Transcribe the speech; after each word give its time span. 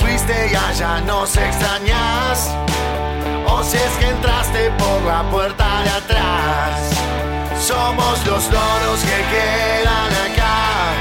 Fuiste 0.00 0.50
y 0.52 0.54
allá 0.54 1.00
nos 1.00 1.36
extrañas. 1.36 2.50
O 3.46 3.62
si 3.62 3.76
es 3.76 3.92
que 3.98 4.08
entraste 4.08 4.70
por 4.78 5.02
la 5.02 5.22
puerta 5.30 5.82
de 5.84 5.90
atrás. 5.90 6.90
Somos 7.60 8.26
los 8.26 8.44
loros 8.50 9.00
que 9.08 9.18
quedan 9.34 10.10
acá. 10.26 10.92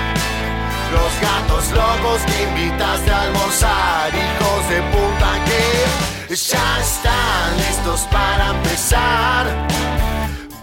Los 0.96 1.12
gatos 1.28 1.72
locos 1.72 2.22
que 2.28 2.44
invitaste 2.44 3.12
a 3.12 3.22
almorzar. 3.22 4.10
Hijos 4.14 4.70
de 4.70 4.82
puta 4.94 5.32
que 5.48 6.36
ya 6.36 6.80
están 6.80 7.58
listos 7.58 8.02
para 8.12 8.50
empezar. 8.50 9.46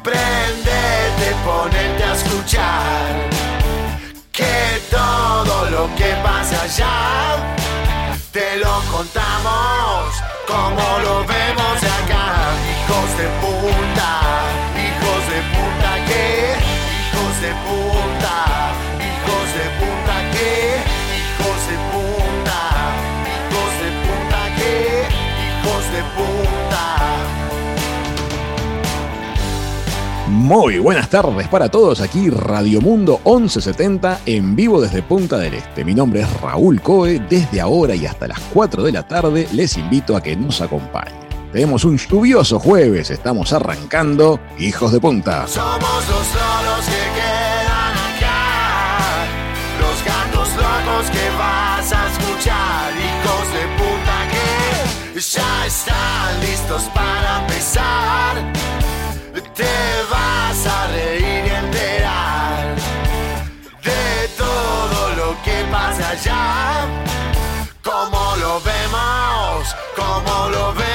Prendete, 0.03 1.29
ponete 1.45 2.05
a 2.05 2.13
escuchar. 2.13 3.07
Que 4.33 4.81
todo 4.91 5.71
lo 5.71 5.95
que 5.97 6.15
pasa 6.23 6.63
allá 6.63 7.57
te 8.37 8.57
lo 8.59 8.83
contamos 8.93 10.15
como 10.47 10.99
lo 11.05 11.25
vemos 11.25 11.81
de 11.81 11.89
acá. 12.01 12.53
Hijos 12.71 13.09
de 13.17 13.29
puta, 13.41 14.11
hijos 14.85 15.21
de 15.33 15.41
puta 15.55 15.91
que, 16.09 16.25
hijos 17.01 17.35
de 17.41 17.53
puta, 17.67 18.37
hijos 19.09 19.47
de 19.57 19.67
puta 19.81 20.17
que, 20.35 20.51
hijos 21.17 21.61
de 21.71 21.77
puta, 21.93 22.61
hijos 23.33 23.73
de 23.83 23.91
puta 24.05 24.41
que, 24.59 24.73
hijos 25.47 25.85
de 25.95 26.03
puta. 26.15 26.66
Muy 30.47 30.79
buenas 30.79 31.11
tardes 31.11 31.49
para 31.49 31.69
todos, 31.69 32.01
aquí 32.01 32.31
Radio 32.31 32.81
Mundo 32.81 33.21
1170 33.25 34.21
en 34.27 34.55
vivo 34.55 34.81
desde 34.81 35.03
Punta 35.03 35.39
del 35.39 35.55
Este. 35.55 35.85
Mi 35.85 35.93
nombre 35.93 36.21
es 36.21 36.41
Raúl 36.41 36.81
Coe, 36.81 37.19
desde 37.19 37.61
ahora 37.61 37.97
y 37.97 38.07
hasta 38.07 38.29
las 38.29 38.39
4 38.55 38.85
de 38.85 38.93
la 38.93 39.03
tarde 39.03 39.49
les 39.51 39.77
invito 39.77 40.17
a 40.17 40.23
que 40.23 40.37
nos 40.37 40.61
acompañen. 40.61 41.19
Tenemos 41.51 41.85
un 41.85 41.99
lluvioso 41.99 42.61
jueves, 42.61 43.11
estamos 43.11 43.53
arrancando 43.53 44.39
Hijos 44.57 44.93
de 44.93 45.01
Punta. 45.01 45.49
Somos 45.49 45.83
los 45.83 46.35
loros 46.37 46.87
que 46.87 47.03
quedan 47.19 47.97
acá, 48.15 49.27
los 49.81 50.05
gatos 50.05 50.49
locos 50.55 51.11
que 51.11 51.29
vas 51.37 51.93
a 51.93 52.07
escuchar, 52.07 52.93
hijos 52.95 53.53
de 53.53 53.67
puta 53.83 54.29
que 54.31 55.21
ya 55.21 55.67
están 55.67 56.41
listos 56.41 56.83
para 56.95 57.41
empezar. 57.41 58.76
Te 59.57 59.65
vas 60.11 60.67
a 60.67 60.87
reír 60.89 61.47
y 61.47 61.51
enterar 61.51 62.77
de 63.83 64.29
todo 64.37 65.15
lo 65.15 65.43
que 65.43 65.65
pasa 65.73 66.11
allá, 66.11 66.87
como 67.83 68.37
lo 68.37 68.61
vemos, 68.61 69.75
como 69.97 70.51
lo 70.51 70.75
vemos 70.75 70.86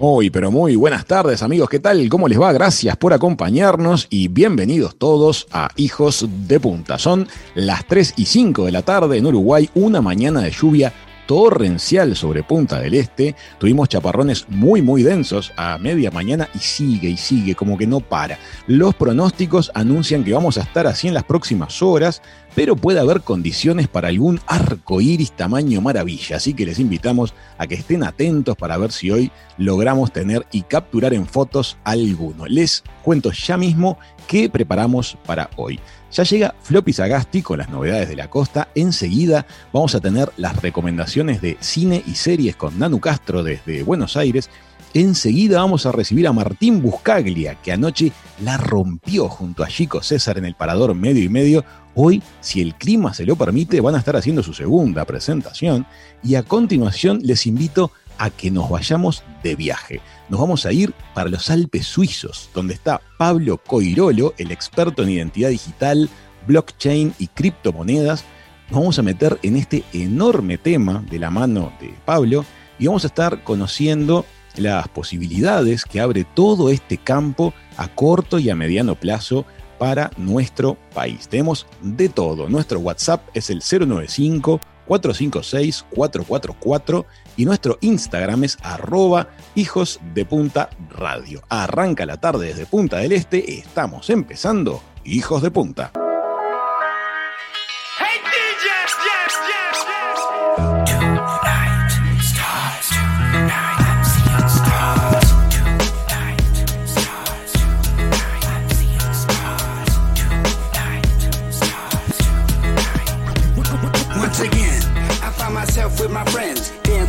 Muy, 0.00 0.30
pero 0.30 0.52
muy 0.52 0.76
buenas 0.76 1.06
tardes 1.06 1.42
amigos, 1.42 1.68
¿qué 1.68 1.80
tal? 1.80 2.08
¿Cómo 2.08 2.28
les 2.28 2.40
va? 2.40 2.52
Gracias 2.52 2.96
por 2.96 3.12
acompañarnos 3.12 4.06
y 4.10 4.28
bienvenidos 4.28 4.96
todos 4.96 5.48
a 5.50 5.70
Hijos 5.74 6.24
de 6.46 6.60
Punta. 6.60 7.00
Son 7.00 7.26
las 7.56 7.84
3 7.88 8.14
y 8.16 8.26
5 8.26 8.66
de 8.66 8.70
la 8.70 8.82
tarde 8.82 9.18
en 9.18 9.26
Uruguay, 9.26 9.68
una 9.74 10.00
mañana 10.00 10.42
de 10.42 10.52
lluvia 10.52 10.92
torrencial 11.28 12.16
sobre 12.16 12.42
Punta 12.42 12.80
del 12.80 12.94
Este. 12.94 13.36
Tuvimos 13.58 13.90
chaparrones 13.90 14.46
muy, 14.48 14.80
muy 14.80 15.02
densos 15.02 15.52
a 15.58 15.76
media 15.76 16.10
mañana 16.10 16.48
y 16.54 16.58
sigue 16.58 17.10
y 17.10 17.18
sigue, 17.18 17.54
como 17.54 17.76
que 17.76 17.86
no 17.86 18.00
para. 18.00 18.38
Los 18.66 18.94
pronósticos 18.94 19.70
anuncian 19.74 20.24
que 20.24 20.32
vamos 20.32 20.56
a 20.56 20.62
estar 20.62 20.86
así 20.86 21.06
en 21.06 21.12
las 21.12 21.24
próximas 21.24 21.82
horas, 21.82 22.22
pero 22.54 22.76
puede 22.76 23.00
haber 23.00 23.20
condiciones 23.20 23.88
para 23.88 24.08
algún 24.08 24.40
arco 24.46 25.02
iris 25.02 25.32
tamaño 25.32 25.82
maravilla. 25.82 26.36
Así 26.36 26.54
que 26.54 26.64
les 26.64 26.78
invitamos 26.78 27.34
a 27.58 27.66
que 27.66 27.74
estén 27.74 28.04
atentos 28.04 28.56
para 28.56 28.78
ver 28.78 28.90
si 28.90 29.10
hoy 29.10 29.30
logramos 29.58 30.10
tener 30.10 30.46
y 30.50 30.62
capturar 30.62 31.12
en 31.12 31.26
fotos 31.26 31.76
alguno. 31.84 32.46
Les 32.46 32.82
cuento 33.02 33.32
ya 33.32 33.58
mismo 33.58 33.98
qué 34.26 34.48
preparamos 34.48 35.18
para 35.26 35.50
hoy. 35.56 35.78
Ya 36.10 36.24
llega 36.24 36.54
Floppy 36.62 36.92
Sagasti 36.92 37.42
con 37.42 37.58
las 37.58 37.68
novedades 37.68 38.08
de 38.08 38.16
la 38.16 38.30
costa. 38.30 38.68
Enseguida 38.74 39.46
vamos 39.72 39.94
a 39.94 40.00
tener 40.00 40.30
las 40.38 40.60
recomendaciones 40.62 41.42
de 41.42 41.58
cine 41.60 42.02
y 42.06 42.14
series 42.14 42.56
con 42.56 42.78
Nanu 42.78 42.98
Castro 42.98 43.42
desde 43.42 43.82
Buenos 43.82 44.16
Aires. 44.16 44.48
Enseguida 44.94 45.60
vamos 45.60 45.84
a 45.84 45.92
recibir 45.92 46.26
a 46.26 46.32
Martín 46.32 46.80
Buscaglia, 46.80 47.56
que 47.56 47.72
anoche 47.72 48.10
la 48.42 48.56
rompió 48.56 49.28
junto 49.28 49.62
a 49.62 49.68
Chico 49.68 50.02
César 50.02 50.38
en 50.38 50.46
el 50.46 50.54
parador 50.54 50.94
medio 50.94 51.22
y 51.22 51.28
medio. 51.28 51.62
Hoy, 51.94 52.22
si 52.40 52.62
el 52.62 52.74
clima 52.74 53.12
se 53.12 53.26
lo 53.26 53.36
permite, 53.36 53.82
van 53.82 53.94
a 53.94 53.98
estar 53.98 54.16
haciendo 54.16 54.42
su 54.42 54.54
segunda 54.54 55.04
presentación. 55.04 55.86
Y 56.22 56.36
a 56.36 56.42
continuación 56.42 57.20
les 57.22 57.46
invito 57.46 57.92
a 58.07 58.07
que 58.36 58.50
nos 58.50 58.68
vayamos 58.68 59.22
de 59.42 59.54
viaje. 59.54 60.00
Nos 60.28 60.40
vamos 60.40 60.66
a 60.66 60.72
ir 60.72 60.92
para 61.14 61.30
los 61.30 61.50
Alpes 61.50 61.86
suizos, 61.86 62.50
donde 62.54 62.74
está 62.74 63.00
Pablo 63.16 63.58
Coirolo, 63.58 64.34
el 64.38 64.50
experto 64.50 65.02
en 65.02 65.10
identidad 65.10 65.50
digital, 65.50 66.08
blockchain 66.46 67.14
y 67.18 67.28
criptomonedas. 67.28 68.24
Nos 68.70 68.80
vamos 68.80 68.98
a 68.98 69.02
meter 69.02 69.38
en 69.42 69.56
este 69.56 69.84
enorme 69.92 70.58
tema 70.58 71.04
de 71.10 71.18
la 71.18 71.30
mano 71.30 71.72
de 71.80 71.94
Pablo 72.04 72.44
y 72.78 72.86
vamos 72.86 73.04
a 73.04 73.08
estar 73.08 73.42
conociendo 73.44 74.26
las 74.56 74.88
posibilidades 74.88 75.84
que 75.84 76.00
abre 76.00 76.24
todo 76.24 76.70
este 76.70 76.98
campo 76.98 77.54
a 77.76 77.88
corto 77.88 78.38
y 78.38 78.50
a 78.50 78.56
mediano 78.56 78.94
plazo 78.94 79.46
para 79.78 80.10
nuestro 80.16 80.76
país. 80.94 81.28
Tenemos 81.28 81.66
de 81.80 82.08
todo. 82.08 82.48
Nuestro 82.48 82.80
WhatsApp 82.80 83.28
es 83.34 83.50
el 83.50 83.60
095 83.60 84.60
456 84.86 85.86
444 85.94 87.06
y 87.38 87.46
nuestro 87.46 87.78
Instagram 87.80 88.44
es 88.44 88.58
arroba 88.62 89.28
hijos 89.54 90.00
de 90.12 90.26
punta 90.26 90.68
radio. 90.90 91.40
Arranca 91.48 92.04
la 92.04 92.18
tarde 92.18 92.48
desde 92.48 92.66
Punta 92.66 92.98
del 92.98 93.12
Este, 93.12 93.58
estamos 93.58 94.10
empezando 94.10 94.82
Hijos 95.04 95.40
de 95.40 95.50
Punta. 95.50 95.92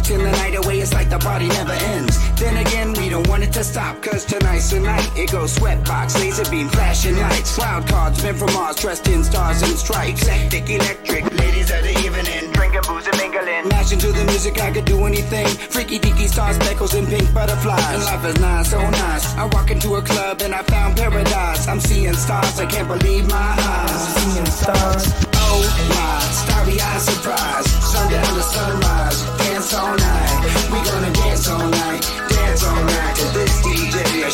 Till 0.10 0.18
the 0.18 0.32
night 0.42 0.56
away, 0.56 0.80
it's 0.80 0.92
like 0.92 1.08
the 1.12 1.20
party 1.20 1.48
never 1.50 1.78
ends. 1.94 2.18
Then 2.40 2.58
again, 2.58 2.94
we 2.94 3.10
don't 3.10 3.28
want 3.28 3.44
it 3.44 3.54
to 3.54 3.64
stop, 3.64 4.02
cause 4.02 4.26
tonight's 4.26 4.72
the 4.72 4.80
night. 4.80 5.08
It 5.16 5.32
goes 5.32 5.56
sweatbox, 5.56 6.18
laser 6.18 6.50
beam, 6.50 6.68
flashing 6.70 7.16
lights. 7.16 7.56
Wild 7.60 7.86
cards, 7.88 8.24
men 8.24 8.34
from 8.34 8.52
Mars, 8.54 8.78
dressed 8.78 9.08
in 9.08 9.24
stars 9.24 9.62
and 9.62 9.78
stripes. 9.78 10.26
Hectic, 10.26 10.68
electric, 10.68 11.26
ladies 11.38 11.70
of 11.70 11.84
the 11.84 11.94
evening. 12.02 12.52
Drinking 12.54 12.82
booze 12.90 13.06
and 13.06 13.18
mingling. 13.22 13.70
Mashing 13.70 14.00
to 14.00 14.12
the 14.12 14.26
music 14.26 14.60
I 14.60 14.72
could 14.72 14.86
do 14.86 15.06
anything. 15.06 15.46
Freaky 15.46 16.00
deaky 16.00 16.28
stars, 16.28 16.56
speckles, 16.56 16.96
and 16.96 17.08
pink 17.08 17.32
butterflies. 17.32 17.94
And 17.94 18.04
life 18.06 18.26
is 18.26 18.42
nice, 18.42 18.72
so 18.72 18.82
nice. 18.82 19.38
I 19.38 19.46
walk 19.54 19.70
into 19.70 19.94
a 19.94 20.02
club 20.02 20.42
and 20.42 20.56
I 20.56 20.64
found 20.64 20.98
paradise. 20.98 21.68
I'm 21.68 21.80
seeing 21.80 22.16
stars, 22.16 22.60
I 22.60 22.66
can't 22.66 22.88
believe 22.88 23.30
my 23.30 23.54
eyes. 23.62 24.16
Seeing 24.18 24.46
stars. 24.48 25.06
Oh 25.38 25.62
my, 25.94 26.20
starry 26.34 26.82
eyed 26.82 27.02
surprise. 27.02 27.70
Sundown 27.94 28.34
to 28.34 28.42
sunrise, 28.42 29.22
We 29.69 29.75
gonna 29.75 31.13
dance 31.13 31.48
all 31.48 31.69
night, 31.69 32.01
dance 32.27 32.66
all 32.66 32.83
night 32.86 33.16
this 33.36 33.62
DJ. 33.62 34.01
I 34.25 34.30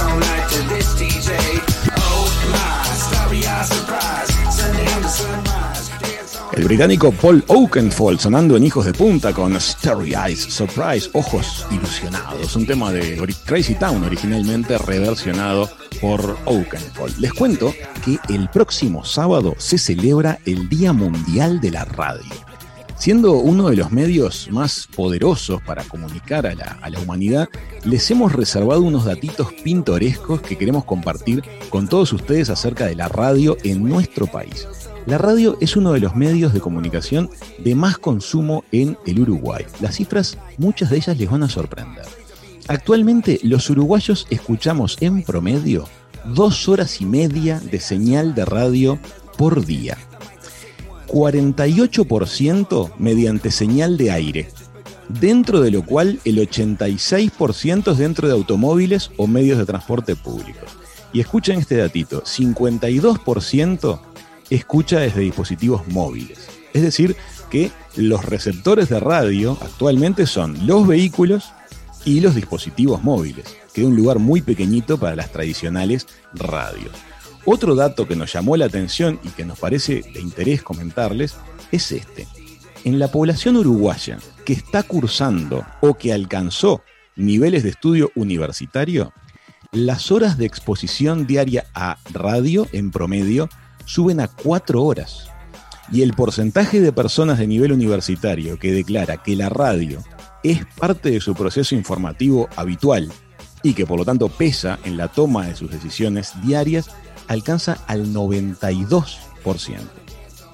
all 0.00 0.16
night 0.16 0.48
this 0.68 0.94
DJ. 0.94 1.34
Oh 1.96 2.30
my, 2.52 3.64
surprise. 3.64 4.28
Sundown 4.54 5.02
to 5.02 5.08
sunrise, 5.08 5.90
El 6.52 6.64
británico 6.66 7.10
Paul 7.10 7.42
Oakenfold 7.48 8.20
sonando 8.20 8.56
en 8.56 8.62
Hijos 8.62 8.86
de 8.86 8.92
Punta 8.92 9.32
con 9.32 9.60
Starry 9.60 10.14
Eyes 10.14 10.38
Surprise, 10.38 11.10
Ojos 11.14 11.66
Ilusionados, 11.72 12.54
un 12.54 12.64
tema 12.64 12.92
de 12.92 13.16
Crazy 13.46 13.74
Town 13.74 14.04
originalmente 14.04 14.78
reversionado 14.78 15.68
por 16.00 16.38
Oakenfold. 16.44 17.18
Les 17.18 17.32
cuento 17.32 17.74
que 18.04 18.20
el 18.32 18.48
próximo 18.50 19.04
sábado 19.04 19.56
se 19.58 19.78
celebra 19.78 20.38
el 20.46 20.68
Día 20.68 20.92
Mundial 20.92 21.60
de 21.60 21.72
la 21.72 21.84
Radio. 21.86 22.49
Siendo 23.00 23.32
uno 23.32 23.70
de 23.70 23.76
los 23.76 23.92
medios 23.92 24.50
más 24.50 24.86
poderosos 24.94 25.62
para 25.62 25.84
comunicar 25.84 26.46
a 26.46 26.54
la, 26.54 26.78
a 26.82 26.90
la 26.90 27.00
humanidad, 27.00 27.48
les 27.82 28.10
hemos 28.10 28.34
reservado 28.34 28.82
unos 28.82 29.06
datitos 29.06 29.54
pintorescos 29.64 30.42
que 30.42 30.58
queremos 30.58 30.84
compartir 30.84 31.42
con 31.70 31.88
todos 31.88 32.12
ustedes 32.12 32.50
acerca 32.50 32.84
de 32.84 32.96
la 32.96 33.08
radio 33.08 33.56
en 33.64 33.88
nuestro 33.88 34.26
país. 34.26 34.68
La 35.06 35.16
radio 35.16 35.56
es 35.62 35.76
uno 35.76 35.94
de 35.94 36.00
los 36.00 36.14
medios 36.14 36.52
de 36.52 36.60
comunicación 36.60 37.30
de 37.64 37.74
más 37.74 37.96
consumo 37.96 38.64
en 38.70 38.98
el 39.06 39.20
Uruguay. 39.20 39.64
Las 39.80 39.94
cifras, 39.94 40.36
muchas 40.58 40.90
de 40.90 40.98
ellas 40.98 41.16
les 41.16 41.30
van 41.30 41.42
a 41.42 41.48
sorprender. 41.48 42.04
Actualmente 42.68 43.40
los 43.42 43.70
uruguayos 43.70 44.26
escuchamos 44.28 44.98
en 45.00 45.22
promedio 45.22 45.88
dos 46.26 46.68
horas 46.68 47.00
y 47.00 47.06
media 47.06 47.60
de 47.60 47.80
señal 47.80 48.34
de 48.34 48.44
radio 48.44 48.98
por 49.38 49.64
día. 49.64 49.96
48% 51.10 52.92
mediante 52.98 53.50
señal 53.50 53.96
de 53.96 54.10
aire, 54.10 54.48
dentro 55.08 55.60
de 55.60 55.70
lo 55.70 55.84
cual 55.84 56.20
el 56.24 56.38
86% 56.38 57.92
es 57.92 57.98
dentro 57.98 58.28
de 58.28 58.34
automóviles 58.34 59.10
o 59.16 59.26
medios 59.26 59.58
de 59.58 59.66
transporte 59.66 60.14
públicos. 60.16 60.70
Y 61.12 61.20
escuchen 61.20 61.58
este 61.58 61.76
datito, 61.76 62.22
52% 62.22 64.00
escucha 64.50 65.00
desde 65.00 65.20
dispositivos 65.20 65.86
móviles. 65.88 66.48
Es 66.72 66.82
decir, 66.82 67.16
que 67.50 67.72
los 67.96 68.24
receptores 68.24 68.88
de 68.88 69.00
radio 69.00 69.58
actualmente 69.60 70.26
son 70.26 70.66
los 70.66 70.86
vehículos 70.86 71.52
y 72.04 72.20
los 72.20 72.34
dispositivos 72.34 73.02
móviles. 73.02 73.44
Queda 73.74 73.88
un 73.88 73.96
lugar 73.96 74.18
muy 74.18 74.40
pequeñito 74.42 74.98
para 74.98 75.16
las 75.16 75.32
tradicionales 75.32 76.06
radios. 76.32 76.92
Otro 77.44 77.74
dato 77.74 78.06
que 78.06 78.16
nos 78.16 78.32
llamó 78.32 78.56
la 78.56 78.66
atención 78.66 79.18
y 79.22 79.28
que 79.28 79.44
nos 79.44 79.58
parece 79.58 80.02
de 80.12 80.20
interés 80.20 80.62
comentarles 80.62 81.36
es 81.72 81.92
este. 81.92 82.28
En 82.84 82.98
la 82.98 83.08
población 83.08 83.56
uruguaya 83.56 84.18
que 84.44 84.52
está 84.52 84.82
cursando 84.82 85.64
o 85.80 85.94
que 85.94 86.12
alcanzó 86.12 86.82
niveles 87.16 87.62
de 87.62 87.70
estudio 87.70 88.10
universitario, 88.14 89.12
las 89.72 90.10
horas 90.10 90.36
de 90.36 90.46
exposición 90.46 91.26
diaria 91.26 91.66
a 91.74 91.98
radio 92.12 92.66
en 92.72 92.90
promedio 92.90 93.48
suben 93.84 94.20
a 94.20 94.28
4 94.28 94.82
horas. 94.82 95.28
Y 95.92 96.02
el 96.02 96.12
porcentaje 96.12 96.80
de 96.80 96.92
personas 96.92 97.38
de 97.38 97.46
nivel 97.46 97.72
universitario 97.72 98.58
que 98.58 98.72
declara 98.72 99.22
que 99.22 99.36
la 99.36 99.48
radio 99.48 100.02
es 100.42 100.64
parte 100.78 101.10
de 101.10 101.20
su 101.20 101.34
proceso 101.34 101.74
informativo 101.74 102.48
habitual 102.56 103.10
y 103.62 103.74
que 103.74 103.86
por 103.86 103.98
lo 103.98 104.04
tanto 104.04 104.28
pesa 104.28 104.78
en 104.84 104.96
la 104.96 105.08
toma 105.08 105.46
de 105.46 105.56
sus 105.56 105.70
decisiones 105.70 106.32
diarias 106.42 106.90
alcanza 107.30 107.78
al 107.86 108.12
92%. 108.12 109.14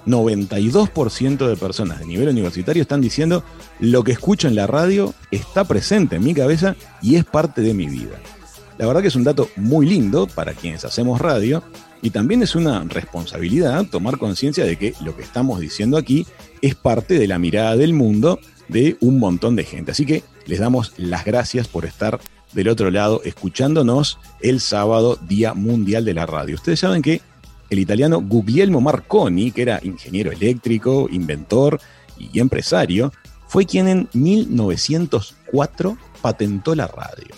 92% 0.07 1.49
de 1.49 1.57
personas 1.57 1.99
de 1.99 2.07
nivel 2.07 2.29
universitario 2.29 2.83
están 2.83 3.01
diciendo 3.01 3.43
lo 3.81 4.05
que 4.05 4.13
escucho 4.13 4.47
en 4.47 4.55
la 4.55 4.67
radio 4.67 5.15
está 5.31 5.65
presente 5.65 6.17
en 6.17 6.25
mi 6.25 6.35
cabeza 6.35 6.77
y 7.01 7.17
es 7.17 7.25
parte 7.25 7.63
de 7.63 7.73
mi 7.73 7.87
vida. 7.87 8.21
La 8.77 8.87
verdad 8.87 9.01
que 9.01 9.09
es 9.09 9.17
un 9.17 9.25
dato 9.25 9.49
muy 9.57 9.87
lindo 9.87 10.27
para 10.27 10.53
quienes 10.53 10.85
hacemos 10.85 11.19
radio 11.19 11.63
y 12.03 12.11
también 12.11 12.43
es 12.43 12.55
una 12.55 12.85
responsabilidad 12.85 13.87
tomar 13.87 14.19
conciencia 14.19 14.67
de 14.67 14.77
que 14.77 14.93
lo 15.01 15.17
que 15.17 15.23
estamos 15.23 15.61
diciendo 15.61 15.97
aquí 15.97 16.27
es 16.61 16.75
parte 16.75 17.19
de 17.19 17.27
la 17.27 17.39
mirada 17.39 17.75
del 17.75 17.95
mundo 17.95 18.39
de 18.69 18.99
un 19.01 19.19
montón 19.19 19.57
de 19.57 19.65
gente. 19.65 19.93
Así 19.93 20.05
que 20.05 20.23
les 20.45 20.59
damos 20.59 20.93
las 20.99 21.25
gracias 21.25 21.69
por 21.69 21.87
estar 21.87 22.21
del 22.57 22.71
otro 22.71 22.91
lado 22.91 23.21
escuchándonos 23.23 24.19
el 24.41 24.61
sábado, 24.61 25.19
Día 25.29 25.53
Mundial 25.53 26.07
de 26.07 26.15
la 26.15 26.25
Radio. 26.25 26.55
Ustedes 26.55 26.81
saben 26.81 27.03
que 27.03 27.21
el 27.69 27.79
italiano 27.79 28.23
Guglielmo 28.23 28.81
Marconi, 28.81 29.51
que 29.51 29.61
era 29.61 29.79
ingeniero 29.83 30.33
eléctrico, 30.33 31.07
inventor 31.13 31.79
y 32.19 32.41
empresario, 32.41 33.13
fue 33.47 33.67
quien 33.67 33.89
en 33.89 34.09
1904 34.15 35.99
patentó 36.23 36.75
la 36.75 36.87
radio. 36.87 37.29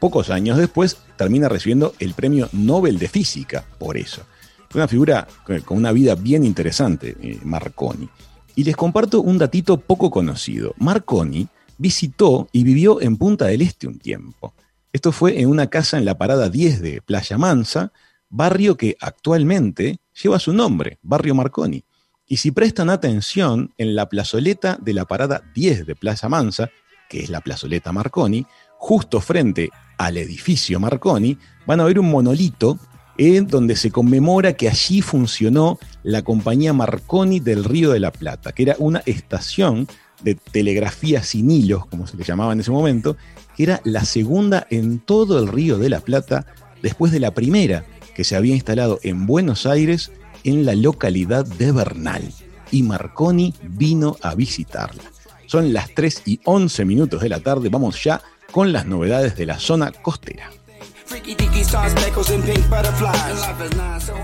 Pocos 0.00 0.30
años 0.30 0.56
después 0.56 0.96
termina 1.16 1.50
recibiendo 1.50 1.94
el 1.98 2.14
premio 2.14 2.48
Nobel 2.52 2.98
de 2.98 3.08
Física 3.08 3.66
por 3.78 3.98
eso. 3.98 4.22
Fue 4.70 4.80
una 4.80 4.88
figura 4.88 5.28
con 5.66 5.76
una 5.76 5.92
vida 5.92 6.14
bien 6.14 6.44
interesante, 6.44 7.14
eh, 7.20 7.38
Marconi. 7.44 8.08
Y 8.56 8.64
les 8.64 8.74
comparto 8.74 9.20
un 9.20 9.36
datito 9.36 9.76
poco 9.76 10.10
conocido. 10.10 10.74
Marconi 10.78 11.46
visitó 11.76 12.48
y 12.52 12.64
vivió 12.64 13.02
en 13.02 13.18
Punta 13.18 13.46
del 13.46 13.60
Este 13.60 13.86
un 13.86 13.98
tiempo. 13.98 14.54
Esto 14.92 15.10
fue 15.10 15.40
en 15.40 15.48
una 15.48 15.68
casa 15.68 15.96
en 15.96 16.04
la 16.04 16.18
parada 16.18 16.50
10 16.50 16.82
de 16.82 17.00
Playa 17.00 17.38
Mansa, 17.38 17.92
barrio 18.28 18.76
que 18.76 18.96
actualmente 19.00 20.00
lleva 20.22 20.38
su 20.38 20.52
nombre, 20.52 20.98
Barrio 21.02 21.34
Marconi. 21.34 21.82
Y 22.26 22.36
si 22.36 22.50
prestan 22.50 22.90
atención, 22.90 23.72
en 23.78 23.94
la 23.94 24.10
plazoleta 24.10 24.78
de 24.82 24.92
la 24.92 25.06
parada 25.06 25.42
10 25.54 25.86
de 25.86 25.94
Playa 25.94 26.28
Mansa, 26.28 26.68
que 27.08 27.20
es 27.20 27.30
la 27.30 27.40
plazoleta 27.40 27.90
Marconi, 27.90 28.46
justo 28.76 29.20
frente 29.20 29.70
al 29.96 30.18
edificio 30.18 30.78
Marconi, 30.78 31.38
van 31.66 31.80
a 31.80 31.84
ver 31.84 31.98
un 31.98 32.10
monolito 32.10 32.78
en 33.16 33.46
donde 33.46 33.76
se 33.76 33.90
conmemora 33.90 34.54
que 34.54 34.68
allí 34.68 35.00
funcionó 35.00 35.78
la 36.02 36.20
compañía 36.20 36.74
Marconi 36.74 37.40
del 37.40 37.64
Río 37.64 37.92
de 37.92 38.00
la 38.00 38.12
Plata, 38.12 38.52
que 38.52 38.64
era 38.64 38.76
una 38.78 39.02
estación 39.06 39.86
de 40.22 40.34
telegrafía 40.34 41.22
sin 41.22 41.50
hilos, 41.50 41.86
como 41.86 42.06
se 42.06 42.16
le 42.16 42.24
llamaba 42.24 42.52
en 42.52 42.60
ese 42.60 42.70
momento, 42.70 43.16
era 43.58 43.80
la 43.84 44.04
segunda 44.04 44.66
en 44.70 44.98
todo 44.98 45.38
el 45.38 45.48
Río 45.48 45.78
de 45.78 45.90
la 45.90 46.00
Plata, 46.00 46.46
después 46.82 47.12
de 47.12 47.20
la 47.20 47.32
primera, 47.32 47.84
que 48.14 48.24
se 48.24 48.36
había 48.36 48.54
instalado 48.54 48.98
en 49.02 49.26
Buenos 49.26 49.66
Aires, 49.66 50.12
en 50.44 50.64
la 50.64 50.74
localidad 50.74 51.44
de 51.44 51.72
Bernal. 51.72 52.32
Y 52.70 52.82
Marconi 52.82 53.54
vino 53.62 54.16
a 54.22 54.34
visitarla. 54.34 55.02
Son 55.46 55.72
las 55.72 55.90
3 55.94 56.22
y 56.26 56.40
11 56.44 56.84
minutos 56.84 57.20
de 57.20 57.28
la 57.28 57.40
tarde, 57.40 57.68
vamos 57.68 58.02
ya 58.02 58.22
con 58.50 58.72
las 58.72 58.86
novedades 58.86 59.36
de 59.36 59.46
la 59.46 59.58
zona 59.58 59.92
costera. 59.92 60.50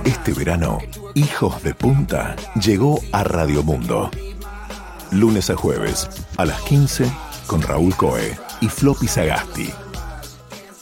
Este 0.05 0.33
verano, 0.33 0.79
Hijos 1.15 1.63
de 1.63 1.75
Punta 1.75 2.37
llegó 2.61 3.01
a 3.13 3.25
Radio 3.25 3.63
Mundo. 3.63 4.11
Lunes 5.11 5.51
a 5.51 5.57
jueves, 5.57 6.09
a 6.37 6.47
las 6.47 6.61
15, 6.63 7.11
con 7.47 7.61
Raúl 7.61 7.95
Coe 7.95 8.48
y 8.61 8.69
Floppy 8.69 9.09
Sagasti. 9.09 9.71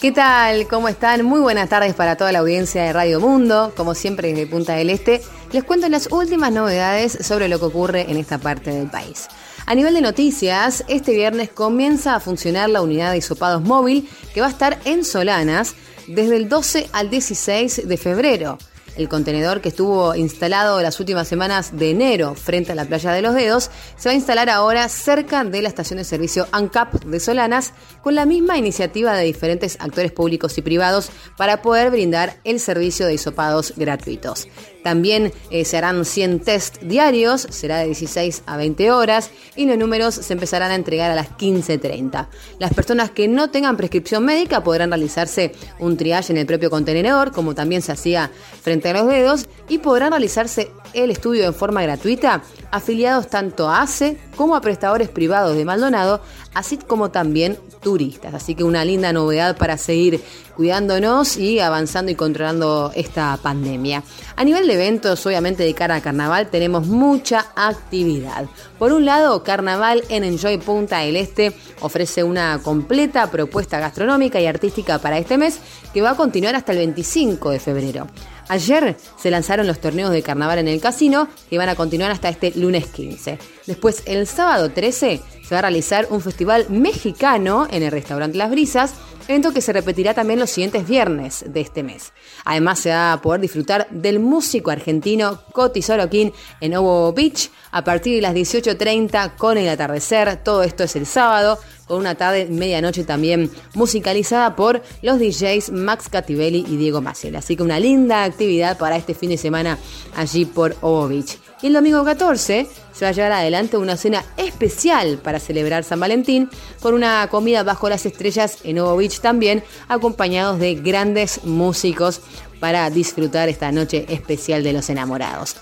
¿Qué 0.01 0.13
tal? 0.13 0.69
¿Cómo 0.69 0.89
están? 0.89 1.25
Muy 1.25 1.41
buenas 1.41 1.69
tardes 1.69 1.95
para 1.95 2.17
toda 2.17 2.31
la 2.31 2.41
audiencia 2.41 2.83
de 2.83 2.93
Radio 2.93 3.19
Mundo. 3.19 3.73
Como 3.77 3.95
siempre 3.95 4.29
desde 4.29 4.47
Punta 4.47 4.75
del 4.75 4.91
Este, 4.91 5.23
les 5.53 5.65
cuento 5.65 5.89
las 5.89 6.13
últimas 6.13 6.53
novedades 6.53 7.19
sobre 7.23 7.49
lo 7.49 7.59
que 7.59 7.65
ocurre 7.65 8.11
en 8.11 8.19
esta 8.19 8.39
parte 8.39 8.71
del 8.71 8.89
país. 8.89 9.27
A 9.65 9.75
nivel 9.75 9.95
de 9.95 10.03
noticias, 10.03 10.85
este 10.87 11.13
viernes 11.13 11.49
comienza 11.49 12.15
a 12.15 12.21
funcionar 12.21 12.69
la 12.69 12.83
unidad 12.83 13.11
de 13.11 13.19
hisopados 13.19 13.63
móvil 13.63 14.09
que 14.33 14.41
va 14.41 14.47
a 14.47 14.51
estar 14.51 14.79
en 14.85 15.05
Solanas 15.05 15.75
desde 16.07 16.37
el 16.37 16.49
12 16.49 16.89
al 16.93 17.11
16 17.11 17.89
de 17.89 17.97
febrero. 17.97 18.59
El 18.97 19.11
contenedor 19.11 19.61
que 19.61 19.69
estuvo 19.69 20.15
instalado 20.15 20.81
las 20.81 20.99
últimas 21.01 21.29
semanas 21.29 21.77
de 21.77 21.91
enero 21.91 22.35
frente 22.35 22.73
a 22.73 22.75
la 22.75 22.87
playa 22.87 23.13
de 23.13 23.21
los 23.21 23.35
dedos 23.35 23.71
se 23.97 24.09
va 24.09 24.13
a 24.13 24.17
instalar 24.17 24.49
ahora 24.49 24.89
cerca 24.89 25.45
de 25.45 25.61
la 25.61 25.69
estación 25.69 25.99
de 25.99 26.05
servicio 26.05 26.47
ANCAP 26.53 27.05
de 27.05 27.21
Solanas 27.21 27.75
con 28.03 28.15
la 28.15 28.25
misma 28.25 28.57
iniciativa 28.57 29.15
de 29.15 29.25
diferentes 29.25 29.77
actores 29.81 30.13
públicos 30.13 30.57
y 30.57 30.63
privados 30.63 31.11
para 31.37 31.61
poder 31.61 31.91
brindar 31.91 32.37
el 32.45 32.59
servicio 32.59 33.07
de 33.07 33.15
hisopados 33.15 33.75
gratuitos. 33.77 34.49
También 34.87 35.33
eh, 35.51 35.65
se 35.65 35.77
harán 35.77 36.05
100 36.05 36.39
test 36.45 36.81
diarios, 36.81 37.49
será 37.51 37.79
de 37.79 37.87
16 37.87 38.45
a 38.47 38.57
20 38.57 38.93
horas 38.93 39.33
y 39.57 39.67
los 39.67 39.77
números 39.77 40.15
se 40.15 40.33
empezarán 40.33 40.71
a 40.71 40.77
entregar 40.77 41.11
a 41.11 41.17
las 41.17 41.31
15.30. 41.31 42.29
Las 42.61 42.73
personas 42.73 43.11
que 43.11 43.27
no 43.27 43.51
tengan 43.51 43.77
prescripción 43.77 44.25
médica 44.25 44.63
podrán 44.63 44.91
realizarse 44.91 45.51
un 45.81 45.97
triage 45.97 46.33
en 46.33 46.37
el 46.37 46.47
propio 46.47 46.71
contenedor, 46.71 47.33
como 47.33 47.57
también 47.57 47.83
se 47.83 47.91
hacía 47.91 48.31
frente 48.63 48.91
a 48.91 48.93
los 48.93 49.09
dedos, 49.09 49.49
y 49.69 49.79
podrán 49.79 50.13
realizarse 50.13 50.71
el 50.93 51.11
estudio 51.11 51.45
en 51.45 51.55
forma 51.55 51.83
gratuita 51.83 52.43
afiliados 52.71 53.29
tanto 53.29 53.69
a 53.69 53.83
ACE 53.83 54.19
como 54.37 54.57
a 54.57 54.61
prestadores 54.61 55.09
privados 55.09 55.57
de 55.57 55.65
Maldonado, 55.65 56.21
así 56.55 56.77
como 56.79 57.11
también 57.11 57.59
turistas. 57.83 58.35
Así 58.35 58.55
que 58.55 58.65
una 58.65 58.85
linda 58.85 59.13
novedad 59.13 59.57
para 59.57 59.79
seguir 59.79 60.23
cuidándonos 60.57 61.37
y 61.37 61.61
avanzando 61.61 62.11
y 62.11 62.15
controlando 62.15 62.91
esta 62.95 63.39
pandemia. 63.43 64.03
A 64.37 64.45
nivel 64.45 64.67
de 64.67 64.75
eventos, 64.75 65.25
obviamente 65.27 65.63
de 65.63 65.75
cara 65.75 65.97
a 65.97 66.01
carnaval, 66.01 66.49
tenemos 66.49 66.87
mucha 66.87 67.47
actividad. 67.55 68.47
Por 68.79 68.93
un 68.93 69.05
lado, 69.05 69.43
Carnaval 69.43 70.03
en 70.09 70.25
Enjoy 70.25 70.59
Punta 70.59 70.99
del 70.99 71.17
Este 71.17 71.53
ofrece 71.81 72.25
una 72.25 72.61
completa 72.63 73.31
propuesta 73.31 73.79
gastronómica 73.79 74.41
y 74.41 74.47
artística 74.47 74.99
para 74.99 75.19
este 75.19 75.39
mes 75.39 75.61
que 75.93 76.03
va 76.03 76.11
a 76.11 76.17
continuar 76.17 76.55
hasta 76.55 76.73
el 76.73 76.79
25 76.79 77.51
de 77.51 77.61
febrero. 77.61 78.07
Ayer 78.49 78.97
se 79.17 79.31
lanzaron 79.31 79.67
los 79.67 79.81
torneos 79.81 80.11
de 80.11 80.23
carnaval 80.23 80.59
en 80.59 80.69
el 80.69 80.81
casino 80.81 81.29
que 81.51 81.59
van 81.59 81.69
a 81.69 81.75
continuar 81.75 82.11
hasta 82.11 82.29
este 82.29 82.53
lunes 82.57 82.87
15. 82.87 83.39
Después, 83.67 84.03
el 84.07 84.27
sábado 84.27 84.71
13, 84.71 85.21
se 85.47 85.55
va 85.55 85.59
a 85.59 85.63
realizar 85.63 86.07
un 86.11 86.21
festival 86.21 86.67
mexicano 86.69 87.67
en 87.71 87.83
el 87.83 87.91
restaurante 87.91 88.39
Las 88.39 88.51
Brisas, 88.51 88.95
evento 89.29 89.53
que 89.53 89.61
se 89.61 89.73
repetirá 89.73 90.15
también 90.15 90.39
los 90.39 90.51
siguientes 90.51 90.87
viernes 90.87 91.45
de 91.47 91.61
este 91.61 91.83
mes. 91.83 92.13
Además, 92.45 92.79
se 92.79 92.91
va 92.91 93.13
a 93.13 93.21
poder 93.21 93.41
disfrutar 93.41 93.89
del 93.91 94.21
músico 94.21 94.71
argentino 94.71 95.41
Coti 95.53 95.83
Sorokin 95.83 96.33
en 96.61 96.77
Ovo 96.77 97.13
Beach 97.13 97.51
a 97.73 97.83
partir 97.83 98.15
de 98.17 98.23
las 98.23 98.35
18.30 98.35 99.37
con 99.37 99.59
el 99.59 99.69
atardecer. 99.69 100.43
Todo 100.43 100.63
esto 100.63 100.85
es 100.85 100.95
el 100.97 101.07
sábado 101.07 101.59
con 101.87 101.99
una 101.99 102.15
tarde 102.15 102.47
medianoche 102.47 103.05
también 103.05 103.51
musicalizada 103.75 104.57
por 104.57 104.83
los 105.03 105.19
DJs 105.19 105.71
Max 105.71 106.09
Cativelli 106.09 106.65
y 106.69 106.77
Diego 106.77 107.01
Maciel. 107.01 107.37
Así 107.37 107.57
que 107.57 107.63
una 107.63 107.81
linda 107.81 108.25
actividad 108.25 108.79
para 108.79 108.97
este 108.97 109.15
fin 109.15 109.31
de 109.31 109.39
semana 109.39 109.79
allí 110.17 110.45
por 110.45 110.77
Ovo 110.81 111.09
Beach. 111.09 111.39
Y 111.63 111.69
el 111.69 111.73
domingo 111.73 112.05
14 112.05 112.67
se 112.93 113.05
va 113.05 113.09
a 113.09 113.13
llevar 113.13 113.33
adelante 113.33 113.79
una 113.79 113.97
cena 113.97 114.25
especial 114.37 115.19
para 115.19 115.41
celebrar 115.41 115.85
San 115.85 116.01
Valentín 116.01 116.51
con 116.81 116.93
una 116.93 117.27
comida 117.31 117.63
bajo 117.63 117.89
las 117.89 118.05
estrellas 118.05 118.59
en 118.65 118.79
Ovo 118.79 118.97
Beach 118.97 119.21
también, 119.21 119.65
acompañados 119.89 120.59
de 120.59 120.75
grandes 120.75 121.45
músicos 121.45 122.21
para 122.61 122.91
disfrutar 122.91 123.49
esta 123.49 123.73
noche 123.73 124.05
especial 124.09 124.63
de 124.63 124.75
los 124.75 124.91
enamorados. 124.91 125.57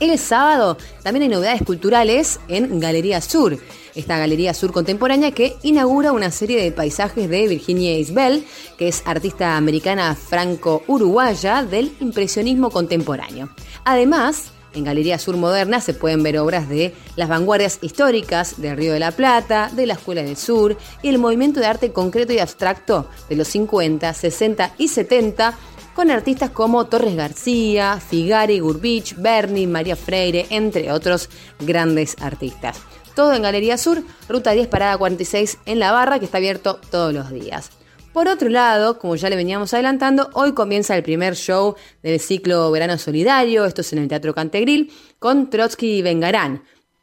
El 0.00 0.18
sábado 0.18 0.76
también 1.02 1.24
hay 1.24 1.28
novedades 1.30 1.62
culturales 1.62 2.38
en 2.48 2.80
Galería 2.80 3.20
Sur, 3.20 3.58
esta 3.94 4.18
Galería 4.18 4.52
Sur 4.52 4.72
contemporánea 4.72 5.30
que 5.30 5.56
inaugura 5.62 6.12
una 6.12 6.30
serie 6.30 6.62
de 6.62 6.70
paisajes 6.70 7.30
de 7.30 7.48
Virginia 7.48 7.98
Isbell, 7.98 8.44
que 8.76 8.88
es 8.88 9.02
artista 9.06 9.56
americana 9.56 10.14
franco-uruguaya 10.14 11.62
del 11.62 11.94
impresionismo 12.00 12.70
contemporáneo. 12.70 13.48
Además, 13.84 14.52
en 14.76 14.84
Galería 14.84 15.18
Sur 15.18 15.36
Moderna 15.36 15.80
se 15.80 15.94
pueden 15.94 16.22
ver 16.22 16.38
obras 16.38 16.68
de 16.68 16.94
las 17.16 17.28
vanguardias 17.28 17.78
históricas 17.82 18.60
del 18.60 18.76
Río 18.76 18.92
de 18.92 19.00
la 19.00 19.10
Plata, 19.10 19.70
de 19.74 19.86
la 19.86 19.94
Escuela 19.94 20.22
del 20.22 20.36
Sur 20.36 20.76
y 21.02 21.08
el 21.08 21.18
movimiento 21.18 21.60
de 21.60 21.66
arte 21.66 21.92
concreto 21.92 22.32
y 22.32 22.38
abstracto 22.38 23.08
de 23.28 23.36
los 23.36 23.48
50, 23.48 24.12
60 24.12 24.74
y 24.78 24.88
70 24.88 25.54
con 25.94 26.10
artistas 26.10 26.50
como 26.50 26.84
Torres 26.86 27.16
García, 27.16 27.98
Figari, 28.06 28.58
Gurbich, 28.58 29.16
Berni, 29.16 29.66
María 29.66 29.96
Freire, 29.96 30.46
entre 30.50 30.92
otros 30.92 31.30
grandes 31.58 32.16
artistas. 32.20 32.78
Todo 33.14 33.32
en 33.32 33.40
Galería 33.40 33.78
Sur, 33.78 34.02
Ruta 34.28 34.50
10, 34.50 34.68
Parada 34.68 34.98
46 34.98 35.58
en 35.64 35.78
La 35.78 35.92
Barra, 35.92 36.18
que 36.18 36.26
está 36.26 36.36
abierto 36.36 36.78
todos 36.90 37.14
los 37.14 37.30
días. 37.30 37.70
Por 38.16 38.28
otro 38.28 38.48
lado, 38.48 38.98
como 38.98 39.14
ya 39.14 39.28
le 39.28 39.36
veníamos 39.36 39.74
adelantando, 39.74 40.30
hoy 40.32 40.52
comienza 40.52 40.96
el 40.96 41.02
primer 41.02 41.36
show 41.36 41.74
del 42.02 42.18
ciclo 42.18 42.70
Verano 42.70 42.96
Solidario, 42.96 43.66
esto 43.66 43.82
es 43.82 43.92
en 43.92 43.98
el 43.98 44.08
Teatro 44.08 44.34
Cantegril, 44.34 44.90
con 45.18 45.50
Trotsky 45.50 45.98
y 45.98 46.00
Vengarán. 46.00 46.62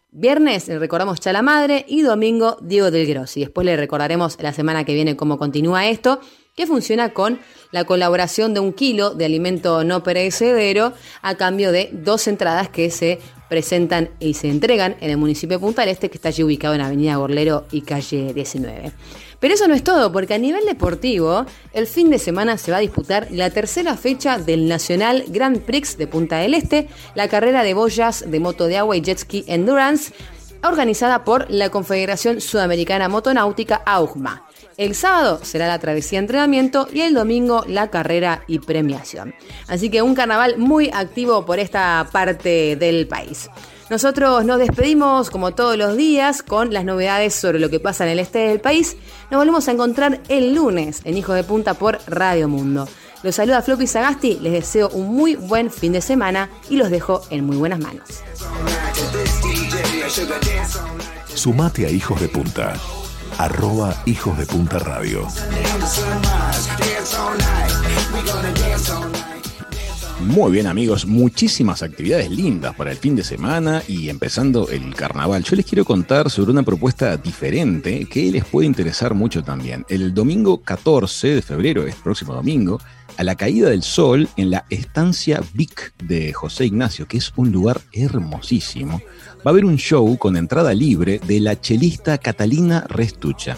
Viernes 0.10 0.68
le 0.68 0.80
recordamos 0.80 1.20
Chala 1.20 1.44
Madre 1.44 1.86
y 1.88 2.02
domingo 2.02 2.58
Diego 2.64 2.90
del 2.90 3.06
Grossi. 3.06 3.42
Después 3.42 3.64
le 3.64 3.78
recordaremos 3.78 4.38
la 4.42 4.54
semana 4.54 4.86
que 4.86 4.96
viene 4.96 5.16
cómo 5.16 5.38
continúa 5.38 5.86
esto, 5.86 6.20
que 6.56 6.66
funciona 6.66 7.14
con 7.14 7.40
la 7.72 7.84
colaboración 7.84 8.56
de 8.56 8.62
un 8.62 8.74
kilo 8.74 9.12
de 9.12 9.26
alimento 9.26 9.84
no 9.84 10.02
perecedero 10.02 10.94
a 11.22 11.36
cambio 11.36 11.72
de 11.72 11.92
dos 11.94 12.28
entradas 12.28 12.70
que 12.70 12.90
se 12.90 13.20
presentan 13.50 14.10
y 14.20 14.34
se 14.34 14.50
entregan 14.50 14.96
en 15.00 15.12
el 15.12 15.18
municipio 15.18 15.58
de 15.58 15.62
Punta 15.62 15.84
Este, 15.84 16.10
que 16.10 16.18
está 16.18 16.30
allí 16.30 16.44
ubicado 16.44 16.74
en 16.74 16.82
Avenida 16.82 17.18
Gorlero 17.18 17.68
y 17.72 17.82
calle 17.82 18.34
19. 18.34 18.92
Pero 19.44 19.56
eso 19.56 19.68
no 19.68 19.74
es 19.74 19.84
todo, 19.84 20.10
porque 20.14 20.36
a 20.36 20.38
nivel 20.38 20.64
deportivo, 20.64 21.46
el 21.74 21.86
fin 21.86 22.10
de 22.10 22.18
semana 22.18 22.58
se 22.58 22.72
va 22.72 22.78
a 22.78 22.80
disputar 22.80 23.28
la 23.30 23.50
tercera 23.50 23.98
fecha 23.98 24.38
del 24.38 24.70
Nacional 24.70 25.26
Grand 25.28 25.60
Prix 25.60 25.98
de 25.98 26.08
Punta 26.08 26.38
del 26.38 26.54
Este, 26.54 26.88
la 27.14 27.28
carrera 27.28 27.62
de 27.62 27.74
boyas 27.74 28.24
de 28.26 28.40
moto 28.40 28.68
de 28.68 28.78
agua 28.78 28.96
y 28.96 29.02
jet 29.02 29.18
ski 29.18 29.44
endurance, 29.48 30.14
organizada 30.64 31.26
por 31.26 31.52
la 31.52 31.70
Confederación 31.72 32.40
Sudamericana 32.40 33.10
Motonáutica 33.10 33.82
AUGMA. 33.86 34.48
El 34.78 34.96
sábado 34.96 35.42
será 35.44 35.68
la 35.68 35.78
travesía 35.78 36.20
de 36.20 36.24
entrenamiento 36.24 36.88
y 36.94 37.02
el 37.02 37.14
domingo 37.14 37.66
la 37.68 37.90
carrera 37.90 38.46
y 38.48 38.60
premiación. 38.60 39.36
Así 39.68 39.90
que 39.90 40.02
un 40.02 40.16
carnaval 40.16 40.58
muy 40.58 40.90
activo 40.94 41.46
por 41.46 41.60
esta 41.60 42.08
parte 42.14 42.78
del 42.78 43.10
país. 43.10 43.50
Nosotros 43.90 44.46
nos 44.46 44.60
despedimos 44.60 45.30
como 45.30 45.54
todos 45.54 45.78
los 45.78 45.98
días 45.98 46.42
con 46.42 46.74
las 46.74 46.86
novedades 46.86 47.36
sobre 47.36 47.60
lo 47.60 47.70
que 47.70 47.80
pasa 47.80 48.06
en 48.06 48.12
el 48.12 48.20
este 48.20 48.40
del 48.40 48.60
país. 48.60 48.96
Nos 49.30 49.40
volvemos 49.40 49.68
a 49.68 49.72
encontrar 49.72 50.22
el 50.30 50.56
lunes 50.56 51.02
en 51.04 51.18
Hijos 51.18 51.36
de 51.36 51.44
Punta 51.44 51.74
por 51.74 52.00
Radio 52.08 52.48
Mundo. 52.48 52.88
Los 53.24 53.36
saluda 53.36 53.62
Floppy 53.62 53.88
Sagasti, 53.88 54.40
les 54.42 54.54
deseo 54.54 54.90
un 54.90 55.16
muy 55.16 55.36
buen 55.36 55.72
fin 55.72 55.94
de 55.94 56.02
semana 56.02 56.50
y 56.70 56.76
los 56.76 56.90
dejo 56.90 57.22
en 57.30 57.46
muy 57.46 57.56
buenas 57.56 57.80
manos. 57.80 58.04
Sumate 61.34 61.86
a 61.86 61.90
Hijos 61.90 62.20
de 62.20 62.28
Punta. 62.28 62.74
Arroba 63.38 63.96
Hijos 64.06 64.38
de 64.38 64.46
Punta 64.46 64.78
Radio. 64.80 65.28
Muy 70.26 70.54
bien 70.54 70.68
amigos, 70.68 71.06
muchísimas 71.06 71.84
actividades 71.84 72.32
lindas 72.32 72.74
para 72.76 72.92
el 72.92 72.98
fin 72.98 73.14
de 73.14 73.26
semana 73.26 73.84
y 73.90 74.08
empezando 74.08 74.70
el 74.70 74.96
carnaval. 74.96 75.44
Yo 75.44 75.58
les 75.58 75.66
quiero 75.66 75.84
contar 75.84 76.30
sobre 76.30 76.52
una 76.52 76.64
propuesta 76.64 77.18
diferente 77.18 78.06
que 78.06 78.32
les 78.32 78.46
puede 78.46 78.66
interesar 78.66 79.14
mucho 79.14 79.44
también. 79.44 79.86
El 79.90 80.14
domingo 80.14 80.62
14 80.62 81.36
de 81.36 81.42
febrero, 81.42 81.86
es 81.86 81.96
próximo 81.96 82.34
domingo, 82.34 82.80
a 83.18 83.24
la 83.24 83.36
caída 83.36 83.70
del 83.70 83.84
sol 83.84 84.30
en 84.38 84.50
la 84.50 84.66
estancia 84.70 85.42
Vic 85.54 85.94
de 86.02 86.32
José 86.32 86.66
Ignacio, 86.68 87.06
que 87.06 87.18
es 87.18 87.34
un 87.36 87.52
lugar 87.52 87.82
hermosísimo, 87.92 89.02
va 89.40 89.42
a 89.46 89.50
haber 89.50 89.66
un 89.66 89.76
show 89.76 90.18
con 90.18 90.38
entrada 90.38 90.74
libre 90.74 91.20
de 91.28 91.42
la 91.42 91.60
chelista 91.60 92.18
Catalina 92.18 92.86
Restucha. 92.88 93.58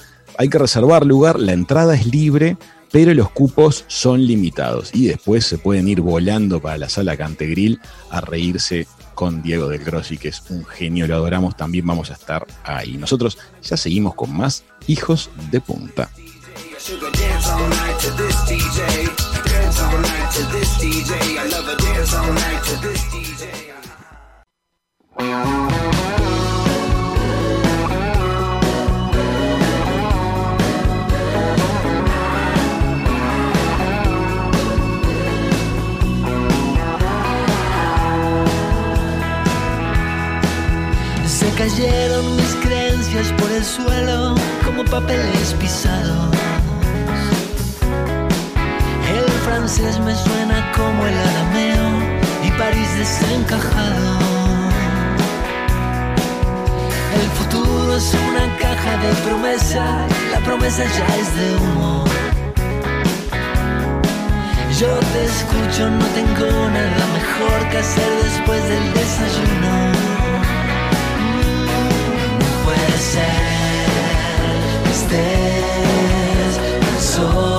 hay 0.41 0.49
que 0.49 0.57
reservar 0.57 1.05
lugar, 1.05 1.39
la 1.39 1.53
entrada 1.53 1.95
es 1.95 2.07
libre, 2.07 2.57
pero 2.91 3.13
los 3.13 3.31
cupos 3.31 3.85
son 3.89 4.27
limitados 4.27 4.89
y 4.95 5.07
después 5.07 5.45
se 5.45 5.59
pueden 5.59 5.87
ir 5.87 6.01
volando 6.01 6.63
para 6.63 6.79
la 6.79 6.89
sala 6.89 7.15
Cantegril 7.15 7.79
a 8.09 8.23
reírse 8.23 8.87
con 9.15 9.43
Diego 9.43 9.69
del 9.69 9.85
Grossi, 9.85 10.17
que 10.17 10.29
es 10.29 10.43
un 10.49 10.65
genio, 10.65 11.07
lo 11.07 11.17
adoramos, 11.17 11.59
también 11.59 11.87
vamos 11.87 12.11
a 12.11 12.15
estar 12.15 12.47
ahí. 12.65 12.97
Nosotros 12.97 13.37
ya 13.63 13.77
seguimos 13.77 14.15
con 14.15 14.35
más 14.35 14.65
Hijos 14.87 15.29
de 15.51 15.61
Punta. 15.61 16.09
Cayeron 41.61 42.37
mis 42.37 42.55
creencias 42.63 43.31
por 43.35 43.51
el 43.53 43.63
suelo 43.63 44.35
como 44.65 44.83
papeles 44.83 45.55
pisados. 45.61 46.35
El 49.15 49.31
francés 49.45 49.99
me 50.01 50.15
suena 50.15 50.73
como 50.73 51.07
el 51.07 51.15
arameo 51.29 51.89
y 52.47 52.51
París 52.53 52.89
desencajado. 52.97 54.09
El 57.21 57.29
futuro 57.39 57.95
es 57.95 58.11
una 58.15 58.47
caja 58.57 58.93
de 59.05 59.13
promesa 59.27 60.07
y 60.25 60.31
la 60.33 60.41
promesa 60.41 60.83
ya 60.85 61.17
es 61.17 61.29
de 61.37 61.57
humo. 61.57 62.05
Yo 64.81 64.93
te 65.13 65.25
escucho, 65.27 65.91
no 65.91 66.07
tengo 66.19 66.71
nada 66.71 67.05
mejor 67.19 67.69
que 67.71 67.77
hacer 67.77 68.11
después 68.25 68.63
del 68.67 68.95
desayuno. 68.95 70.00
Ser 73.01 73.23
estés 74.91 76.55
tan 76.81 77.01
sola. 77.01 77.50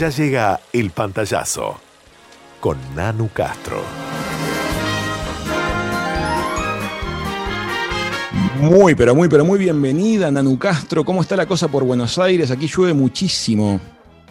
Ya 0.01 0.09
llega 0.09 0.59
el 0.73 0.89
pantallazo 0.89 1.79
con 2.59 2.75
Nanu 2.95 3.29
Castro. 3.31 3.83
Muy, 8.61 8.95
pero 8.95 9.13
muy, 9.13 9.29
pero 9.29 9.45
muy 9.45 9.59
bienvenida, 9.59 10.31
Nanu 10.31 10.57
Castro. 10.57 11.05
¿Cómo 11.05 11.21
está 11.21 11.35
la 11.35 11.45
cosa 11.45 11.67
por 11.67 11.83
Buenos 11.83 12.17
Aires? 12.17 12.49
Aquí 12.49 12.65
llueve 12.65 12.95
muchísimo. 12.95 13.79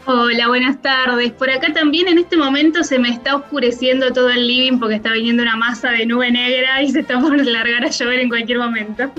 Hola, 0.07 0.49
buenas 0.49 0.83
tardes. 0.83 1.31
Por 1.31 1.49
acá 1.51 1.73
también 1.73 2.09
en 2.09 2.19
este 2.19 2.37
momento 2.37 2.83
se 2.83 2.99
me 2.99 3.11
está 3.11 3.37
oscureciendo 3.37 4.13
todo 4.13 4.29
el 4.29 4.49
living 4.49 4.81
porque 4.81 4.97
está 4.97 5.13
viniendo 5.13 5.45
una 5.45 5.55
masa 5.55 5.93
de 5.93 6.05
nube 6.05 6.33
negra 6.33 6.83
y 6.83 6.91
se 6.91 6.99
está 6.99 7.21
por 7.21 7.37
largar 7.47 7.85
a 7.85 7.91
llover 7.91 8.19
en 8.19 8.29
cualquier 8.29 8.59
momento. 8.59 9.13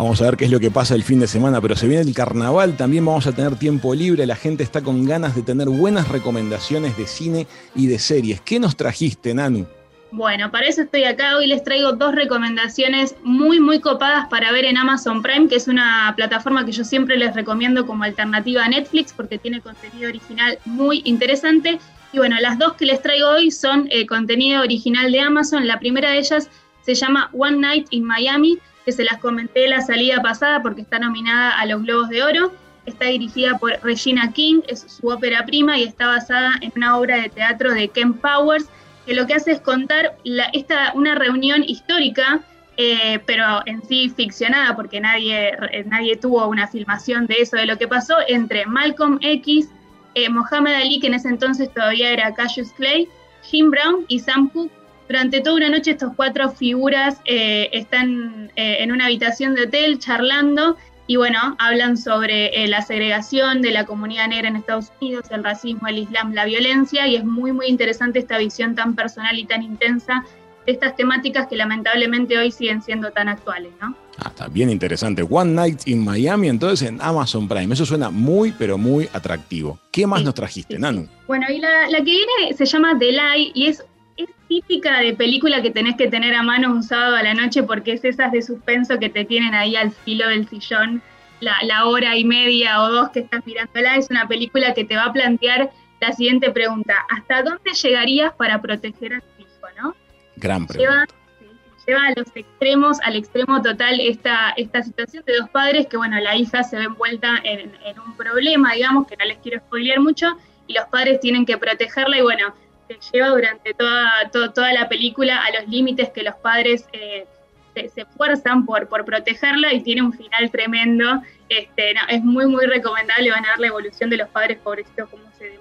Vamos 0.00 0.22
a 0.22 0.24
ver 0.24 0.38
qué 0.38 0.46
es 0.46 0.50
lo 0.50 0.60
que 0.60 0.70
pasa 0.70 0.94
el 0.94 1.02
fin 1.02 1.20
de 1.20 1.26
semana, 1.26 1.60
pero 1.60 1.76
se 1.76 1.86
viene 1.86 2.02
el 2.02 2.14
carnaval, 2.14 2.74
también 2.74 3.04
vamos 3.04 3.26
a 3.26 3.32
tener 3.32 3.56
tiempo 3.56 3.94
libre, 3.94 4.24
la 4.24 4.34
gente 4.34 4.62
está 4.62 4.80
con 4.80 5.04
ganas 5.04 5.36
de 5.36 5.42
tener 5.42 5.68
buenas 5.68 6.08
recomendaciones 6.08 6.96
de 6.96 7.06
cine 7.06 7.46
y 7.74 7.86
de 7.86 7.98
series. 7.98 8.40
¿Qué 8.40 8.58
nos 8.58 8.76
trajiste, 8.76 9.34
Nanu? 9.34 9.66
Bueno, 10.10 10.50
para 10.50 10.68
eso 10.68 10.80
estoy 10.80 11.04
acá. 11.04 11.36
Hoy 11.36 11.48
les 11.48 11.62
traigo 11.64 11.92
dos 11.92 12.14
recomendaciones 12.14 13.14
muy, 13.24 13.60
muy 13.60 13.80
copadas 13.80 14.26
para 14.28 14.50
ver 14.52 14.64
en 14.64 14.78
Amazon 14.78 15.20
Prime, 15.20 15.48
que 15.48 15.56
es 15.56 15.68
una 15.68 16.14
plataforma 16.16 16.64
que 16.64 16.72
yo 16.72 16.82
siempre 16.82 17.18
les 17.18 17.34
recomiendo 17.34 17.84
como 17.84 18.04
alternativa 18.04 18.64
a 18.64 18.68
Netflix 18.68 19.12
porque 19.12 19.36
tiene 19.36 19.60
contenido 19.60 20.08
original 20.08 20.58
muy 20.64 21.02
interesante. 21.04 21.78
Y 22.14 22.16
bueno, 22.16 22.36
las 22.40 22.58
dos 22.58 22.72
que 22.72 22.86
les 22.86 23.02
traigo 23.02 23.28
hoy 23.28 23.50
son 23.50 23.86
eh, 23.90 24.06
contenido 24.06 24.62
original 24.62 25.12
de 25.12 25.20
Amazon. 25.20 25.66
La 25.66 25.78
primera 25.78 26.12
de 26.12 26.20
ellas 26.20 26.48
se 26.80 26.94
llama 26.94 27.28
One 27.34 27.58
Night 27.58 27.88
in 27.90 28.04
Miami, 28.04 28.58
que 28.90 28.96
se 28.96 29.04
las 29.04 29.18
comenté 29.18 29.68
la 29.68 29.82
salida 29.82 30.20
pasada 30.20 30.62
porque 30.62 30.80
está 30.80 30.98
nominada 30.98 31.52
a 31.60 31.64
los 31.64 31.80
Globos 31.84 32.08
de 32.08 32.24
Oro. 32.24 32.52
Está 32.86 33.04
dirigida 33.04 33.56
por 33.56 33.78
Regina 33.84 34.32
King, 34.32 34.62
es 34.66 34.80
su 34.80 35.06
ópera 35.06 35.44
prima 35.44 35.78
y 35.78 35.84
está 35.84 36.08
basada 36.08 36.54
en 36.60 36.72
una 36.74 36.98
obra 36.98 37.18
de 37.18 37.28
teatro 37.28 37.72
de 37.72 37.86
Ken 37.86 38.14
Powers, 38.14 38.68
que 39.06 39.14
lo 39.14 39.28
que 39.28 39.34
hace 39.34 39.52
es 39.52 39.60
contar 39.60 40.16
esta, 40.52 40.90
una 40.96 41.14
reunión 41.14 41.62
histórica, 41.62 42.40
eh, 42.76 43.20
pero 43.26 43.62
en 43.64 43.80
sí 43.86 44.08
ficcionada, 44.10 44.74
porque 44.74 45.00
nadie, 45.00 45.52
nadie 45.86 46.16
tuvo 46.16 46.48
una 46.48 46.66
filmación 46.66 47.28
de 47.28 47.42
eso, 47.42 47.58
de 47.58 47.66
lo 47.66 47.78
que 47.78 47.86
pasó 47.86 48.16
entre 48.26 48.66
Malcolm 48.66 49.20
X, 49.20 49.68
eh, 50.16 50.28
Mohamed 50.28 50.74
Ali, 50.74 50.98
que 50.98 51.06
en 51.06 51.14
ese 51.14 51.28
entonces 51.28 51.72
todavía 51.72 52.10
era 52.10 52.34
Cassius 52.34 52.72
Clay, 52.72 53.06
Jim 53.44 53.70
Brown 53.70 54.04
y 54.08 54.18
Sam 54.18 54.48
Cooke. 54.48 54.79
Durante 55.10 55.40
toda 55.40 55.56
una 55.56 55.70
noche 55.70 55.90
estos 55.90 56.12
cuatro 56.14 56.52
figuras 56.52 57.20
eh, 57.24 57.68
están 57.72 58.52
eh, 58.54 58.76
en 58.78 58.92
una 58.92 59.06
habitación 59.06 59.56
de 59.56 59.64
hotel 59.64 59.98
charlando 59.98 60.76
y 61.08 61.16
bueno, 61.16 61.56
hablan 61.58 61.96
sobre 61.96 62.62
eh, 62.62 62.68
la 62.68 62.80
segregación 62.82 63.60
de 63.60 63.72
la 63.72 63.86
comunidad 63.86 64.28
negra 64.28 64.46
en 64.46 64.54
Estados 64.54 64.92
Unidos, 65.00 65.24
el 65.32 65.42
racismo, 65.42 65.88
el 65.88 65.98
islam, 65.98 66.32
la 66.32 66.44
violencia 66.44 67.08
y 67.08 67.16
es 67.16 67.24
muy 67.24 67.50
muy 67.50 67.66
interesante 67.66 68.20
esta 68.20 68.38
visión 68.38 68.76
tan 68.76 68.94
personal 68.94 69.36
y 69.36 69.46
tan 69.46 69.64
intensa 69.64 70.24
de 70.64 70.70
estas 70.70 70.94
temáticas 70.94 71.48
que 71.48 71.56
lamentablemente 71.56 72.38
hoy 72.38 72.52
siguen 72.52 72.80
siendo 72.80 73.10
tan 73.10 73.26
actuales, 73.28 73.72
¿no? 73.80 73.96
Ah, 74.18 74.28
está 74.28 74.46
bien 74.46 74.70
interesante. 74.70 75.26
One 75.28 75.52
Night 75.52 75.88
in 75.88 76.04
Miami, 76.04 76.48
entonces 76.48 76.88
en 76.88 77.00
Amazon 77.00 77.48
Prime. 77.48 77.74
Eso 77.74 77.84
suena 77.84 78.10
muy, 78.10 78.52
pero 78.52 78.78
muy 78.78 79.08
atractivo. 79.12 79.80
¿Qué 79.90 80.06
más 80.06 80.20
Sí, 80.20 80.24
nos 80.26 80.34
trajiste, 80.34 80.74
sí, 80.74 80.76
sí. 80.76 80.82
Nanu? 80.82 81.08
Bueno, 81.26 81.46
y 81.48 81.58
la, 81.58 81.88
la 81.88 81.98
que 81.98 82.04
viene 82.04 82.54
se 82.56 82.64
llama 82.64 82.96
The 82.96 83.10
Lie 83.10 83.52
y 83.54 83.66
es, 83.66 83.82
es 84.22 84.30
típica 84.48 85.00
de 85.00 85.14
película 85.14 85.62
que 85.62 85.70
tenés 85.70 85.96
que 85.96 86.08
tener 86.08 86.34
a 86.34 86.42
mano 86.42 86.70
un 86.70 86.82
sábado 86.82 87.16
a 87.16 87.22
la 87.22 87.34
noche 87.34 87.62
porque 87.62 87.92
es 87.92 88.04
esas 88.04 88.32
de 88.32 88.42
suspenso 88.42 88.98
que 88.98 89.08
te 89.08 89.24
tienen 89.24 89.54
ahí 89.54 89.76
al 89.76 89.90
filo 89.90 90.28
del 90.28 90.48
sillón 90.48 91.02
la, 91.40 91.56
la 91.62 91.86
hora 91.86 92.16
y 92.16 92.24
media 92.24 92.82
o 92.82 92.90
dos 92.90 93.10
que 93.10 93.20
estás 93.20 93.44
mirándola. 93.46 93.96
Es 93.96 94.10
una 94.10 94.28
película 94.28 94.74
que 94.74 94.84
te 94.84 94.96
va 94.96 95.04
a 95.04 95.12
plantear 95.12 95.70
la 96.00 96.12
siguiente 96.12 96.50
pregunta. 96.50 96.94
¿Hasta 97.08 97.42
dónde 97.42 97.72
llegarías 97.72 98.32
para 98.34 98.60
proteger 98.60 99.14
a 99.14 99.20
tu 99.20 99.42
hijo, 99.42 99.66
no? 99.80 99.94
Gran 100.36 100.66
lleva, 100.66 101.06
pregunta. 101.06 101.14
sí, 101.38 101.46
lleva 101.86 102.06
a 102.06 102.12
los 102.16 102.26
extremos, 102.34 103.00
al 103.02 103.16
extremo 103.16 103.62
total 103.62 104.00
esta, 104.00 104.50
esta 104.56 104.82
situación 104.82 105.24
de 105.26 105.36
dos 105.36 105.50
padres 105.50 105.86
que, 105.86 105.96
bueno, 105.96 106.18
la 106.20 106.36
hija 106.36 106.62
se 106.62 106.76
ve 106.76 106.84
envuelta 106.84 107.40
en, 107.44 107.72
en 107.84 108.00
un 108.00 108.16
problema, 108.16 108.74
digamos, 108.74 109.06
que 109.06 109.16
no 109.16 109.24
les 109.24 109.38
quiero 109.38 109.60
spoilear 109.60 110.00
mucho, 110.00 110.36
y 110.66 110.74
los 110.74 110.86
padres 110.86 111.20
tienen 111.20 111.44
que 111.44 111.58
protegerla 111.58 112.18
y, 112.18 112.22
bueno, 112.22 112.54
se 112.98 113.12
lleva 113.12 113.28
durante 113.28 113.74
toda, 113.74 114.10
to- 114.32 114.52
toda 114.52 114.72
la 114.72 114.88
película 114.88 115.44
a 115.44 115.50
los 115.60 115.68
límites 115.68 116.10
que 116.10 116.22
los 116.22 116.34
padres 116.36 116.86
eh, 116.92 117.26
se, 117.74 118.00
esfuerzan 118.00 118.66
por, 118.66 118.88
por 118.88 119.04
protegerla 119.04 119.72
y 119.72 119.82
tiene 119.82 120.02
un 120.02 120.12
final 120.12 120.50
tremendo. 120.50 121.22
Este, 121.48 121.94
es 122.08 122.22
muy, 122.22 122.46
muy 122.46 122.66
recomendable, 122.66 123.30
van 123.30 123.44
a 123.44 123.50
ver 123.50 123.58
la 123.60 123.66
evolución 123.68 124.10
de 124.10 124.16
los 124.16 124.28
padres 124.28 124.58
pobrecitos, 124.58 125.08
cómo 125.08 125.24
se 125.38 125.58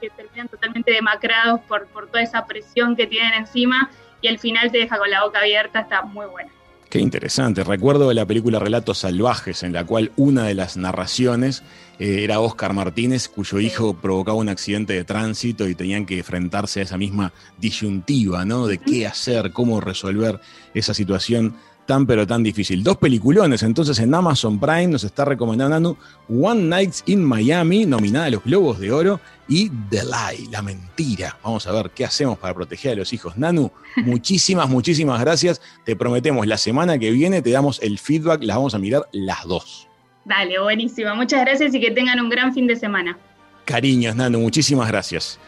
que 0.00 0.10
terminan 0.10 0.46
totalmente 0.46 0.92
demacrados 0.92 1.60
por, 1.62 1.88
por 1.88 2.06
toda 2.06 2.22
esa 2.22 2.46
presión 2.46 2.94
que 2.94 3.08
tienen 3.08 3.34
encima 3.34 3.90
y 4.20 4.28
el 4.28 4.38
final 4.38 4.70
te 4.70 4.78
deja 4.78 4.96
con 4.96 5.10
la 5.10 5.24
boca 5.24 5.40
abierta, 5.40 5.80
está 5.80 6.02
muy 6.02 6.26
bueno. 6.26 6.50
Qué 6.88 7.00
interesante. 7.00 7.64
Recuerdo 7.64 8.10
la 8.14 8.24
película 8.24 8.58
Relatos 8.58 8.98
Salvajes, 8.98 9.62
en 9.62 9.74
la 9.74 9.84
cual 9.84 10.10
una 10.16 10.44
de 10.44 10.54
las 10.54 10.78
narraciones 10.78 11.62
eh, 11.98 12.24
era 12.24 12.40
Oscar 12.40 12.72
Martínez, 12.72 13.28
cuyo 13.28 13.60
hijo 13.60 13.92
provocaba 13.92 14.38
un 14.38 14.48
accidente 14.48 14.94
de 14.94 15.04
tránsito 15.04 15.68
y 15.68 15.74
tenían 15.74 16.06
que 16.06 16.16
enfrentarse 16.16 16.80
a 16.80 16.84
esa 16.84 16.96
misma 16.96 17.34
disyuntiva, 17.58 18.46
¿no? 18.46 18.66
De 18.66 18.78
qué 18.78 19.06
hacer, 19.06 19.52
cómo 19.52 19.82
resolver 19.82 20.40
esa 20.72 20.94
situación 20.94 21.56
tan 21.88 22.06
pero 22.06 22.26
tan 22.26 22.42
difícil. 22.42 22.84
Dos 22.84 22.98
peliculones, 22.98 23.62
entonces 23.62 23.98
en 23.98 24.14
Amazon 24.14 24.60
Prime 24.60 24.88
nos 24.88 25.04
está 25.04 25.24
recomendando 25.24 25.74
Nanu 25.74 25.96
One 26.28 26.64
Nights 26.64 27.02
in 27.06 27.24
Miami, 27.24 27.86
nominada 27.86 28.26
a 28.26 28.30
los 28.30 28.44
Globos 28.44 28.78
de 28.78 28.92
Oro, 28.92 29.20
y 29.48 29.70
The 29.88 30.02
Lie, 30.04 30.50
la 30.50 30.60
mentira. 30.60 31.38
Vamos 31.42 31.66
a 31.66 31.72
ver 31.72 31.90
qué 31.94 32.04
hacemos 32.04 32.36
para 32.36 32.52
proteger 32.52 32.92
a 32.92 32.96
los 32.96 33.14
hijos. 33.14 33.38
Nanu, 33.38 33.70
muchísimas, 33.96 34.68
muchísimas 34.68 35.18
gracias. 35.18 35.62
Te 35.86 35.96
prometemos, 35.96 36.46
la 36.46 36.58
semana 36.58 36.98
que 36.98 37.10
viene 37.10 37.40
te 37.40 37.50
damos 37.50 37.80
el 37.82 37.98
feedback, 37.98 38.42
las 38.42 38.58
vamos 38.58 38.74
a 38.74 38.78
mirar 38.78 39.08
las 39.12 39.44
dos. 39.44 39.88
Dale, 40.26 40.60
buenísimo. 40.60 41.14
Muchas 41.14 41.40
gracias 41.40 41.74
y 41.74 41.80
que 41.80 41.90
tengan 41.90 42.20
un 42.20 42.28
gran 42.28 42.52
fin 42.52 42.66
de 42.66 42.76
semana. 42.76 43.18
Cariños, 43.64 44.14
Nanu, 44.14 44.40
muchísimas 44.40 44.88
gracias. 44.88 45.40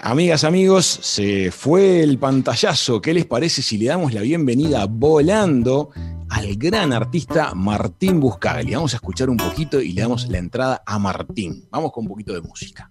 Amigas, 0.00 0.44
amigos, 0.44 0.86
se 0.86 1.50
fue 1.50 2.02
el 2.02 2.18
pantallazo. 2.18 3.00
¿Qué 3.00 3.12
les 3.12 3.26
parece 3.26 3.62
si 3.62 3.78
le 3.78 3.86
damos 3.86 4.14
la 4.14 4.20
bienvenida 4.20 4.86
volando 4.86 5.90
al 6.30 6.54
gran 6.54 6.92
artista 6.92 7.52
Martín 7.54 8.20
Buscagli? 8.20 8.74
Vamos 8.74 8.92
a 8.94 8.98
escuchar 8.98 9.28
un 9.28 9.36
poquito 9.36 9.80
y 9.80 9.92
le 9.92 10.02
damos 10.02 10.28
la 10.28 10.38
entrada 10.38 10.82
a 10.86 11.00
Martín. 11.00 11.66
Vamos 11.72 11.90
con 11.90 12.04
un 12.04 12.08
poquito 12.08 12.32
de 12.32 12.40
música. 12.42 12.90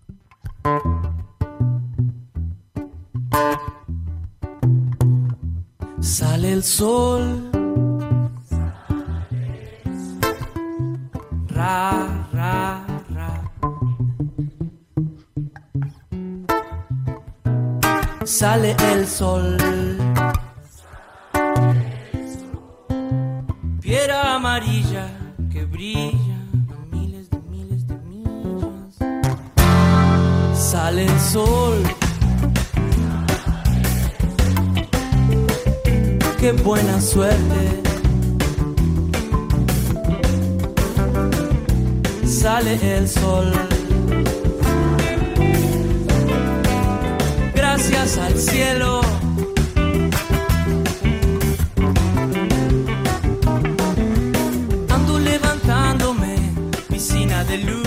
Sale 6.01 6.51
el 6.51 6.63
sol. 6.63 7.49
Ra, 11.47 12.29
ra. 12.33 12.86
Sale 18.27 18.75
el 18.91 19.07
sol. 19.07 19.55
Piedra 23.79 24.35
amarilla 24.35 25.07
que 25.49 25.63
brilla 25.63 26.35
a 26.69 26.93
miles 26.93 27.29
de 27.29 27.39
miles 27.49 27.87
de 27.87 27.95
millas. 27.99 28.97
Sale 30.53 31.05
el 31.05 31.19
sol. 31.21 31.81
qué 36.37 36.51
buena 36.51 36.99
suerte. 36.99 37.81
Sale 42.25 42.97
el 42.97 43.07
sol. 43.07 43.76
Gracias 47.77 48.17
al 48.17 48.35
cielo. 48.39 49.01
Ando 54.89 55.19
levantándome, 55.19 56.37
piscina 56.89 57.43
de 57.43 57.57
luz. 57.59 57.86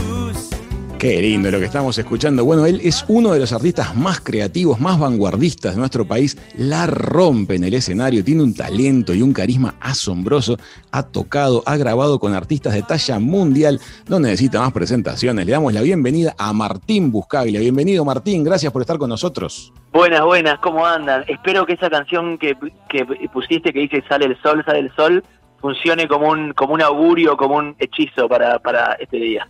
Qué 1.00 1.22
lindo 1.22 1.50
lo 1.50 1.58
que 1.58 1.64
estamos 1.64 1.96
escuchando. 1.96 2.44
Bueno, 2.44 2.66
él 2.66 2.78
es 2.84 3.06
uno 3.08 3.32
de 3.32 3.40
los 3.40 3.54
artistas 3.54 3.96
más 3.96 4.20
creativos, 4.20 4.80
más 4.80 5.00
vanguardistas 5.00 5.72
de 5.72 5.78
nuestro 5.78 6.04
país. 6.04 6.36
La 6.58 6.86
rompe 6.86 7.54
en 7.54 7.64
el 7.64 7.72
escenario, 7.72 8.22
tiene 8.22 8.42
un 8.42 8.54
talento 8.54 9.14
y 9.14 9.22
un 9.22 9.32
carisma 9.32 9.76
asombroso. 9.80 10.58
Ha 10.92 11.04
tocado, 11.04 11.62
ha 11.64 11.78
grabado 11.78 12.18
con 12.18 12.34
artistas 12.34 12.74
de 12.74 12.82
talla 12.82 13.18
mundial. 13.18 13.80
No 14.10 14.20
necesita 14.20 14.60
más 14.60 14.72
presentaciones. 14.72 15.46
Le 15.46 15.52
damos 15.52 15.72
la 15.72 15.80
bienvenida 15.80 16.34
a 16.36 16.52
Martín 16.52 17.10
Buscaglia. 17.10 17.60
Bienvenido, 17.60 18.04
Martín. 18.04 18.44
Gracias 18.44 18.70
por 18.70 18.82
estar 18.82 18.98
con 18.98 19.08
nosotros. 19.08 19.72
Buenas, 19.94 20.20
buenas, 20.20 20.58
¿cómo 20.58 20.84
andan? 20.84 21.24
Espero 21.28 21.64
que 21.64 21.72
esa 21.72 21.88
canción 21.88 22.36
que, 22.36 22.58
que 22.90 23.06
pusiste 23.32 23.72
que 23.72 23.80
dice 23.80 24.04
Sale 24.06 24.26
el 24.26 24.42
sol, 24.42 24.62
sale 24.66 24.80
el 24.80 24.94
sol, 24.94 25.24
funcione 25.62 26.06
como 26.06 26.28
un, 26.28 26.52
como 26.52 26.74
un 26.74 26.82
augurio, 26.82 27.38
como 27.38 27.56
un 27.56 27.74
hechizo 27.78 28.28
para, 28.28 28.58
para 28.58 28.98
este 29.00 29.16
día. 29.16 29.48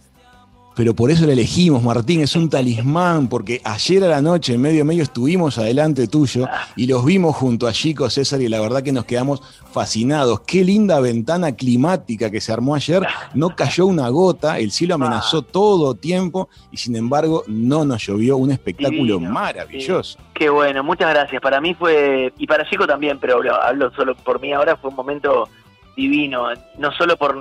Pero 0.77 0.95
por 0.95 1.11
eso 1.11 1.27
la 1.27 1.33
elegimos, 1.33 1.83
Martín, 1.83 2.21
es 2.21 2.37
un 2.37 2.49
talismán, 2.49 3.29
porque 3.29 3.61
ayer 3.65 4.05
a 4.05 4.09
la 4.09 4.23
noche, 4.23 4.55
en 4.55 4.61
medio 4.61 4.85
medio, 4.85 5.03
estuvimos 5.03 5.59
adelante 5.59 6.07
tuyo 6.07 6.47
y 6.77 6.87
los 6.87 7.05
vimos 7.05 7.37
junto 7.37 7.67
a 7.67 7.73
Chico 7.73 8.09
César 8.09 8.41
y 8.41 8.49
la 8.49 8.61
verdad 8.61 8.83
que 8.83 8.93
nos 8.93 9.05
quedamos 9.05 9.43
fascinados. 9.73 10.41
Qué 10.41 10.65
linda 10.65 11.01
ventana 11.01 11.53
climática 11.53 12.31
que 12.31 12.41
se 12.41 12.53
armó 12.53 12.75
ayer, 12.75 13.07
no 13.35 13.55
cayó 13.57 13.87
una 13.87 14.09
gota, 14.09 14.59
el 14.59 14.71
cielo 14.71 14.95
amenazó 14.95 15.43
todo 15.43 15.95
tiempo 15.95 16.49
y 16.71 16.77
sin 16.77 16.97
embargo 16.97 17.43
no 17.47 17.85
nos 17.85 18.07
llovió, 18.07 18.37
un 18.37 18.53
espectáculo 18.53 19.17
Divino, 19.19 19.31
maravilloso. 19.31 20.19
sí. 20.19 20.25
Qué 20.35 20.49
bueno, 20.49 20.83
muchas 20.83 21.11
gracias. 21.11 21.43
Para 21.43 21.61
mí 21.61 21.75
fue, 21.75 22.33
y 22.39 22.47
para 22.47 22.69
Chico 22.69 22.87
también, 22.87 23.19
pero 23.21 23.37
hablo, 23.37 23.55
hablo 23.61 23.91
solo 23.95 24.15
por 24.15 24.41
mí 24.41 24.53
ahora, 24.55 24.77
fue 24.77 24.89
un 24.89 24.97
momento 24.97 25.49
divino, 25.95 26.47
no 26.79 26.93
solo 26.93 27.17
por 27.19 27.37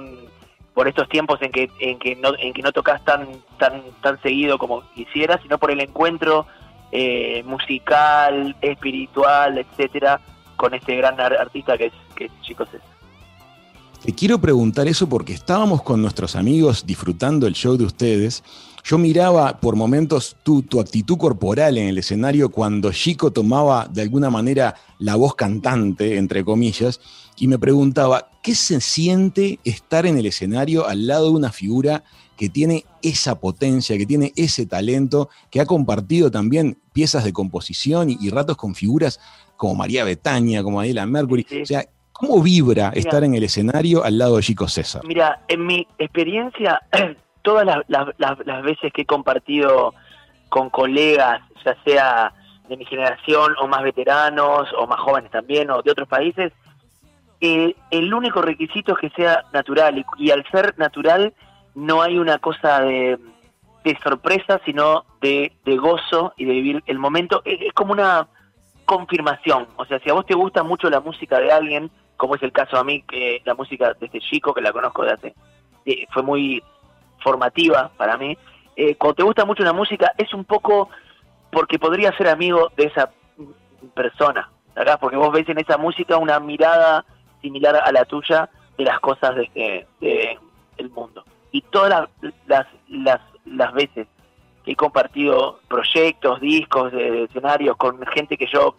por 0.73 0.87
estos 0.87 1.09
tiempos 1.09 1.41
en 1.41 1.51
que 1.51 1.69
en 1.79 1.99
que 1.99 2.15
no 2.15 2.33
en 2.37 2.53
que 2.53 2.61
no 2.61 2.71
tocas 2.71 3.03
tan 3.03 3.27
tan 3.57 3.81
tan 4.01 4.21
seguido 4.21 4.57
como 4.57 4.81
quisieras, 4.93 5.41
sino 5.41 5.57
por 5.57 5.71
el 5.71 5.81
encuentro 5.81 6.45
eh, 6.91 7.43
musical, 7.45 8.55
espiritual, 8.61 9.57
etcétera, 9.57 10.19
con 10.55 10.73
este 10.73 10.95
gran 10.95 11.19
ar- 11.19 11.37
artista 11.37 11.77
que 11.77 11.87
es 11.87 11.93
que 12.15 12.25
es 12.25 12.41
Chico. 12.41 12.65
Te 14.03 14.15
quiero 14.15 14.39
preguntar 14.39 14.87
eso 14.87 15.09
porque 15.09 15.33
estábamos 15.33 15.81
con 15.81 16.01
nuestros 16.01 16.37
amigos 16.37 16.85
disfrutando 16.85 17.47
el 17.47 17.53
show 17.53 17.75
de 17.75 17.83
ustedes. 17.83 18.43
Yo 18.85 18.97
miraba 18.97 19.59
por 19.59 19.75
momentos 19.75 20.37
tu, 20.41 20.61
tu 20.63 20.79
actitud 20.79 21.17
corporal 21.17 21.77
en 21.77 21.89
el 21.89 21.97
escenario 21.97 22.49
cuando 22.49 22.93
Chico 22.93 23.31
tomaba 23.31 23.89
de 23.91 24.01
alguna 24.01 24.29
manera 24.29 24.73
la 24.99 25.15
voz 25.15 25.35
cantante, 25.35 26.17
entre 26.17 26.45
comillas, 26.45 27.01
y 27.37 27.49
me 27.49 27.59
preguntaba, 27.59 28.31
¿qué 28.41 28.55
se 28.55 28.79
siente 28.79 29.59
estar 29.65 30.05
en 30.05 30.17
el 30.17 30.25
escenario 30.25 30.87
al 30.87 31.05
lado 31.05 31.25
de 31.25 31.35
una 31.35 31.51
figura 31.51 32.05
que 32.37 32.47
tiene 32.47 32.85
esa 33.01 33.37
potencia, 33.37 33.97
que 33.97 34.05
tiene 34.05 34.31
ese 34.37 34.65
talento, 34.65 35.27
que 35.49 35.59
ha 35.59 35.65
compartido 35.65 36.31
también 36.31 36.77
piezas 36.93 37.25
de 37.25 37.33
composición 37.33 38.09
y, 38.11 38.17
y 38.21 38.29
ratos 38.29 38.55
con 38.55 38.75
figuras 38.75 39.19
como 39.57 39.75
María 39.75 40.05
Betania, 40.05 40.63
como 40.63 40.79
Adela 40.79 41.05
Mercury? 41.05 41.45
O 41.61 41.65
sea, 41.65 41.85
¿cómo 42.19 42.41
vibra 42.43 42.89
estar 42.93 43.23
en 43.23 43.33
el 43.35 43.43
escenario 43.43 44.03
al 44.03 44.17
lado 44.17 44.35
de 44.37 44.43
Chico 44.43 44.67
César? 44.67 45.01
Mira, 45.05 45.39
en 45.47 45.65
mi 45.65 45.87
experiencia, 45.97 46.81
todas 47.41 47.65
las, 47.65 47.77
las- 47.87 48.13
las- 48.17 48.45
las 48.45 48.61
veces 48.63 48.91
que 48.93 49.03
he 49.03 49.05
compartido 49.05 49.93
con 50.49 50.69
colegas, 50.69 51.41
ya 51.65 51.75
sea 51.85 52.33
de 52.67 52.77
mi 52.77 52.85
generación 52.85 53.53
o 53.61 53.67
más 53.67 53.81
veteranos 53.83 54.67
o 54.77 54.85
más 54.85 54.99
jóvenes 54.99 55.31
también 55.31 55.71
o 55.71 55.81
de 55.81 55.91
otros 55.91 56.07
países, 56.07 56.51
eh, 57.41 57.73
el 57.91 58.13
único 58.13 58.41
requisito 58.41 58.93
es 58.93 58.99
que 58.99 59.09
sea 59.21 59.45
natural 59.53 59.97
y, 59.97 60.05
y 60.17 60.31
al 60.31 60.43
ser 60.51 60.77
natural 60.77 61.33
no 61.73 62.01
hay 62.01 62.17
una 62.17 62.37
cosa 62.39 62.81
de, 62.81 63.17
de 63.85 63.97
sorpresa, 64.03 64.59
sino 64.65 65.05
de, 65.21 65.53
de 65.65 65.77
gozo 65.77 66.33
y 66.35 66.43
de 66.45 66.51
vivir 66.51 66.83
el 66.85 66.99
momento. 66.99 67.41
Es, 67.45 67.61
es 67.61 67.73
como 67.73 67.93
una 67.93 68.27
confirmación, 68.85 69.67
o 69.77 69.85
sea, 69.85 69.99
si 69.99 70.09
a 70.09 70.13
vos 70.13 70.25
te 70.25 70.33
gusta 70.35 70.63
mucho 70.63 70.89
la 70.89 70.99
música 70.99 71.39
de 71.39 71.51
alguien, 71.51 71.91
como 72.19 72.35
es 72.35 72.43
el 72.43 72.51
caso 72.51 72.77
a 72.77 72.83
mí, 72.83 73.01
que 73.03 73.41
la 73.45 73.53
música 73.55 73.93
de 73.93 74.05
este 74.07 74.19
chico, 74.19 74.53
que 74.53 74.59
la 74.61 74.73
conozco 74.73 75.03
de 75.05 75.11
hace, 75.13 75.35
fue 76.11 76.21
muy 76.21 76.61
formativa 77.23 77.89
para 77.95 78.17
mí, 78.17 78.37
eh, 78.75 78.95
cuando 78.95 79.15
te 79.15 79.23
gusta 79.23 79.45
mucho 79.45 79.63
una 79.63 79.71
música 79.73 80.11
es 80.17 80.33
un 80.33 80.43
poco 80.43 80.89
porque 81.49 81.79
podría 81.79 82.11
ser 82.17 82.27
amigo 82.27 82.71
de 82.75 82.83
esa 82.87 83.09
persona, 83.93 84.49
¿verdad? 84.75 84.99
porque 84.99 85.15
vos 85.17 85.31
ves 85.31 85.47
en 85.49 85.59
esa 85.59 85.77
música 85.77 86.17
una 86.17 86.39
mirada 86.41 87.05
similar 87.41 87.77
a 87.77 87.91
la 87.93 88.03
tuya 88.03 88.49
de 88.77 88.83
las 88.83 88.99
cosas 88.99 89.35
de, 89.35 89.49
de- 89.55 89.87
de 90.01 90.37
el 90.77 90.89
mundo. 90.89 91.23
Y 91.51 91.61
todas 91.61 91.89
las, 92.21 92.33
las, 92.47 92.67
las, 92.89 93.21
las 93.45 93.73
veces 93.73 94.07
que 94.65 94.71
he 94.73 94.75
compartido 94.75 95.59
proyectos, 95.69 96.41
discos, 96.41 96.91
de 96.91 97.23
escenarios 97.23 97.77
con 97.77 98.05
gente 98.07 98.37
que 98.37 98.47
yo 98.47 98.75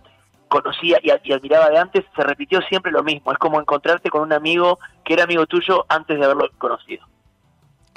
conocía 0.51 0.99
y, 1.03 1.33
admiraba 1.33 1.71
de 1.71 1.79
antes, 1.79 2.05
se 2.15 2.23
repitió 2.23 2.61
siempre 2.63 2.93
lo 2.93 3.03
mismo. 3.03 3.33
Es 3.33 3.39
como 3.39 3.59
encontrarte 3.59 4.11
con 4.11 4.21
un 4.21 4.35
amigo 4.35 4.79
que 5.05 5.15
era 5.15 5.25
amigo 5.25 5.47
tuyo 5.47 5.87
antes 5.89 6.19
de 6.19 6.25
haberlo 6.25 6.51
conocido. 6.59 7.07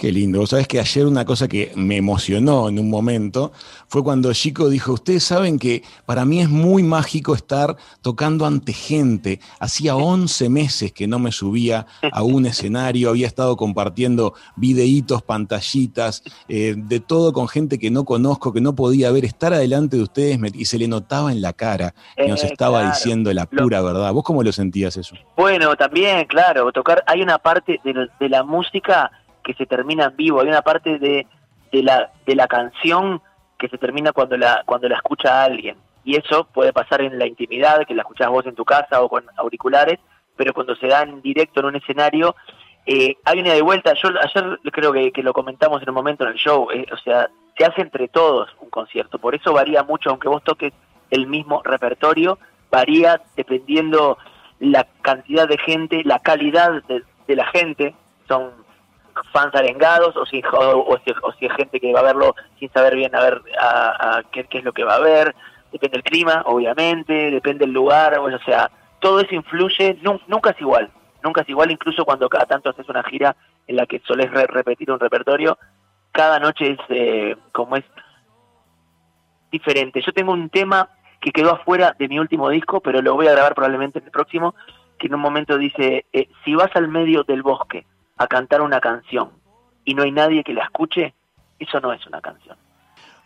Qué 0.04 0.12
lindo. 0.12 0.40
Vos 0.40 0.50
sabés 0.50 0.68
que 0.68 0.82
ayer 0.82 1.06
una 1.08 1.24
cosa 1.24 1.48
que 1.48 1.72
me 1.78 1.96
emocionó 1.96 2.68
en 2.68 2.78
un 2.78 2.90
momento 2.90 3.54
fue 3.88 4.04
cuando 4.04 4.34
Chico 4.34 4.68
dijo, 4.68 4.92
ustedes 4.92 5.24
saben 5.24 5.58
que 5.58 5.82
para 6.06 6.26
mí 6.26 6.42
es 6.42 6.50
muy 6.50 6.84
mágico 6.84 7.34
estar 7.34 7.78
tocando 8.02 8.46
ante 8.46 8.74
gente. 8.74 9.40
Hacía 9.62 9.96
11 9.96 10.50
meses 10.50 10.92
que 10.92 11.08
no 11.08 11.20
me 11.20 11.32
subía 11.32 11.86
a 12.12 12.22
un 12.22 12.46
escenario, 12.46 13.12
había 13.12 13.28
estado 13.28 13.56
compartiendo 13.56 14.34
videitos, 14.58 15.22
pantallitas, 15.22 16.22
eh, 16.50 16.76
de 16.76 17.00
todo 17.00 17.32
con 17.32 17.48
gente 17.48 17.80
que 17.80 17.90
no 17.90 18.04
conozco, 18.04 18.52
que 18.52 18.60
no 18.60 18.76
podía 18.76 19.10
ver, 19.10 19.24
estar 19.24 19.54
adelante 19.54 19.96
de 19.96 20.04
ustedes 20.04 20.38
me- 20.38 20.52
y 20.54 20.66
se 20.66 20.78
le 20.78 20.90
notaba 20.90 21.32
en 21.32 21.42
la 21.42 21.54
cara 21.54 21.96
que 22.18 22.28
nos 22.28 22.44
Eh, 22.44 22.48
estaba 22.48 22.80
claro. 22.80 22.94
diciendo 22.94 23.32
la 23.32 23.48
Lo- 23.50 23.64
pura 23.64 23.82
verdad. 23.82 24.12
¿Vos 24.12 24.26
cómo 24.26 24.44
lo 24.44 24.52
sentías 24.52 24.98
eso? 24.98 25.16
Bueno, 25.38 25.78
también, 25.78 26.26
claro, 26.26 26.74
tocar, 26.74 27.06
hay 27.08 27.22
una 27.22 27.38
parte 27.38 27.80
de, 27.86 28.10
de 28.20 28.28
la 28.28 28.44
música 28.44 29.10
que 29.44 29.54
se 29.54 29.66
termina 29.66 30.06
en 30.06 30.16
vivo, 30.16 30.42
hay 30.42 30.48
una 30.48 30.62
parte 30.62 30.98
de, 31.00 31.28
de 31.72 31.84
la, 31.84 32.12
de 32.26 32.36
la 32.36 32.48
canción 32.48 33.22
que 33.58 33.68
se 33.70 33.78
termina 33.78 34.12
cuando 34.12 34.38
la, 34.38 34.64
cuando 34.66 34.88
la 34.90 34.96
escucha 34.96 35.44
alguien. 35.44 35.78
Y 36.04 36.18
eso 36.18 36.46
puede 36.54 36.74
pasar 36.74 37.02
en 37.02 37.18
la 37.18 37.26
intimidad, 37.26 37.86
que 37.88 37.96
la 37.96 38.02
escuchás 38.02 38.30
vos 38.30 38.46
en 38.46 38.56
tu 38.56 38.66
casa 38.66 39.02
o 39.02 39.10
con 39.10 39.26
auriculares, 39.38 40.00
pero 40.36 40.54
cuando 40.54 40.76
se 40.76 40.88
da 40.88 41.04
en 41.04 41.22
directo 41.22 41.60
en 41.60 41.68
un 41.68 41.76
escenario, 41.76 42.36
eh, 42.86 43.16
hay 43.24 43.40
una 43.40 43.54
de 43.54 43.62
vuelta, 43.62 43.94
yo 43.94 44.10
ayer 44.10 44.60
creo 44.72 44.92
que, 44.92 45.24
lo 45.24 45.34
comentamos 45.34 45.82
en 45.82 45.90
un 45.90 45.96
momento 45.96 46.26
en 46.26 46.32
el 46.32 46.36
show, 46.36 46.68
eh, 46.72 46.86
o 46.92 46.98
sea, 46.98 47.30
se 47.58 47.66
hace 47.66 47.82
entre 47.82 48.10
todos 48.10 48.50
un 48.60 48.70
concierto, 48.70 49.20
por 49.20 49.36
eso 49.36 49.54
varía 49.54 49.84
mucho, 49.84 50.10
aunque 50.10 50.28
vos 50.28 50.44
toques 50.44 50.74
el 51.10 51.28
mismo 51.28 51.62
repertorio, 51.64 52.40
varía 52.70 53.22
dependiendo 53.38 54.18
la 54.60 54.86
cantidad 55.02 55.48
de 55.48 55.58
gente, 55.58 56.04
la 56.04 56.20
calidad 56.20 56.84
de, 56.90 57.04
de 57.28 57.36
la 57.36 57.46
gente, 57.48 57.96
son 58.28 58.63
fans 59.32 59.54
arengados 59.56 60.16
o 60.18 60.26
si, 60.26 60.42
o, 60.52 60.86
o 60.88 60.98
si, 61.06 61.12
o 61.22 61.32
si 61.34 61.46
es 61.46 61.54
gente 61.54 61.80
que 61.80 61.94
va 61.94 62.00
a 62.02 62.04
verlo 62.04 62.36
sin 62.60 62.72
saber 62.72 62.96
bien 62.96 63.16
a 63.16 63.22
ver 63.22 63.42
a, 63.60 64.22
qué, 64.32 64.48
es 64.50 64.64
lo 64.64 64.74
que 64.74 64.84
va 64.84 64.96
a 64.96 65.00
ver, 65.00 65.36
depende 65.72 65.98
del 65.98 66.04
clima, 66.04 66.44
obviamente, 66.46 67.32
depende 67.32 67.66
del 67.66 67.74
lugar, 67.74 68.18
o 68.20 68.40
sea, 68.40 68.70
todo 69.00 69.20
eso 69.20 69.34
influye, 69.36 69.98
nun- 70.02 70.22
nunca 70.28 70.52
es 70.52 70.62
igual, 70.62 70.90
nunca 71.24 71.42
es 71.42 71.50
igual, 71.50 71.72
incluso 71.72 72.06
cuando 72.06 72.30
cada 72.30 72.46
tanto 72.46 72.70
haces 72.70 72.88
una 72.90 73.04
gira 73.04 73.36
en 73.68 73.76
la 73.78 73.86
que 73.86 74.02
solés 74.06 74.30
re- 74.32 74.48
repetir 74.48 74.92
un 74.92 75.00
repertorio, 75.00 75.58
cada 76.12 76.40
noche 76.40 76.72
es 76.72 76.80
eh, 76.90 77.36
como 77.52 77.76
es 77.76 77.84
diferente. 79.52 80.02
Yo 80.02 80.12
tengo 80.14 80.32
un 80.32 80.50
tema 80.50 80.90
que 81.20 81.32
quedó 81.32 81.54
afuera 81.54 81.96
de 81.98 82.08
mi 82.08 82.20
último 82.20 82.50
disco, 82.50 82.82
pero 82.82 83.02
lo 83.02 83.16
voy 83.16 83.28
a 83.28 83.32
grabar 83.32 83.56
probablemente 83.56 84.00
en 84.00 84.06
el 84.06 84.12
próximo, 84.12 84.56
que 84.98 85.08
en 85.08 85.16
un 85.16 85.22
momento 85.22 85.58
dice, 85.58 86.06
eh, 86.14 86.28
si 86.44 86.54
vas 86.56 86.70
al 86.76 86.88
medio 86.88 87.24
del 87.24 87.42
bosque 87.42 87.86
a 88.18 88.28
cantar 88.28 88.62
una 88.62 88.80
canción 88.80 89.32
y 89.86 89.94
no 89.94 90.04
hay 90.04 90.12
nadie 90.12 90.44
que 90.44 90.54
la 90.54 90.64
escuche, 90.64 91.14
eso 91.60 91.80
no 91.80 91.94
es 91.94 92.06
una 92.08 92.22
canción. 92.22 92.58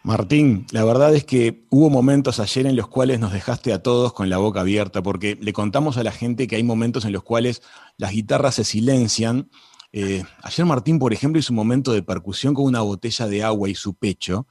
Martín, 0.04 0.65
la 0.71 0.86
verdad 0.86 1.13
es 1.13 1.26
que 1.26 1.65
hubo 1.69 1.89
momentos 1.89 2.39
ayer 2.39 2.65
en 2.65 2.78
los 2.78 2.88
cuales 2.88 3.19
nos 3.19 3.34
dejaste 3.34 3.73
a 3.73 3.84
todos 3.84 4.13
con 4.13 4.30
la 4.30 4.38
boca 4.38 4.62
abierta, 4.62 5.04
porque 5.04 5.38
le 5.41 5.52
contamos 5.52 5.97
a 5.97 6.04
la 6.04 6.12
gente 6.12 6.47
que 6.47 6.56
hay 6.56 6.63
momentos 6.63 7.04
en 7.04 7.12
los 7.12 7.23
cuales 7.23 7.62
las 7.97 8.12
guitarras 8.12 8.56
se 8.56 8.63
silencian. 8.63 9.50
Eh, 9.91 10.23
ayer 10.43 10.65
Martín, 10.65 10.97
por 10.97 11.12
ejemplo, 11.12 11.39
hizo 11.39 11.52
un 11.52 11.58
momento 11.58 11.91
de 11.91 12.04
percusión 12.04 12.54
con 12.54 12.65
una 12.65 12.82
botella 12.82 13.28
de 13.28 13.43
agua 13.43 13.67
y 13.67 13.76
su 13.76 13.95
pecho, 13.95 14.47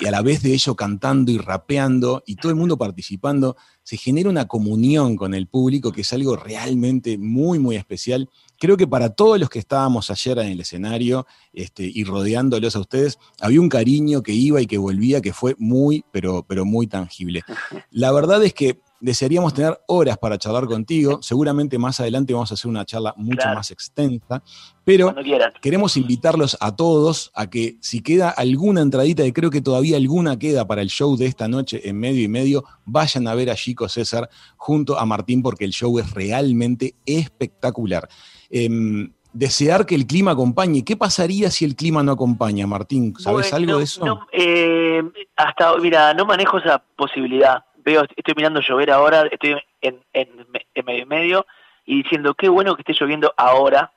y 0.00 0.06
a 0.06 0.10
la 0.10 0.22
vez 0.22 0.42
de 0.42 0.52
ello 0.52 0.76
cantando 0.76 1.32
y 1.32 1.38
rapeando 1.38 2.22
y 2.26 2.36
todo 2.36 2.50
el 2.50 2.56
mundo 2.56 2.78
participando, 2.78 3.56
se 3.82 3.96
genera 3.96 4.30
una 4.30 4.46
comunión 4.46 5.16
con 5.16 5.34
el 5.34 5.48
público 5.48 5.90
que 5.90 6.02
es 6.02 6.12
algo 6.12 6.36
realmente 6.36 7.18
muy, 7.18 7.58
muy 7.58 7.76
especial. 7.76 8.30
Creo 8.58 8.76
que 8.76 8.86
para 8.86 9.10
todos 9.10 9.40
los 9.40 9.50
que 9.50 9.58
estábamos 9.58 10.08
ayer 10.10 10.38
en 10.38 10.48
el 10.48 10.60
escenario 10.60 11.26
este, 11.52 11.90
y 11.92 12.04
rodeándolos 12.04 12.76
a 12.76 12.80
ustedes, 12.80 13.18
había 13.40 13.60
un 13.60 13.68
cariño 13.68 14.22
que 14.22 14.32
iba 14.32 14.60
y 14.60 14.66
que 14.66 14.78
volvía 14.78 15.20
que 15.20 15.32
fue 15.32 15.56
muy, 15.58 16.04
pero, 16.12 16.44
pero 16.46 16.64
muy 16.64 16.86
tangible. 16.86 17.42
La 17.90 18.12
verdad 18.12 18.44
es 18.44 18.54
que 18.54 18.80
desearíamos 19.02 19.52
tener 19.52 19.78
horas 19.88 20.16
para 20.16 20.38
charlar 20.38 20.66
contigo. 20.66 21.18
Seguramente 21.22 21.76
más 21.76 21.98
adelante 22.00 22.32
vamos 22.32 22.50
a 22.52 22.54
hacer 22.54 22.70
una 22.70 22.84
charla 22.84 23.12
mucho 23.16 23.38
Claro. 23.42 23.56
más 23.56 23.70
extensa, 23.72 24.42
pero 24.84 25.14
queremos 25.60 25.96
invitarlos 25.96 26.56
a 26.60 26.74
todos 26.74 27.30
a 27.34 27.50
que 27.50 27.76
si 27.80 28.00
queda 28.00 28.30
alguna 28.30 28.80
entradita, 28.80 29.26
y 29.26 29.32
creo 29.32 29.50
que 29.50 29.60
todavía 29.60 29.96
alguna 29.96 30.38
queda 30.38 30.66
para 30.66 30.82
el 30.82 30.88
show 30.88 31.16
de 31.16 31.26
esta 31.26 31.48
noche 31.48 31.86
en 31.88 31.98
medio 31.98 32.22
y 32.22 32.28
medio, 32.28 32.64
vayan 32.84 33.26
a 33.26 33.34
ver 33.34 33.50
a 33.50 33.56
Chico 33.56 33.88
César 33.88 34.30
junto 34.56 34.98
a 34.98 35.04
Martín 35.04 35.42
porque 35.42 35.64
el 35.64 35.72
show 35.72 35.98
es 35.98 36.10
realmente 36.12 36.94
espectacular. 37.04 38.08
Em, 38.50 39.12
desear 39.32 39.86
que 39.86 39.94
el 39.94 40.06
clima 40.06 40.32
acompañe. 40.32 40.84
¿Qué 40.84 40.94
pasaría 40.96 41.50
si 41.50 41.64
el 41.64 41.74
clima 41.74 42.02
no 42.02 42.12
acompaña, 42.12 42.66
Martín? 42.66 43.14
¿Sabes 43.18 43.50
Bueno, 43.50 43.56
algo 43.56 43.78
de 43.78 43.84
eso? 43.84 44.04
no, 44.04 44.20
eh, 44.30 45.02
hasta, 45.36 45.74
mira, 45.78 46.12
no 46.14 46.26
manejo 46.26 46.58
esa 46.58 46.78
posibilidad. 46.96 47.64
Veo, 47.84 48.04
estoy 48.16 48.34
mirando 48.36 48.60
llover 48.60 48.90
ahora, 48.90 49.26
estoy 49.30 49.56
en, 49.80 50.00
en, 50.12 50.28
en 50.74 50.84
medio 50.84 51.02
y 51.02 51.06
medio 51.06 51.46
y 51.84 52.02
diciendo 52.02 52.34
qué 52.34 52.48
bueno 52.48 52.74
que 52.76 52.82
esté 52.82 52.92
lloviendo 52.94 53.32
ahora, 53.36 53.92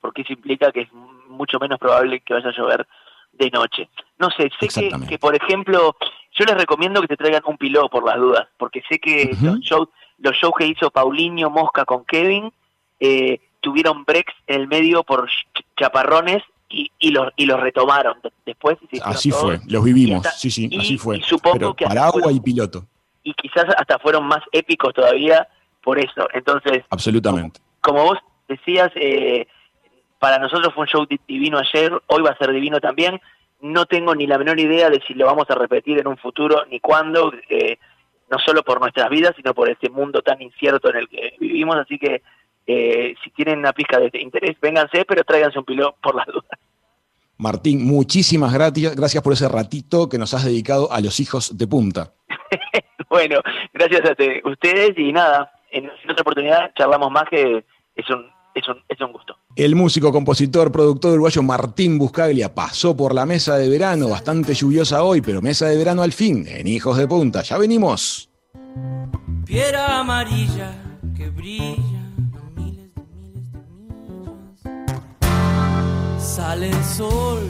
porque 0.00 0.22
eso 0.22 0.32
implica 0.32 0.70
que 0.72 0.82
es 0.82 0.92
mucho 1.28 1.58
menos 1.58 1.78
probable 1.78 2.20
que 2.20 2.34
vaya 2.34 2.48
a 2.50 2.52
llover 2.56 2.86
de 3.32 3.50
noche. 3.50 3.88
No 4.18 4.28
sé, 4.30 4.50
sé 4.60 4.68
que, 5.08 5.18
por 5.18 5.34
ejemplo, 5.34 5.96
yo 6.32 6.44
les 6.44 6.54
recomiendo 6.56 7.00
que 7.00 7.08
te 7.08 7.16
traigan 7.16 7.42
un 7.46 7.56
piló 7.56 7.88
por 7.88 8.04
las 8.04 8.16
dudas, 8.18 8.46
porque 8.58 8.82
sé 8.88 8.98
que 8.98 9.34
los, 9.42 9.60
shows, 9.60 9.88
los 10.18 10.36
shows 10.36 10.54
que 10.58 10.66
hizo 10.66 10.90
Paulinho 10.90 11.48
Mosca 11.48 11.84
con 11.86 12.04
Kevin 12.04 12.52
eh, 12.98 13.40
tuvieron 13.60 14.04
breaks 14.04 14.34
en 14.46 14.60
el 14.62 14.68
medio 14.68 15.02
por 15.04 15.28
ch- 15.28 15.64
chaparrones 15.78 16.42
y, 16.68 16.90
y 16.98 17.10
los 17.10 17.32
y 17.36 17.46
los 17.46 17.58
retomaron 17.60 18.20
de- 18.22 18.32
después. 18.44 18.76
Así 19.02 19.30
todos. 19.30 19.42
fue, 19.42 19.60
los 19.68 19.82
vivimos, 19.84 20.24
Y 20.24 20.28
hasta- 20.28 20.30
sí, 20.38 20.50
sí, 20.50 20.70
así 20.78 20.98
fue. 20.98 21.18
y 21.18 21.22
supongo 21.22 21.54
Pero 21.58 21.74
que 21.74 21.84
hasta 21.84 21.94
paraguas 21.94 22.22
fueron- 22.24 22.36
y 22.36 22.40
piloto, 22.40 22.86
y 23.22 23.34
quizás 23.34 23.66
hasta 23.76 23.98
fueron 23.98 24.24
más 24.24 24.42
épicos 24.52 24.94
todavía 24.94 25.46
por 25.82 25.98
eso. 25.98 26.28
Entonces, 26.32 26.84
absolutamente. 26.90 27.60
como 27.80 28.04
vos 28.04 28.18
decías, 28.48 28.90
eh, 28.96 29.46
para 30.18 30.38
nosotros 30.38 30.72
fue 30.74 30.82
un 30.82 30.88
show 30.88 31.06
di- 31.06 31.20
divino 31.26 31.58
ayer, 31.58 31.92
hoy 32.08 32.22
va 32.22 32.30
a 32.30 32.36
ser 32.38 32.52
divino 32.52 32.80
también. 32.80 33.20
No 33.60 33.86
tengo 33.86 34.14
ni 34.14 34.26
la 34.26 34.38
menor 34.38 34.58
idea 34.58 34.88
de 34.90 35.00
si 35.06 35.14
lo 35.14 35.26
vamos 35.26 35.44
a 35.50 35.54
repetir 35.54 35.98
en 35.98 36.06
un 36.08 36.16
futuro 36.18 36.64
ni 36.70 36.80
cuándo, 36.80 37.32
eh, 37.48 37.78
no 38.30 38.38
solo 38.38 38.62
por 38.62 38.80
nuestras 38.80 39.08
vidas, 39.10 39.34
sino 39.36 39.52
por 39.54 39.68
este 39.68 39.90
mundo 39.90 40.22
tan 40.22 40.40
incierto 40.40 40.88
en 40.90 40.96
el 40.96 41.08
que 41.08 41.34
vivimos. 41.40 41.76
Así 41.76 41.98
que 41.98 42.22
eh, 42.66 43.14
si 43.24 43.30
tienen 43.30 43.58
una 43.58 43.72
pizca 43.72 43.98
de 43.98 44.10
interés, 44.20 44.56
vénganse, 44.60 45.04
pero 45.04 45.24
tráiganse 45.24 45.58
un 45.58 45.64
pilón 45.64 45.92
por 46.02 46.14
las 46.14 46.26
dudas. 46.26 46.58
Martín, 47.38 47.86
muchísimas 47.86 48.52
gracias, 48.52 48.94
gracias 48.94 49.22
por 49.22 49.32
ese 49.32 49.48
ratito 49.48 50.08
que 50.10 50.18
nos 50.18 50.34
has 50.34 50.44
dedicado 50.44 50.92
a 50.92 51.00
los 51.00 51.20
hijos 51.20 51.56
de 51.56 51.66
punta. 51.66 52.12
Bueno, 53.10 53.40
gracias 53.74 54.08
a 54.08 54.14
te- 54.14 54.40
ustedes 54.44 54.96
y 54.96 55.12
nada, 55.12 55.50
en, 55.72 55.84
en 55.84 56.10
otra 56.10 56.22
oportunidad 56.22 56.70
charlamos 56.76 57.10
más 57.10 57.24
que 57.28 57.64
es 57.96 58.08
un, 58.08 58.24
es 58.54 58.66
un, 58.68 58.76
es 58.88 59.00
un 59.00 59.12
gusto. 59.12 59.36
El 59.56 59.74
músico, 59.74 60.12
compositor, 60.12 60.70
productor 60.70 61.12
uruguayo 61.12 61.42
Martín 61.42 61.98
Buscaglia 61.98 62.54
pasó 62.54 62.96
por 62.96 63.12
la 63.14 63.26
mesa 63.26 63.56
de 63.58 63.68
verano, 63.68 64.08
bastante 64.08 64.54
lluviosa 64.54 65.02
hoy, 65.02 65.20
pero 65.20 65.42
mesa 65.42 65.66
de 65.66 65.76
verano 65.76 66.02
al 66.02 66.12
fin, 66.12 66.46
en 66.48 66.66
Hijos 66.68 66.96
de 66.96 67.08
Punta. 67.08 67.42
Ya 67.42 67.58
venimos. 67.58 68.30
Piedra 69.44 69.98
amarilla 69.98 70.72
que 71.16 71.28
brilla 71.30 71.64
a 71.66 72.60
miles 72.60 72.94
de 72.94 73.02
miles 73.18 73.52
de 74.62 74.70
millas. 74.70 76.22
Sale 76.24 76.68
el 76.68 76.84
sol. 76.84 77.40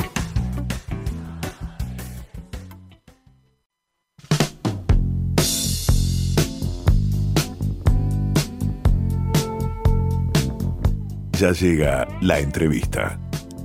Ya 11.40 11.52
llega 11.52 12.06
la 12.20 12.38
entrevista. 12.38 13.18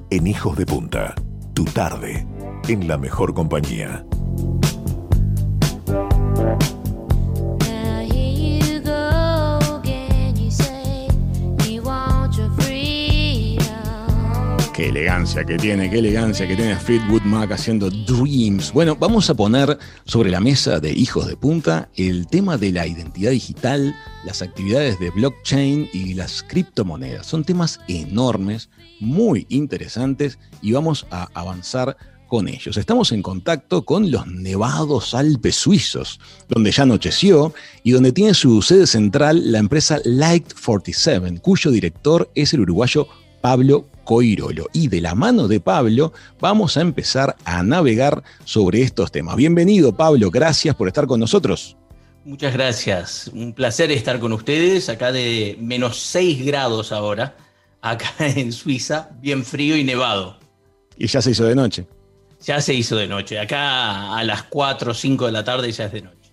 En 0.09 0.27
Hijos 0.27 0.57
de 0.57 0.65
Punta, 0.65 1.13
tu 1.53 1.65
tarde, 1.65 2.25
en 2.69 2.87
la 2.87 2.97
mejor 2.97 3.33
compañía. 3.33 4.05
Qué 14.75 14.89
elegancia 14.89 15.45
que 15.45 15.57
tiene, 15.57 15.89
qué 15.89 15.99
elegancia 15.99 16.45
que 16.45 16.57
tiene 16.57 16.75
Fleetwood 16.75 17.21
Mac 17.21 17.49
haciendo 17.53 17.89
Dreams. 17.89 18.73
Bueno, 18.73 18.97
vamos 18.97 19.29
a 19.29 19.33
poner 19.33 19.79
sobre 20.03 20.29
la 20.29 20.41
mesa 20.41 20.81
de 20.81 20.91
Hijos 20.91 21.27
de 21.27 21.37
Punta 21.37 21.87
el 21.95 22.27
tema 22.27 22.57
de 22.57 22.73
la 22.73 22.85
identidad 22.85 23.31
digital, 23.31 23.95
las 24.25 24.41
actividades 24.41 24.99
de 24.99 25.11
blockchain 25.11 25.87
y 25.93 26.13
las 26.15 26.43
criptomonedas. 26.43 27.25
Son 27.25 27.45
temas 27.45 27.79
enormes, 27.87 28.69
muy 28.99 29.45
interesantes 29.47 30.39
y 30.61 30.73
vamos 30.73 31.07
a 31.09 31.29
avanzar 31.33 31.95
con 32.27 32.49
ellos. 32.49 32.75
Estamos 32.75 33.13
en 33.13 33.21
contacto 33.21 33.85
con 33.85 34.11
los 34.11 34.27
nevados 34.27 35.13
Alpes 35.13 35.55
suizos, 35.55 36.19
donde 36.49 36.73
ya 36.73 36.83
anocheció 36.83 37.53
y 37.83 37.91
donde 37.91 38.11
tiene 38.11 38.33
su 38.33 38.61
sede 38.61 38.87
central 38.87 39.53
la 39.53 39.59
empresa 39.59 40.01
Light 40.03 40.53
47, 40.53 41.39
cuyo 41.39 41.71
director 41.71 42.29
es 42.35 42.53
el 42.53 42.59
uruguayo 42.59 43.07
Pablo 43.39 43.87
Coirolo. 44.05 44.69
Y 44.71 44.87
de 44.87 45.01
la 45.01 45.15
mano 45.15 45.49
de 45.49 45.59
Pablo 45.59 46.13
vamos 46.39 46.77
a 46.77 46.81
empezar 46.81 47.35
a 47.43 47.61
navegar 47.63 48.23
sobre 48.45 48.81
estos 48.81 49.11
temas. 49.11 49.35
Bienvenido 49.35 49.93
Pablo, 49.97 50.31
gracias 50.31 50.73
por 50.75 50.87
estar 50.87 51.07
con 51.07 51.19
nosotros. 51.19 51.75
Muchas 52.23 52.53
gracias. 52.53 53.29
Un 53.33 53.53
placer 53.53 53.91
estar 53.91 54.19
con 54.19 54.31
ustedes 54.31 54.87
acá 54.89 55.11
de 55.11 55.57
menos 55.59 55.99
6 55.99 56.45
grados 56.45 56.91
ahora, 56.91 57.35
acá 57.81 58.09
en 58.19 58.53
Suiza, 58.53 59.09
bien 59.21 59.43
frío 59.43 59.75
y 59.75 59.83
nevado. 59.83 60.39
Y 60.97 61.07
ya 61.07 61.21
se 61.21 61.31
hizo 61.31 61.43
de 61.43 61.55
noche. 61.55 61.85
Ya 62.41 62.61
se 62.61 62.73
hizo 62.73 62.95
de 62.95 63.07
noche. 63.07 63.39
Acá 63.39 64.15
a 64.15 64.23
las 64.23 64.43
4 64.43 64.91
o 64.91 64.93
5 64.93 65.25
de 65.25 65.31
la 65.31 65.43
tarde 65.43 65.71
ya 65.71 65.85
es 65.85 65.91
de 65.91 66.01
noche. 66.03 66.24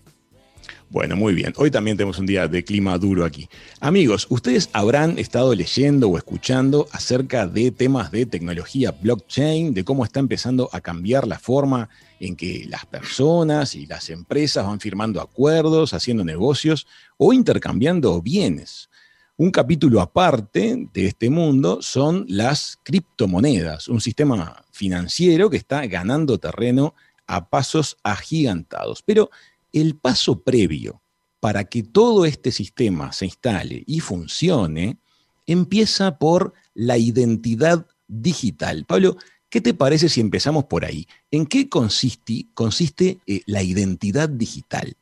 Bueno, 0.93 1.17
muy 1.17 1.33
bien. 1.33 1.55
Hoy 1.57 1.71
también 1.71 1.97
tenemos 1.97 2.19
un 2.19 2.27
día 2.27 2.47
de 2.49 2.65
clima 2.65 2.99
duro 2.99 3.25
aquí. 3.25 3.49
Amigos, 3.81 4.27
ustedes 4.29 4.69
habrán 4.75 5.19
estado 5.19 5.55
leyendo 5.55 6.11
o 6.11 6.19
escuchando 6.19 6.87
acerca 6.93 7.47
de 7.47 7.71
temas 7.71 8.11
de 8.11 8.27
tecnología 8.27 8.91
blockchain, 8.91 9.73
de 9.73 9.85
cómo 9.85 10.05
está 10.05 10.21
empezando 10.21 10.69
a 10.71 10.83
cambiar 10.83 11.27
la 11.27 11.39
forma 11.39 11.89
en 12.21 12.37
que 12.37 12.67
las 12.69 12.85
personas 12.85 13.75
y 13.75 13.87
las 13.87 14.11
empresas 14.11 14.67
van 14.67 14.81
firmando 14.81 15.23
acuerdos, 15.23 15.95
haciendo 15.95 16.27
negocios 16.27 16.87
o 17.17 17.33
intercambiando 17.33 18.21
bienes. 18.21 18.91
Un 19.39 19.51
capítulo 19.51 20.03
aparte 20.03 20.89
de 20.93 21.07
este 21.07 21.31
mundo 21.31 21.81
son 21.81 22.27
las 22.29 22.79
criptomonedas, 22.83 23.89
un 23.89 24.03
sistema 24.03 24.63
financiero 24.73 25.49
que 25.49 25.57
está 25.57 25.87
ganando 25.87 26.37
terreno 26.37 26.95
a 27.27 27.49
pasos 27.49 27.97
agigantados. 28.03 29.03
Pero 29.03 29.31
el 29.73 29.97
paso 29.97 30.43
previo 30.43 31.03
para 31.41 31.65
que 31.65 31.83
todo 31.83 32.25
este 32.25 32.53
sistema 32.53 33.13
se 33.13 33.27
instale 33.27 33.83
y 33.87 34.01
funcione 34.01 34.99
empieza 35.47 36.19
por 36.19 36.53
la 36.75 36.99
identidad 36.99 37.87
digital. 38.07 38.85
Pablo, 38.87 39.17
¿qué 39.51 39.61
te 39.61 39.75
parece 39.75 40.09
si 40.09 40.21
empezamos 40.21 40.65
por 40.65 40.85
ahí? 40.85 41.07
¿En 41.31 41.47
qué 41.47 41.69
consiste, 41.69 43.19
eh, 43.27 43.43
la 43.47 43.63
identidad 43.63 44.29
digital? 44.29 44.95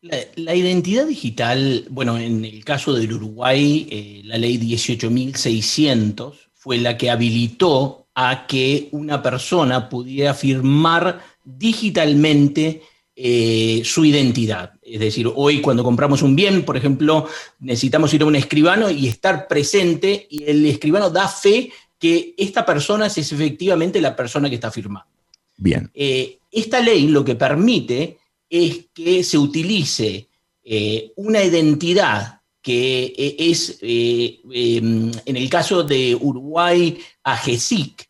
La, 0.00 0.18
la, 0.36 0.54
identidad 0.54 1.06
digital, 1.06 1.86
bueno, 1.90 2.18
en 2.18 2.44
el 2.44 2.64
caso 2.64 2.92
del 2.92 3.12
Uruguay, 3.12 3.88
eh, 3.90 4.22
la 4.24 4.38
ley 4.38 4.58
18.600 4.58 6.34
fue 6.54 6.78
la 6.78 6.96
que 6.96 7.10
habilitó 7.10 8.06
a 8.14 8.46
que 8.46 8.88
una 8.92 9.22
persona 9.22 9.88
pudiera 9.88 10.34
firmar 10.34 11.20
digitalmente 11.44 12.82
eh, 13.14 13.82
su 13.84 14.04
identidad. 14.04 14.72
Es 14.82 15.00
decir, 15.00 15.30
hoy 15.34 15.60
cuando 15.60 15.84
compramos 15.84 16.22
un 16.22 16.34
bien, 16.34 16.64
por 16.64 16.76
ejemplo, 16.76 17.28
necesitamos 17.60 18.12
ir 18.14 18.22
a 18.22 18.26
un 18.26 18.36
escribano 18.36 18.90
y 18.90 19.08
estar 19.08 19.46
presente 19.48 20.26
y 20.30 20.44
el 20.44 20.64
escribano 20.66 21.10
da 21.10 21.28
fe 21.28 21.70
que 21.98 22.34
esta 22.36 22.66
persona 22.66 23.06
es 23.06 23.18
efectivamente 23.18 24.00
la 24.00 24.16
persona 24.16 24.48
que 24.48 24.56
está 24.56 24.72
firmando. 24.72 25.08
Bien. 25.56 25.88
Eh, 25.94 26.40
esta 26.50 26.80
ley 26.80 27.06
lo 27.06 27.24
que 27.24 27.36
permite 27.36 28.18
es 28.50 28.86
que 28.92 29.22
se 29.22 29.38
utilice 29.38 30.26
eh, 30.64 31.12
una 31.14 31.44
identidad 31.44 32.40
que 32.60 33.14
es, 33.38 33.78
eh, 33.82 34.40
en 34.44 35.36
el 35.36 35.48
caso 35.48 35.84
de 35.84 36.16
Uruguay, 36.20 36.98
AGESIC 37.22 38.08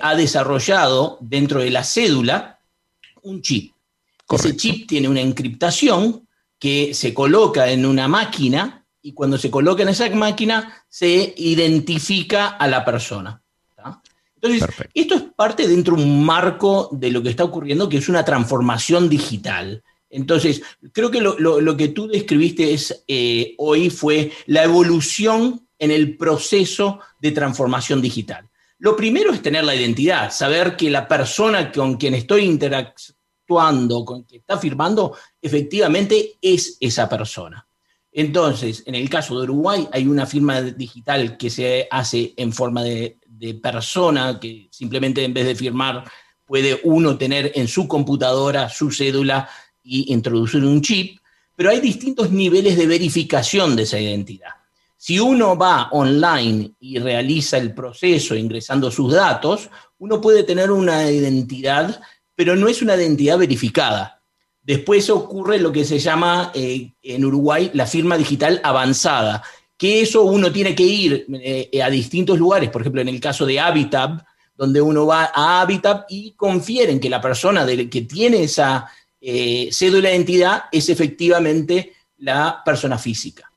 ha 0.00 0.14
desarrollado 0.14 1.18
dentro 1.20 1.60
de 1.60 1.70
la 1.70 1.84
cédula 1.84 2.58
un 3.22 3.40
chip. 3.40 3.72
Correcto. 4.26 4.48
Ese 4.48 4.56
chip 4.56 4.88
tiene 4.88 5.08
una 5.08 5.20
encriptación 5.20 6.26
que 6.58 6.94
se 6.94 7.12
coloca 7.12 7.70
en 7.70 7.84
una 7.86 8.08
máquina 8.08 8.84
y 9.02 9.12
cuando 9.12 9.36
se 9.36 9.50
coloca 9.50 9.82
en 9.82 9.88
esa 9.88 10.08
máquina 10.10 10.84
se 10.88 11.34
identifica 11.36 12.48
a 12.48 12.68
la 12.68 12.84
persona. 12.84 13.42
¿tá? 13.74 14.00
Entonces, 14.36 14.60
Perfecto. 14.60 14.92
esto 14.94 15.14
es 15.16 15.22
parte 15.36 15.66
dentro 15.66 15.96
de 15.96 16.02
un 16.04 16.24
marco 16.24 16.88
de 16.92 17.10
lo 17.10 17.22
que 17.22 17.30
está 17.30 17.44
ocurriendo, 17.44 17.88
que 17.88 17.98
es 17.98 18.08
una 18.08 18.24
transformación 18.24 19.08
digital. 19.08 19.82
Entonces, 20.08 20.62
creo 20.92 21.10
que 21.10 21.20
lo, 21.20 21.38
lo- 21.38 21.60
lo 21.60 21.76
que 21.76 21.88
tú 21.88 22.06
describiste 22.06 22.72
es, 22.74 23.04
eh, 23.08 23.54
hoy 23.58 23.90
fue 23.90 24.30
la 24.46 24.62
evolución 24.62 25.66
en 25.78 25.90
el 25.90 26.16
proceso 26.16 27.00
de 27.18 27.32
transformación 27.32 28.00
digital. 28.00 28.48
Lo 28.78 28.94
primero 28.94 29.32
es 29.32 29.42
tener 29.42 29.64
la 29.64 29.74
identidad, 29.74 30.30
saber 30.32 30.76
que 30.76 30.90
la 30.90 31.08
persona 31.08 31.72
con 31.72 31.96
quien 31.96 32.14
estoy 32.14 32.44
interactuando, 33.52 34.04
con 34.04 34.22
quien 34.22 34.40
está 34.40 34.58
firmando, 34.58 35.16
efectivamente 35.40 36.34
es 36.40 36.76
esa 36.80 37.08
persona. 37.08 37.66
Entonces, 38.12 38.82
en 38.86 38.94
el 38.94 39.08
caso 39.08 39.36
de 39.38 39.44
Uruguay, 39.44 39.88
hay 39.90 40.06
una 40.06 40.26
firma 40.26 40.60
digital 40.60 41.36
que 41.36 41.48
se 41.48 41.88
hace 41.90 42.34
en 42.36 42.52
forma 42.52 42.82
de, 42.82 43.18
de 43.26 43.54
persona, 43.54 44.38
que 44.38 44.68
simplemente 44.70 45.24
en 45.24 45.32
vez 45.32 45.46
de 45.46 45.54
firmar 45.54 46.04
puede 46.44 46.80
uno 46.84 47.16
tener 47.16 47.52
en 47.54 47.68
su 47.68 47.88
computadora 47.88 48.68
su 48.68 48.90
cédula 48.90 49.48
y 49.82 50.12
introducir 50.12 50.62
un 50.64 50.82
chip, 50.82 51.18
pero 51.56 51.70
hay 51.70 51.80
distintos 51.80 52.30
niveles 52.30 52.76
de 52.76 52.86
verificación 52.86 53.74
de 53.74 53.84
esa 53.84 53.98
identidad. 53.98 54.50
Si 54.96 55.18
uno 55.18 55.56
va 55.56 55.88
online 55.90 56.74
y 56.78 56.98
realiza 56.98 57.56
el 57.56 57.74
proceso 57.74 58.36
ingresando 58.36 58.90
sus 58.90 59.12
datos, 59.12 59.68
uno 59.98 60.20
puede 60.20 60.44
tener 60.44 60.70
una 60.70 61.10
identidad, 61.10 62.00
pero 62.42 62.56
no 62.56 62.66
es 62.66 62.82
una 62.82 62.96
identidad 62.96 63.38
verificada. 63.38 64.20
Después 64.64 65.08
ocurre 65.10 65.60
lo 65.60 65.70
que 65.70 65.84
se 65.84 66.00
llama 66.00 66.50
eh, 66.52 66.90
en 67.00 67.24
Uruguay 67.24 67.70
la 67.72 67.86
firma 67.86 68.18
digital 68.18 68.60
avanzada, 68.64 69.44
que 69.76 70.00
eso 70.00 70.24
uno 70.24 70.50
tiene 70.50 70.74
que 70.74 70.82
ir 70.82 71.26
eh, 71.34 71.80
a 71.80 71.88
distintos 71.88 72.40
lugares, 72.40 72.68
por 72.68 72.80
ejemplo, 72.80 73.00
en 73.00 73.10
el 73.10 73.20
caso 73.20 73.46
de 73.46 73.60
Habitat, 73.60 74.24
donde 74.56 74.82
uno 74.82 75.06
va 75.06 75.30
a 75.32 75.60
Habitat 75.60 76.06
y 76.08 76.32
confieren 76.32 76.98
que 76.98 77.08
la 77.08 77.20
persona 77.20 77.64
que 77.64 78.00
tiene 78.00 78.42
esa 78.42 78.90
eh, 79.20 79.68
cédula 79.70 80.08
de 80.08 80.16
identidad 80.16 80.64
es 80.72 80.88
efectivamente 80.88 81.92
la 82.16 82.60
persona 82.64 82.98
física. 82.98 83.52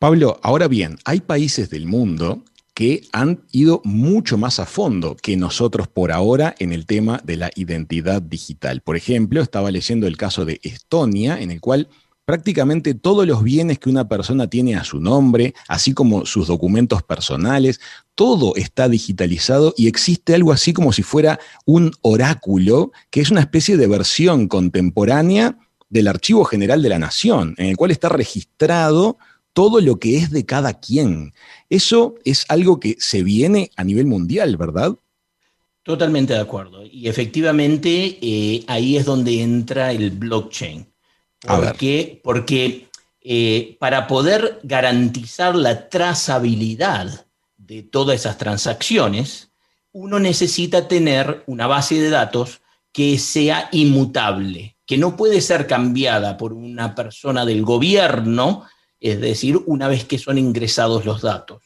Pablo, 0.00 0.40
ahora 0.42 0.66
bien, 0.66 0.98
hay 1.04 1.20
países 1.20 1.70
del 1.70 1.86
mundo 1.86 2.42
que 2.82 3.06
han 3.12 3.44
ido 3.52 3.80
mucho 3.84 4.36
más 4.36 4.58
a 4.58 4.66
fondo 4.66 5.16
que 5.16 5.36
nosotros 5.36 5.86
por 5.86 6.10
ahora 6.10 6.52
en 6.58 6.72
el 6.72 6.84
tema 6.84 7.20
de 7.22 7.36
la 7.36 7.48
identidad 7.54 8.20
digital. 8.20 8.80
Por 8.80 8.96
ejemplo, 8.96 9.40
estaba 9.40 9.70
leyendo 9.70 10.08
el 10.08 10.16
caso 10.16 10.44
de 10.44 10.58
Estonia, 10.64 11.40
en 11.40 11.52
el 11.52 11.60
cual 11.60 11.88
prácticamente 12.24 12.94
todos 12.94 13.24
los 13.24 13.44
bienes 13.44 13.78
que 13.78 13.88
una 13.88 14.08
persona 14.08 14.48
tiene 14.48 14.74
a 14.74 14.82
su 14.82 14.98
nombre, 14.98 15.54
así 15.68 15.94
como 15.94 16.26
sus 16.26 16.48
documentos 16.48 17.04
personales, 17.04 17.78
todo 18.16 18.56
está 18.56 18.88
digitalizado 18.88 19.74
y 19.76 19.86
existe 19.86 20.34
algo 20.34 20.50
así 20.50 20.72
como 20.72 20.92
si 20.92 21.04
fuera 21.04 21.38
un 21.64 21.92
oráculo, 22.00 22.90
que 23.10 23.20
es 23.20 23.30
una 23.30 23.42
especie 23.42 23.76
de 23.76 23.86
versión 23.86 24.48
contemporánea 24.48 25.56
del 25.88 26.08
Archivo 26.08 26.42
General 26.44 26.82
de 26.82 26.88
la 26.88 26.98
Nación, 26.98 27.54
en 27.58 27.66
el 27.66 27.76
cual 27.76 27.92
está 27.92 28.08
registrado 28.08 29.18
todo 29.52 29.80
lo 29.80 29.98
que 29.98 30.16
es 30.16 30.30
de 30.30 30.46
cada 30.46 30.74
quien. 30.80 31.32
Eso 31.68 32.14
es 32.24 32.44
algo 32.48 32.80
que 32.80 32.96
se 32.98 33.22
viene 33.22 33.70
a 33.76 33.84
nivel 33.84 34.06
mundial, 34.06 34.56
¿verdad? 34.56 34.94
Totalmente 35.82 36.34
de 36.34 36.40
acuerdo. 36.40 36.84
Y 36.84 37.08
efectivamente 37.08 38.18
eh, 38.20 38.64
ahí 38.68 38.96
es 38.96 39.04
donde 39.04 39.42
entra 39.42 39.92
el 39.92 40.10
blockchain. 40.10 40.86
A 41.46 41.58
ver. 41.58 41.70
¿Por 41.70 41.78
qué? 41.78 42.20
Porque 42.22 42.88
eh, 43.20 43.76
para 43.78 44.06
poder 44.06 44.60
garantizar 44.62 45.54
la 45.54 45.88
trazabilidad 45.88 47.26
de 47.56 47.82
todas 47.82 48.20
esas 48.20 48.38
transacciones, 48.38 49.50
uno 49.92 50.18
necesita 50.18 50.88
tener 50.88 51.42
una 51.46 51.66
base 51.66 52.00
de 52.00 52.10
datos 52.10 52.60
que 52.92 53.18
sea 53.18 53.68
inmutable, 53.72 54.76
que 54.86 54.98
no 54.98 55.16
puede 55.16 55.40
ser 55.40 55.66
cambiada 55.66 56.36
por 56.36 56.52
una 56.52 56.94
persona 56.94 57.44
del 57.44 57.62
gobierno, 57.62 58.64
es 59.02 59.20
decir, 59.20 59.58
una 59.66 59.88
vez 59.88 60.04
que 60.04 60.18
son 60.18 60.38
ingresados 60.38 61.04
los 61.04 61.22
datos. 61.22 61.62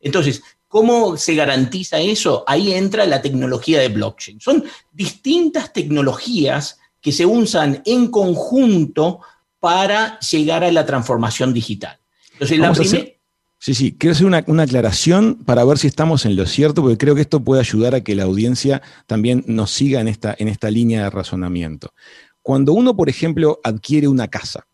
Entonces, 0.00 0.42
¿cómo 0.68 1.16
se 1.16 1.34
garantiza 1.34 2.00
eso? 2.00 2.44
Ahí 2.46 2.72
entra 2.72 3.04
la 3.06 3.20
tecnología 3.22 3.80
de 3.80 3.88
blockchain. 3.88 4.40
Son 4.40 4.64
distintas 4.92 5.72
tecnologías 5.72 6.78
que 7.00 7.12
se 7.12 7.26
usan 7.26 7.82
en 7.84 8.08
conjunto 8.10 9.20
para 9.60 10.18
llegar 10.20 10.64
a 10.64 10.72
la 10.72 10.86
transformación 10.86 11.52
digital. 11.52 11.98
Entonces, 12.32 12.58
la 12.58 12.64
Vamos 12.66 12.78
a 12.78 12.82
primer- 12.82 13.00
hacer- 13.02 13.18
Sí, 13.60 13.74
sí, 13.74 13.96
quiero 13.98 14.12
hacer 14.12 14.24
una, 14.24 14.44
una 14.46 14.62
aclaración 14.62 15.34
para 15.44 15.64
ver 15.64 15.78
si 15.78 15.88
estamos 15.88 16.24
en 16.24 16.36
lo 16.36 16.46
cierto, 16.46 16.80
porque 16.80 16.96
creo 16.96 17.16
que 17.16 17.22
esto 17.22 17.40
puede 17.40 17.60
ayudar 17.60 17.92
a 17.96 18.02
que 18.02 18.14
la 18.14 18.22
audiencia 18.22 18.82
también 19.08 19.42
nos 19.48 19.72
siga 19.72 20.00
en 20.00 20.06
esta, 20.06 20.36
en 20.38 20.46
esta 20.46 20.70
línea 20.70 21.02
de 21.02 21.10
razonamiento. 21.10 21.92
Cuando 22.40 22.72
uno, 22.72 22.94
por 22.94 23.08
ejemplo, 23.08 23.58
adquiere 23.64 24.06
una 24.06 24.28
casa, 24.28 24.67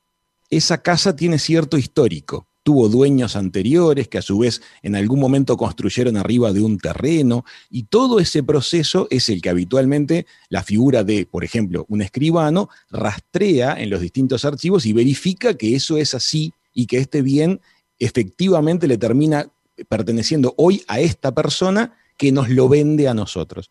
esa 0.57 0.83
casa 0.83 1.17
tiene 1.17 1.39
cierto 1.39 1.77
histórico. 1.79 2.47
Tuvo 2.63 2.89
dueños 2.89 3.37
anteriores 3.37 4.09
que 4.09 4.19
a 4.19 4.23
su 4.23 4.39
vez 4.39 4.63
en 4.83 4.97
algún 4.97 5.21
momento 5.21 5.57
construyeron 5.57 6.17
arriba 6.17 6.53
de 6.53 6.63
un 6.63 6.79
terreno 6.79 7.45
y 7.69 7.85
todo 7.85 8.21
ese 8.21 8.43
proceso 8.43 9.07
es 9.11 9.29
el 9.29 9.43
que 9.43 9.51
habitualmente 9.51 10.27
la 10.49 10.63
figura 10.63 11.05
de, 11.05 11.27
por 11.27 11.45
ejemplo, 11.45 11.85
un 11.89 12.01
escribano 12.01 12.71
rastrea 12.91 13.75
en 13.79 13.91
los 13.91 14.01
distintos 14.01 14.47
archivos 14.47 14.87
y 14.87 14.95
verifica 14.95 15.55
que 15.55 15.75
eso 15.77 15.99
es 15.99 16.15
así 16.15 16.55
y 16.73 16.87
que 16.87 16.99
este 16.99 17.21
bien 17.21 17.61
efectivamente 17.99 18.89
le 18.89 18.97
termina 18.97 19.51
perteneciendo 19.89 20.55
hoy 20.57 20.83
a 20.89 21.01
esta 21.01 21.35
persona 21.35 21.95
que 22.17 22.33
nos 22.33 22.49
lo 22.49 22.69
vende 22.69 23.09
a 23.09 23.15
nosotros. 23.15 23.71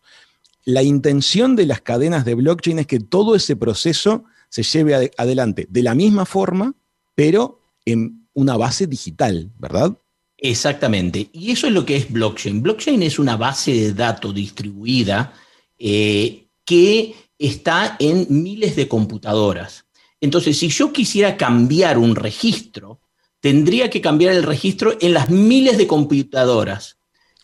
La 0.64 0.82
intención 0.82 1.56
de 1.56 1.66
las 1.66 1.80
cadenas 1.80 2.24
de 2.24 2.34
blockchain 2.34 2.78
es 2.78 2.86
que 2.86 3.00
todo 3.00 3.34
ese 3.34 3.56
proceso 3.56 4.24
se 4.54 4.62
lleve 4.62 4.94
ade- 4.94 5.10
adelante 5.16 5.66
de 5.68 5.82
la 5.82 5.94
misma 5.96 6.24
forma, 6.24 6.72
pero 7.16 7.58
en 7.84 8.28
una 8.34 8.56
base 8.56 8.86
digital, 8.86 9.50
¿verdad? 9.58 9.96
Exactamente. 10.38 11.28
Y 11.32 11.50
eso 11.50 11.66
es 11.66 11.72
lo 11.72 11.84
que 11.84 11.96
es 11.96 12.12
blockchain. 12.12 12.62
Blockchain 12.62 13.02
es 13.02 13.18
una 13.18 13.36
base 13.36 13.72
de 13.72 13.92
datos 13.94 14.32
distribuida 14.32 15.32
eh, 15.78 16.46
que 16.64 17.14
está 17.36 17.96
en 17.98 18.26
miles 18.28 18.76
de 18.76 18.86
computadoras. 18.86 19.86
Entonces, 20.20 20.56
si 20.56 20.68
yo 20.68 20.92
quisiera 20.92 21.36
cambiar 21.36 21.98
un 21.98 22.14
registro, 22.14 23.00
tendría 23.40 23.90
que 23.90 24.00
cambiar 24.00 24.34
el 24.34 24.44
registro 24.44 24.96
en 25.00 25.14
las 25.14 25.30
miles 25.30 25.78
de 25.78 25.86
computadoras, 25.88 26.96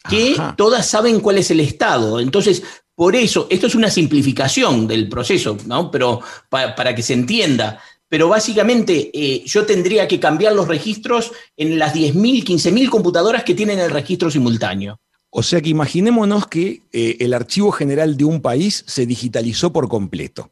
que 0.09 0.35
Ajá. 0.35 0.55
todas 0.57 0.87
saben 0.87 1.19
cuál 1.21 1.39
es 1.39 1.51
el 1.51 1.59
estado. 1.61 2.21
Entonces, 2.21 2.63
por 3.01 3.17
eso, 3.17 3.47
esto 3.49 3.67
es 3.67 3.75
una 3.75 3.89
simplificación 3.89 4.87
del 4.87 5.09
proceso, 5.09 5.57
¿no? 5.65 5.91
Pero 5.91 6.21
pa- 6.51 6.75
para 6.75 6.95
que 6.95 7.01
se 7.03 7.15
entienda. 7.15 7.81
Pero 8.11 8.29
básicamente 8.29 9.11
eh, 9.15 9.43
yo 9.47 9.65
tendría 9.65 10.07
que 10.07 10.21
cambiar 10.21 10.53
los 10.53 10.69
registros 10.69 11.33
en 11.57 11.79
las 11.79 11.95
10.000, 11.95 12.45
15.000 12.45 12.91
computadoras 12.91 13.43
que 13.43 13.55
tienen 13.55 13.79
el 13.79 13.91
registro 13.91 14.31
simultáneo. 14.31 15.01
O 15.31 15.43
sea 15.43 15.63
que 15.63 15.71
imaginémonos 15.71 16.47
que 16.47 16.83
eh, 16.93 17.17
el 17.21 17.33
archivo 17.33 17.73
general 17.73 18.19
de 18.19 18.25
un 18.27 18.43
país 18.43 18.85
se 18.87 19.07
digitalizó 19.07 19.73
por 19.73 19.89
completo. 19.89 20.51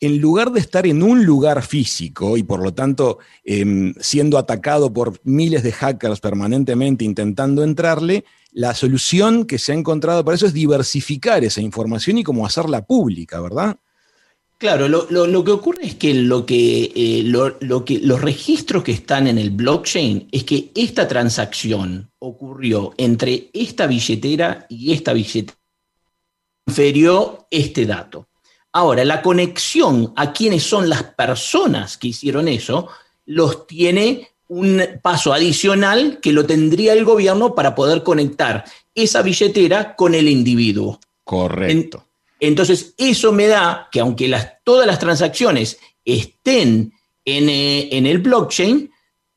En 0.00 0.18
lugar 0.18 0.50
de 0.50 0.60
estar 0.60 0.86
en 0.86 1.02
un 1.02 1.26
lugar 1.26 1.62
físico 1.62 2.38
y 2.38 2.42
por 2.42 2.62
lo 2.62 2.72
tanto 2.72 3.18
em, 3.44 3.94
siendo 4.00 4.38
atacado 4.38 4.92
por 4.92 5.20
miles 5.24 5.62
de 5.62 5.72
hackers 5.72 6.20
permanentemente 6.20 7.04
intentando 7.04 7.62
entrarle, 7.62 8.24
la 8.52 8.74
solución 8.74 9.44
que 9.44 9.58
se 9.58 9.72
ha 9.72 9.74
encontrado 9.74 10.24
para 10.24 10.34
eso 10.34 10.46
es 10.46 10.54
diversificar 10.54 11.44
esa 11.44 11.60
información 11.60 12.18
y 12.18 12.24
cómo 12.24 12.46
hacerla 12.46 12.86
pública, 12.86 13.40
¿verdad? 13.40 13.76
Claro, 14.60 14.88
lo, 14.88 15.44
que 15.44 15.50
ocurre 15.52 15.86
es 15.86 15.94
que, 15.94 16.10
eh, 16.10 17.22
lo 17.24 17.84
que 17.86 17.98
los 18.00 18.20
registros 18.20 18.84
que 18.84 18.92
están 18.92 19.26
en 19.26 19.38
el 19.38 19.50
blockchain 19.50 20.28
es 20.32 20.44
que 20.44 20.70
esta 20.74 21.08
transacción 21.08 22.10
ocurrió 22.18 22.92
entre 22.98 23.48
esta 23.54 23.86
billetera 23.86 24.66
y 24.68 24.92
esta 24.92 25.14
billetera. 25.14 25.58
Inferió 26.66 27.46
este 27.50 27.86
dato. 27.86 28.28
Ahora, 28.72 29.04
la 29.04 29.22
conexión 29.22 30.12
a 30.16 30.32
quiénes 30.32 30.62
son 30.62 30.88
las 30.88 31.02
personas 31.02 31.96
que 31.96 32.08
hicieron 32.08 32.46
eso, 32.48 32.88
los 33.26 33.66
tiene 33.66 34.28
un 34.48 34.82
paso 35.02 35.32
adicional 35.32 36.18
que 36.20 36.32
lo 36.32 36.44
tendría 36.44 36.92
el 36.92 37.04
gobierno 37.04 37.54
para 37.54 37.74
poder 37.74 38.02
conectar 38.02 38.64
esa 38.94 39.22
billetera 39.22 39.94
con 39.94 40.14
el 40.14 40.28
individuo. 40.28 41.00
Correcto. 41.24 42.04
Entonces, 42.40 42.94
eso 42.96 43.32
me 43.32 43.46
da 43.46 43.88
que 43.92 44.00
aunque 44.00 44.26
las, 44.28 44.54
todas 44.64 44.86
las 44.86 44.98
transacciones 44.98 45.78
estén 46.04 46.92
en, 47.24 47.48
eh, 47.48 47.88
en 47.92 48.06
el 48.06 48.18
blockchain, 48.18 48.90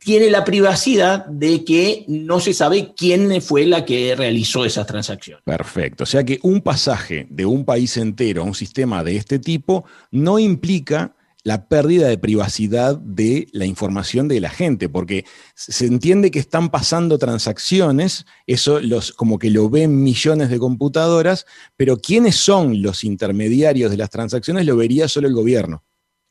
tiene 0.04 0.30
la 0.30 0.44
privacidad 0.44 1.26
de 1.26 1.64
que 1.64 2.06
no 2.08 2.40
se 2.40 2.54
sabe 2.54 2.94
quién 2.96 3.42
fue 3.42 3.66
la 3.66 3.86
que 3.86 4.16
realizó 4.16 4.66
esa 4.66 4.86
transacción. 4.86 5.40
Perfecto. 5.46 6.04
O 6.04 6.08
sea 6.08 6.24
que 6.24 6.40
un 6.44 6.62
pasaje 6.62 7.28
de 7.30 7.46
un 7.46 7.66
país 7.66 7.98
entero 7.98 8.42
a 8.42 8.46
un 8.46 8.56
sistema 8.56 9.04
de 9.04 9.16
este 9.16 9.40
tipo 9.40 9.86
no 10.12 10.40
implica 10.40 11.16
la 11.44 11.68
pérdida 11.68 12.08
de 12.08 12.18
privacidad 12.18 12.98
de 12.98 13.48
la 13.52 13.66
información 13.66 14.30
de 14.30 14.40
la 14.40 14.50
gente, 14.50 14.88
porque 14.88 15.26
se 15.56 15.86
entiende 15.86 16.32
que 16.32 16.40
están 16.40 16.70
pasando 16.70 17.18
transacciones, 17.18 18.26
eso 18.48 18.80
los, 18.80 19.12
como 19.12 19.38
que 19.38 19.50
lo 19.50 19.70
ven 19.70 20.04
millones 20.04 20.50
de 20.50 20.58
computadoras, 20.58 21.46
pero 21.76 21.98
quiénes 21.98 22.38
son 22.38 22.82
los 22.82 23.04
intermediarios 23.04 23.92
de 23.92 23.98
las 23.98 24.10
transacciones 24.10 24.66
lo 24.66 24.78
vería 24.78 25.10
solo 25.10 25.28
el 25.28 25.34
gobierno. 25.34 25.84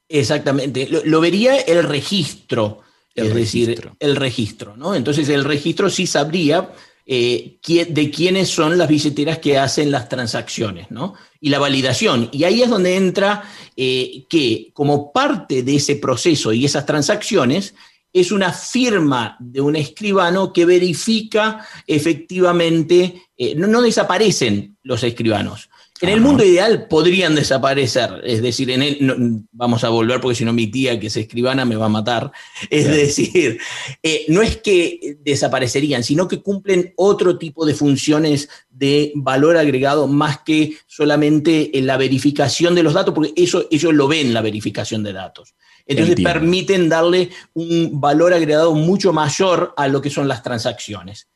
Exactamente. 0.09 0.89
Lo, 0.89 1.05
lo 1.05 1.20
vería 1.20 1.59
el 1.59 1.85
registro, 1.85 2.81
El 3.15 3.27
es 3.27 3.35
registro. 3.35 3.91
decir, 3.91 3.97
el 4.01 4.17
registro, 4.17 4.77
¿no? 4.77 4.95
Entonces 4.95 5.29
el 5.29 5.45
registro 5.45 5.91
sí 5.91 6.07
sabría 6.07 6.71
eh, 7.05 7.59
de 7.67 8.11
quiénes 8.11 8.49
son 8.49 8.79
las 8.79 8.89
billeteras 8.89 9.39
que 9.39 9.59
hacen 9.59 9.91
las 9.91 10.09
transacciones, 10.09 10.91
¿no? 10.91 11.15
Y 11.41 11.51
la 11.51 11.59
validación. 11.59 12.29
Y 12.33 12.45
ahí 12.45 12.63
es 12.63 12.71
donde 12.71 12.97
entra 12.97 13.43
eh, 13.77 14.25
que 14.29 14.71
como 14.73 15.13
parte 15.13 15.65
de 15.65 15.77
ese 15.77 15.97
proceso 15.97 16.53
y 16.53 16.65
esas 16.65 16.87
transacciones 16.87 17.75
es 18.13 18.31
una 18.31 18.53
firma 18.53 19.37
de 19.41 19.61
un 19.61 19.75
escribano 19.75 20.53
que 20.53 20.65
verifica 20.65 21.67
efectivamente, 21.87 23.23
eh, 23.37 23.55
no, 23.57 23.67
no 23.67 23.83
desaparecen 23.83 24.77
los 24.83 25.03
escribanos. 25.03 25.71
En 26.03 26.09
el 26.09 26.21
mundo 26.21 26.45
ideal 26.45 26.87
podrían 26.89 27.35
desaparecer, 27.35 28.21
es 28.25 28.43
decir, 28.43 28.71
en 28.71 28.83
el, 28.83 28.97
no- 29.01 29.45
vamos 29.53 29.85
a 29.85 29.89
volver 29.89 30.21
porque 30.21 30.35
si 30.35 30.45
no 30.45 30.53
mi 30.53 30.67
tía 30.67 30.99
que 30.99 31.07
es 31.07 31.17
escribana 31.17 31.65
me 31.65 31.77
va 31.77 31.87
a 31.87 31.89
matar. 31.89 32.33
Es 32.69 32.85
Claro. 32.85 32.99
decir, 32.99 33.59
eh, 34.03 34.25
no 34.29 34.43
es 34.43 34.57
que 34.57 35.17
desaparecerían, 35.21 36.03
sino 36.03 36.27
que 36.29 36.43
cumplen 36.43 36.93
otro 36.97 37.39
tipo 37.39 37.65
de 37.65 37.75
funciones 37.75 38.49
de 38.69 39.13
valor 39.15 39.57
agregado 39.57 40.09
más 40.09 40.41
que 40.41 40.77
solamente 40.87 41.79
en 41.79 41.87
la 41.87 41.97
verificación 41.97 42.75
de 42.75 42.83
los 42.83 42.95
datos, 42.95 43.15
porque 43.15 43.33
eso 43.37 43.67
ellos 43.71 43.95
lo 43.95 44.09
ven 44.09 44.35
la 44.35 44.43
verificación 44.43 45.03
de 45.03 45.13
datos. 45.13 45.55
Entonces 45.87 46.11
Entiendo. 46.17 46.33
permiten 46.33 46.89
darle 46.89 47.31
un 47.55 48.01
valor 48.01 48.33
agregado 48.35 48.75
mucho 48.75 49.13
mayor 49.13 49.75
a 49.77 49.89
lo 49.89 50.01
que 50.01 50.11
son 50.11 50.29
las 50.29 50.43
transacciones. 50.43 51.29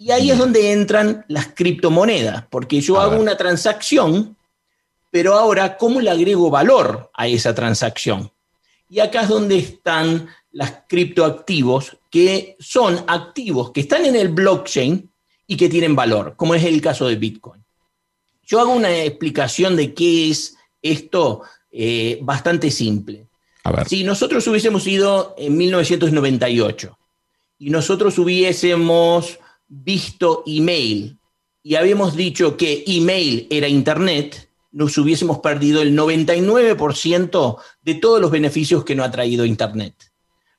Y 0.00 0.12
ahí 0.12 0.30
es 0.30 0.38
donde 0.38 0.72
entran 0.72 1.26
las 1.28 1.48
criptomonedas, 1.48 2.46
porque 2.48 2.80
yo 2.80 2.98
A 2.98 3.02
hago 3.02 3.12
ver. 3.12 3.20
una 3.20 3.36
transacción, 3.36 4.34
pero 5.10 5.34
ahora, 5.34 5.76
¿cómo 5.76 6.00
le 6.00 6.08
agrego 6.08 6.48
valor 6.48 7.10
a 7.12 7.28
esa 7.28 7.54
transacción? 7.54 8.32
Y 8.88 9.00
acá 9.00 9.22
es 9.22 9.28
donde 9.28 9.58
están 9.58 10.26
las 10.52 10.84
criptoactivos, 10.88 11.98
que 12.10 12.56
son 12.58 13.04
activos 13.08 13.72
que 13.72 13.82
están 13.82 14.06
en 14.06 14.16
el 14.16 14.30
blockchain 14.30 15.10
y 15.46 15.56
que 15.58 15.68
tienen 15.68 15.94
valor, 15.94 16.32
como 16.34 16.54
es 16.54 16.64
el 16.64 16.80
caso 16.80 17.06
de 17.06 17.16
Bitcoin. 17.16 17.62
Yo 18.42 18.58
hago 18.58 18.72
una 18.72 19.02
explicación 19.02 19.76
de 19.76 19.92
qué 19.92 20.30
es 20.30 20.56
esto 20.80 21.42
eh, 21.70 22.18
bastante 22.22 22.70
simple. 22.70 23.26
A 23.64 23.72
ver. 23.72 23.86
Si 23.86 24.02
nosotros 24.02 24.46
hubiésemos 24.46 24.86
ido 24.86 25.34
en 25.36 25.58
1998 25.58 26.98
y 27.58 27.68
nosotros 27.68 28.18
hubiésemos 28.18 29.38
visto 29.70 30.42
email 30.46 31.16
y 31.62 31.76
habíamos 31.76 32.16
dicho 32.16 32.56
que 32.56 32.82
email 32.86 33.46
era 33.50 33.68
internet, 33.68 34.50
nos 34.72 34.98
hubiésemos 34.98 35.38
perdido 35.38 35.80
el 35.82 35.96
99% 35.96 37.56
de 37.82 37.94
todos 37.94 38.20
los 38.20 38.30
beneficios 38.30 38.84
que 38.84 38.94
nos 38.94 39.06
ha 39.06 39.10
traído 39.10 39.44
internet. 39.44 39.94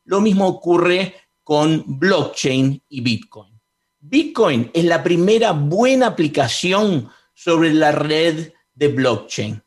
Lo 0.06 0.22
mismo 0.22 0.48
ocurre 0.48 1.16
con 1.44 1.84
blockchain 2.00 2.82
y 2.90 3.02
Bitcoin. 3.02 3.60
Bitcoin 4.00 4.72
es 4.74 4.86
la 4.86 5.04
primera 5.04 5.52
buena 5.52 6.08
aplicación 6.08 7.10
sobre 7.34 7.74
la 7.74 7.92
red 7.92 8.52
de 8.74 8.88
blockchain. 8.88 9.62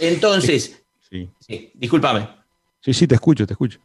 Entonces, 0.00 0.82
Sí. 1.08 1.28
sí, 1.40 1.70
discúlpame. 1.74 2.28
sí, 2.80 2.92
sí, 2.92 3.06
te 3.06 3.14
escucho, 3.14 3.46
te 3.46 3.54
escucho. 3.54 3.78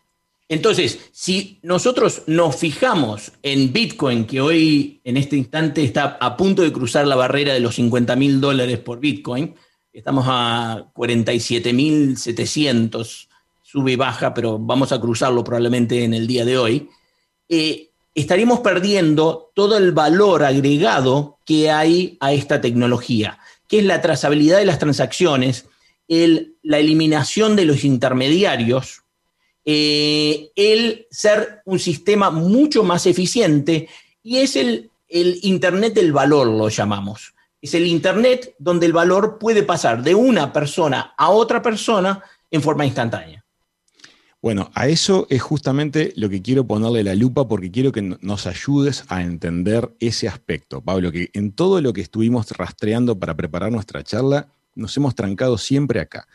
Entonces, 0.53 1.09
si 1.11 1.57
nosotros 1.63 2.21
nos 2.27 2.57
fijamos 2.57 3.31
en 3.41 3.73
Bitcoin, 3.73 4.25
que 4.25 4.39
hoy 4.39 5.01
en 5.03 5.17
este 5.17 5.35
instante 5.35 5.83
está 5.83 6.17
a 6.21 6.37
punto 6.37 6.61
de 6.61 6.71
cruzar 6.71 7.07
la 7.07 7.15
barrera 7.15 7.55
de 7.55 7.59
los 7.59 7.73
50 7.73 8.15
mil 8.15 8.39
dólares 8.39 8.77
por 8.77 8.99
Bitcoin, 8.99 9.55
estamos 9.91 10.25
a 10.27 10.91
47 10.93 11.73
mil 11.73 12.17
700, 12.17 13.29
sube 13.63 13.93
y 13.93 13.95
baja, 13.95 14.35
pero 14.35 14.59
vamos 14.59 14.91
a 14.91 15.01
cruzarlo 15.01 15.43
probablemente 15.43 16.03
en 16.03 16.13
el 16.13 16.27
día 16.27 16.45
de 16.45 16.59
hoy, 16.59 16.87
eh, 17.49 17.89
estaríamos 18.13 18.59
perdiendo 18.59 19.51
todo 19.55 19.75
el 19.75 19.91
valor 19.91 20.43
agregado 20.43 21.39
que 21.45 21.71
hay 21.71 22.15
a 22.19 22.31
esta 22.31 22.61
tecnología, 22.61 23.39
que 23.67 23.79
es 23.79 23.85
la 23.85 24.01
trazabilidad 24.01 24.59
de 24.59 24.65
las 24.65 24.77
transacciones, 24.77 25.65
la 26.07 26.77
eliminación 26.77 27.55
de 27.55 27.65
los 27.65 27.83
intermediarios, 27.83 29.02
eh, 29.65 30.51
el 30.55 31.07
ser 31.09 31.61
un 31.65 31.79
sistema 31.79 32.29
mucho 32.31 32.83
más 32.83 33.05
eficiente 33.05 33.87
y 34.21 34.37
es 34.37 34.55
el, 34.55 34.89
el 35.07 35.39
Internet 35.43 35.93
del 35.93 36.11
valor, 36.11 36.47
lo 36.47 36.69
llamamos. 36.69 37.33
Es 37.61 37.73
el 37.73 37.85
Internet 37.87 38.55
donde 38.59 38.85
el 38.85 38.93
valor 38.93 39.37
puede 39.39 39.63
pasar 39.63 40.03
de 40.03 40.15
una 40.15 40.51
persona 40.51 41.13
a 41.17 41.29
otra 41.29 41.61
persona 41.61 42.21
en 42.51 42.61
forma 42.61 42.85
instantánea. 42.85 43.43
Bueno, 44.41 44.69
a 44.73 44.89
eso 44.89 45.25
es 45.29 45.41
justamente 45.41 46.11
lo 46.17 46.27
que 46.29 46.41
quiero 46.41 46.67
ponerle 46.67 47.01
la 47.01 47.15
lupa 47.15 47.47
porque 47.47 47.71
quiero 47.71 47.93
que 47.93 48.01
no- 48.01 48.17
nos 48.19 48.45
ayudes 48.45 49.05
a 49.07 49.21
entender 49.21 49.89
ese 50.01 50.27
aspecto, 50.27 50.81
Pablo, 50.81 51.13
que 51.13 51.29
en 51.31 51.53
todo 51.53 51.79
lo 51.79 51.93
que 51.93 52.01
estuvimos 52.01 52.51
rastreando 52.51 53.17
para 53.17 53.37
preparar 53.37 53.71
nuestra 53.71 54.03
charla, 54.03 54.49
nos 54.75 54.97
hemos 54.97 55.15
trancado 55.15 55.57
siempre 55.57 56.01
acá. 56.01 56.27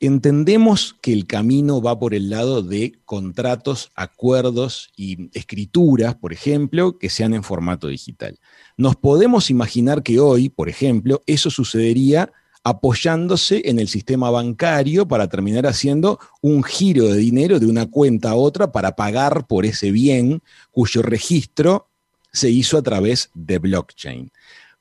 Entendemos 0.00 0.96
que 1.00 1.12
el 1.12 1.26
camino 1.26 1.82
va 1.82 1.98
por 1.98 2.14
el 2.14 2.30
lado 2.30 2.62
de 2.62 2.94
contratos, 3.04 3.90
acuerdos 3.94 4.90
y 4.96 5.30
escrituras, 5.36 6.14
por 6.14 6.32
ejemplo, 6.32 6.98
que 6.98 7.10
sean 7.10 7.34
en 7.34 7.42
formato 7.42 7.88
digital. 7.88 8.38
Nos 8.76 8.96
podemos 8.96 9.50
imaginar 9.50 10.02
que 10.02 10.20
hoy, 10.20 10.48
por 10.48 10.68
ejemplo, 10.68 11.22
eso 11.26 11.50
sucedería 11.50 12.30
apoyándose 12.62 13.62
en 13.64 13.78
el 13.78 13.88
sistema 13.88 14.30
bancario 14.30 15.08
para 15.08 15.28
terminar 15.28 15.66
haciendo 15.66 16.18
un 16.42 16.62
giro 16.62 17.06
de 17.06 17.16
dinero 17.16 17.58
de 17.58 17.66
una 17.66 17.86
cuenta 17.86 18.30
a 18.30 18.34
otra 18.34 18.72
para 18.72 18.94
pagar 18.94 19.46
por 19.46 19.64
ese 19.64 19.90
bien 19.90 20.42
cuyo 20.70 21.02
registro 21.02 21.88
se 22.32 22.50
hizo 22.50 22.76
a 22.78 22.82
través 22.82 23.30
de 23.34 23.58
blockchain. 23.58 24.30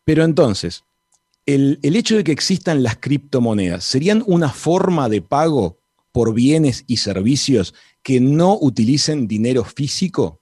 Pero 0.03 0.23
entonces, 0.23 0.83
el, 1.47 1.79
el 1.81 1.95
hecho 1.95 2.15
de 2.15 2.23
que 2.23 2.31
existan 2.31 2.83
las 2.83 2.97
criptomonedas, 2.97 3.83
¿serían 3.83 4.23
una 4.27 4.49
forma 4.49 5.09
de 5.09 5.21
pago 5.23 5.79
por 6.11 6.33
bienes 6.33 6.83
y 6.87 6.97
servicios 6.97 7.73
que 8.03 8.19
no 8.19 8.57
utilicen 8.59 9.27
dinero 9.27 9.63
físico? 9.63 10.39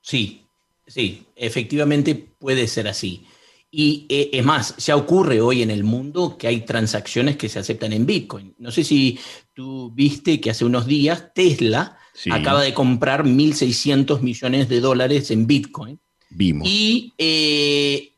Sí, 0.00 0.42
sí, 0.86 1.24
efectivamente 1.36 2.14
puede 2.14 2.66
ser 2.66 2.88
así. 2.88 3.24
Y 3.70 4.06
eh, 4.08 4.30
es 4.32 4.44
más, 4.44 4.76
ya 4.78 4.96
ocurre 4.96 5.40
hoy 5.40 5.62
en 5.62 5.70
el 5.70 5.84
mundo 5.84 6.36
que 6.36 6.48
hay 6.48 6.62
transacciones 6.62 7.36
que 7.36 7.48
se 7.48 7.60
aceptan 7.60 7.92
en 7.92 8.04
Bitcoin. 8.04 8.54
No 8.58 8.72
sé 8.72 8.82
si 8.82 9.18
tú 9.54 9.92
viste 9.94 10.40
que 10.40 10.50
hace 10.50 10.64
unos 10.64 10.86
días 10.86 11.32
Tesla 11.34 11.96
Sí. 12.12 12.28
acaba 12.32 12.62
de 12.62 12.74
comprar 12.74 13.24
1.600 13.24 14.20
millones 14.20 14.68
de 14.68 14.80
dólares 14.80 15.30
en 15.30 15.46
Bitcoin. 15.46 15.98
Vimos. 16.28 16.68
Y 16.68 17.14
eh, 17.16 18.12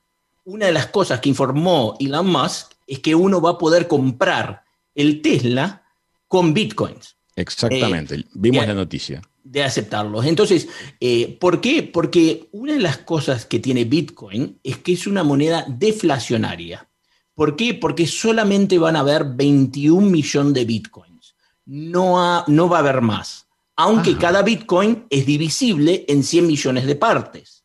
una 0.45 0.67
de 0.67 0.73
las 0.73 0.87
cosas 0.87 1.21
que 1.21 1.29
informó 1.29 1.97
Elon 2.01 2.27
Musk 2.27 2.73
es 2.87 2.99
que 3.01 3.15
uno 3.15 3.41
va 3.41 3.51
a 3.51 3.59
poder 3.59 3.87
comprar 3.89 4.65
el 4.95 5.23
Tesla 5.23 5.83
con 6.29 6.53
Bitcoins 6.55 7.17
Exactamente, 7.37 8.25
vimos 8.35 8.61
ya- 8.63 8.67
la 8.69 8.75
noticia. 8.75 9.23
de 9.45 9.63
aceptarlos. 9.65 10.25
Entonces, 10.27 10.69
eh, 11.01 11.37
¿por 11.41 11.61
qué? 11.61 11.83
Porque 11.83 12.49
una 12.53 12.75
de 12.75 12.79
las 12.81 12.99
cosas 12.99 13.45
que 13.47 13.59
tiene 13.59 13.85
Bitcoin 13.85 14.59
es 14.63 14.79
que 14.79 14.93
es 14.93 15.07
una 15.07 15.25
moneda 15.25 15.65
deflacionaria. 15.69 16.89
¿Por 17.35 17.57
qué? 17.57 17.75
Porque 17.75 18.07
solamente 18.07 18.79
van 18.79 18.97
a 18.97 19.01
haber 19.01 19.25
21 19.25 20.11
millones 20.11 20.53
de 20.55 20.65
Bitcoins. 20.65 21.35
No, 21.65 22.23
ha- 22.23 22.45
no 22.49 22.69
va 22.69 22.77
a 22.77 22.81
haber 22.81 23.01
más. 23.01 23.47
Aunque 23.77 24.11
Ajá. 24.11 24.19
cada 24.21 24.43
Bitcoin 24.43 25.07
es 25.09 25.25
divisible 25.27 26.05
en 26.09 26.23
100 26.23 26.47
millones 26.47 26.87
de 26.87 26.95
partes. 26.97 27.62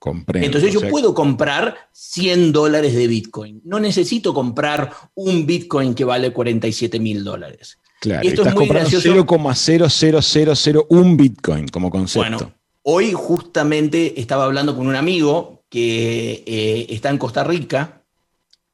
Comprendo. 0.00 0.46
Entonces 0.46 0.70
O 0.70 0.72
yo 0.72 0.80
sea, 0.80 0.88
puedo 0.88 1.14
comprar 1.14 1.76
100 1.92 2.52
dólares 2.52 2.94
de 2.94 3.06
Bitcoin. 3.06 3.60
No 3.66 3.78
necesito 3.78 4.32
comprar 4.32 4.90
un 5.14 5.44
Bitcoin 5.44 5.94
que 5.94 6.06
vale 6.06 6.32
47 6.32 6.98
mil 6.98 7.22
dólares. 7.22 7.76
Claro, 8.00 8.24
y 8.24 8.28
esto 8.28 8.40
es 8.40 8.48
estás 8.48 8.54
muy 8.54 8.66
comprando 8.66 8.90
gracioso. 8.90 9.26
0,00001 9.26 11.16
Bitcoin 11.18 11.68
como 11.68 11.90
concepto. 11.90 12.30
Bueno, 12.30 12.54
hoy 12.84 13.12
justamente 13.12 14.18
estaba 14.18 14.44
hablando 14.46 14.74
con 14.74 14.86
un 14.86 14.96
amigo 14.96 15.64
que 15.68 16.44
eh, 16.46 16.86
está 16.88 17.10
en 17.10 17.18
Costa 17.18 17.44
Rica 17.44 18.02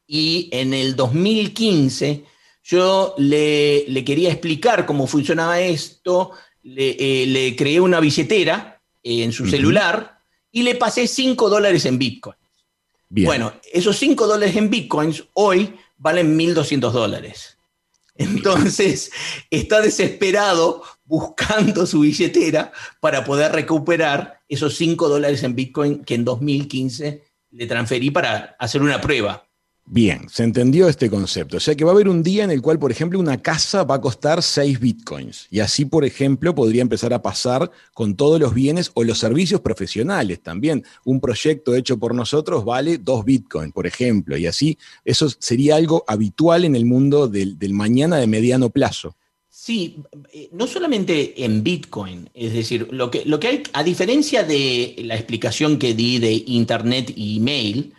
y 0.07 0.49
en 0.53 0.75
el 0.75 0.95
2015 0.95 2.23
yo 2.63 3.17
le, 3.19 3.85
le 3.89 4.05
quería 4.05 4.31
explicar 4.31 4.87
cómo 4.87 5.09
funcionaba 5.09 5.59
esto, 5.59 6.31
le, 6.63 6.91
eh, 6.91 7.27
le 7.27 7.57
creé 7.57 7.81
una 7.81 7.99
billetera 7.99 8.81
eh, 9.03 9.25
en 9.25 9.33
su 9.33 9.47
celular 9.47 10.16
y 10.57 10.63
le 10.63 10.75
pasé 10.75 11.07
5 11.07 11.51
dólares 11.51 11.85
en 11.85 11.99
Bitcoin. 11.99 12.35
Bien. 13.11 13.27
Bueno, 13.27 13.53
esos 13.75 13.99
5 13.99 14.27
dólares 14.27 14.57
en 14.57 14.71
Bitcoins 14.71 15.23
hoy 15.35 15.75
valen 15.99 16.39
1.200 16.39 16.93
dólares. 16.93 17.59
Entonces, 18.15 19.11
está 19.51 19.83
desesperado 19.83 20.83
buscando 21.05 21.85
su 21.85 22.01
billetera 22.01 22.73
para 23.01 23.23
poder 23.23 23.53
recuperar 23.53 24.41
esos 24.49 24.77
5 24.77 25.11
dólares 25.11 25.43
en 25.43 25.55
Bitcoin 25.55 26.03
que 26.03 26.15
en 26.15 26.25
2015 26.25 27.23
le 27.51 27.67
transferí 27.67 28.11
para 28.11 28.57
hacer 28.59 28.81
una 28.81 28.99
prueba. 28.99 29.46
Bien, 29.89 30.29
se 30.29 30.43
entendió 30.43 30.89
este 30.89 31.09
concepto. 31.09 31.59
O 31.59 31.61
sea 31.61 31.77
que 31.77 31.85
va 31.85 31.93
a 31.93 31.95
haber 31.95 32.09
un 32.09 32.25
día 32.25 32.43
en 32.43 32.51
el 32.51 32.61
cual, 32.61 32.77
por 32.77 32.91
ejemplo, 32.91 33.21
una 33.21 33.41
casa 33.41 33.85
va 33.85 33.95
a 33.95 34.01
costar 34.01 34.43
6 34.43 34.81
bitcoins. 34.81 35.47
Y 35.49 35.61
así, 35.61 35.85
por 35.85 36.05
ejemplo, 36.05 36.57
podría 36.57 36.83
empezar 36.83 37.15
a 37.15 37.23
pasar 37.23 37.71
con 37.95 38.17
todos 38.17 38.41
los 38.41 38.53
bienes 38.53 38.91
o 38.95 39.05
los 39.05 39.19
servicios 39.19 39.61
profesionales 39.61 40.43
también. 40.43 40.85
Un 41.05 41.21
proyecto 41.21 41.77
hecho 41.77 41.99
por 41.99 42.17
nosotros 42.17 42.65
vale 42.65 42.99
2 42.99 43.25
bitcoins, 43.25 43.73
por 43.73 43.87
ejemplo. 43.87 44.37
Y 44.37 44.49
así, 44.49 44.77
eso 45.05 45.29
sería 45.39 45.77
algo 45.77 46.03
habitual 46.09 46.65
en 46.65 46.75
el 46.75 46.85
mundo 46.85 47.29
del, 47.29 47.57
mañana 47.73 48.17
de 48.17 48.27
mediano 48.27 48.71
plazo. 48.71 49.15
Sí, 49.49 50.03
eh, 50.33 50.49
no 50.53 50.67
solamente 50.67 51.45
en 51.45 51.63
Bitcoin, 51.63 52.29
es 52.35 52.53
decir, 52.53 52.89
lo 52.91 53.11
que, 53.11 53.25
lo 53.25 53.41
que 53.41 53.49
hay, 53.49 53.63
a 53.73 53.83
diferencia 53.83 54.43
de 54.43 54.97
la 54.99 55.15
explicación 55.15 55.79
que 55.79 55.95
di 55.95 56.19
de 56.19 56.45
Internet 56.47 57.13
y 57.17 57.39
email, 57.39 57.95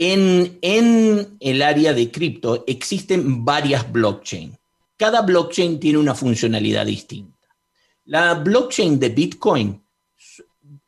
en, 0.00 0.58
en 0.62 1.36
el 1.40 1.60
área 1.60 1.92
de 1.92 2.10
cripto 2.10 2.64
existen 2.66 3.44
varias 3.44 3.92
blockchain. 3.92 4.56
Cada 4.96 5.20
blockchain 5.20 5.78
tiene 5.78 5.98
una 5.98 6.14
funcionalidad 6.14 6.86
distinta. 6.86 7.48
La 8.06 8.32
blockchain 8.34 8.98
de 8.98 9.10
Bitcoin, 9.10 9.82
su, 10.16 10.42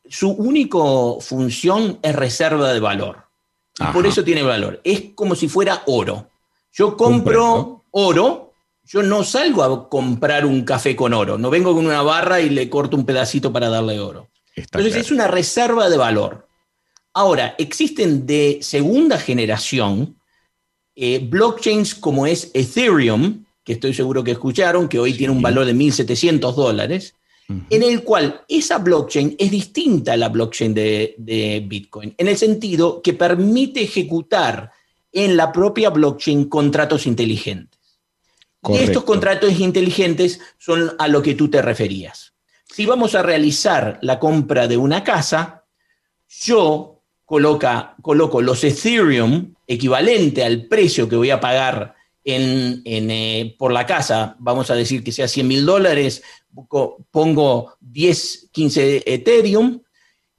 su 0.09 0.29
única 0.31 0.79
función 1.21 1.99
es 2.01 2.15
reserva 2.15 2.73
de 2.73 2.79
valor. 2.79 3.23
Y 3.79 3.85
por 3.93 4.07
eso 4.07 4.23
tiene 4.23 4.41
valor. 4.41 4.81
Es 4.83 5.11
como 5.13 5.35
si 5.35 5.47
fuera 5.47 5.83
oro. 5.85 6.29
Yo 6.71 6.97
compro 6.97 7.83
oro, 7.91 8.53
yo 8.83 9.03
no 9.03 9.23
salgo 9.23 9.63
a 9.63 9.89
comprar 9.89 10.43
un 10.43 10.63
café 10.63 10.95
con 10.95 11.13
oro. 11.13 11.37
No 11.37 11.51
vengo 11.51 11.75
con 11.75 11.85
una 11.85 12.01
barra 12.01 12.41
y 12.41 12.49
le 12.49 12.67
corto 12.67 12.97
un 12.97 13.05
pedacito 13.05 13.53
para 13.53 13.69
darle 13.69 13.99
oro. 13.99 14.29
Está 14.55 14.79
Entonces 14.79 14.93
claro. 14.93 15.05
es 15.05 15.11
una 15.11 15.27
reserva 15.27 15.89
de 15.89 15.97
valor. 15.97 16.47
Ahora, 17.13 17.55
existen 17.57 18.25
de 18.25 18.59
segunda 18.61 19.17
generación 19.19 20.15
eh, 20.95 21.19
blockchains 21.19 21.95
como 21.95 22.27
es 22.27 22.51
Ethereum, 22.53 23.45
que 23.63 23.73
estoy 23.73 23.93
seguro 23.93 24.23
que 24.23 24.31
escucharon, 24.31 24.87
que 24.87 24.99
hoy 24.99 25.11
Sí. 25.13 25.19
tiene 25.19 25.33
un 25.33 25.41
valor 25.41 25.65
de 25.65 25.73
1.700 25.73 26.53
dólares, 26.55 27.15
en 27.69 27.83
el 27.83 28.03
cual 28.03 28.41
esa 28.47 28.77
blockchain 28.79 29.35
es 29.37 29.51
distinta 29.51 30.13
a 30.13 30.17
la 30.17 30.29
blockchain 30.29 30.73
de, 30.73 31.13
de 31.17 31.63
Bitcoin, 31.67 32.13
en 32.17 32.27
el 32.27 32.37
sentido 32.37 33.01
que 33.01 33.13
permite 33.13 33.81
ejecutar 33.83 34.71
en 35.11 35.35
la 35.37 35.51
propia 35.51 35.89
blockchain 35.89 36.45
contratos 36.49 37.05
inteligentes. 37.05 37.79
Y 38.65 38.73
estos 38.73 39.03
Correcto. 39.03 39.05
contratos 39.05 39.59
inteligentes 39.59 40.39
son 40.57 40.93
a 40.97 41.07
lo 41.07 41.21
que 41.21 41.35
tú 41.35 41.49
te 41.49 41.61
referías. 41.61 42.33
Si 42.67 42.85
vamos 42.85 43.13
a 43.13 43.21
realizar 43.21 43.99
la 44.01 44.19
compra 44.19 44.67
de 44.67 44.77
una 44.77 45.03
casa, 45.03 45.65
yo 46.45 46.92
coloca, 47.33 47.95
coloco 48.03 48.43
los 48.43 48.63
Ethereum 48.63 49.55
equivalente 49.65 50.43
al 50.43 50.67
precio 50.67 51.09
que 51.09 51.15
voy 51.15 51.31
a 51.31 51.39
pagar 51.39 51.95
en, 52.23 52.83
en, 52.85 53.09
eh, 53.09 53.55
por 53.57 53.71
la 53.73 53.87
casa, 53.87 54.35
vamos 54.37 54.69
a 54.69 54.75
decir 54.75 55.03
que 55.03 55.11
sea 55.11 55.27
100 55.27 55.47
mil 55.47 55.65
dólares, 55.65 56.21
pongo 57.09 57.73
10, 57.81 58.49
15 58.51 59.01
Ethereum, 59.11 59.79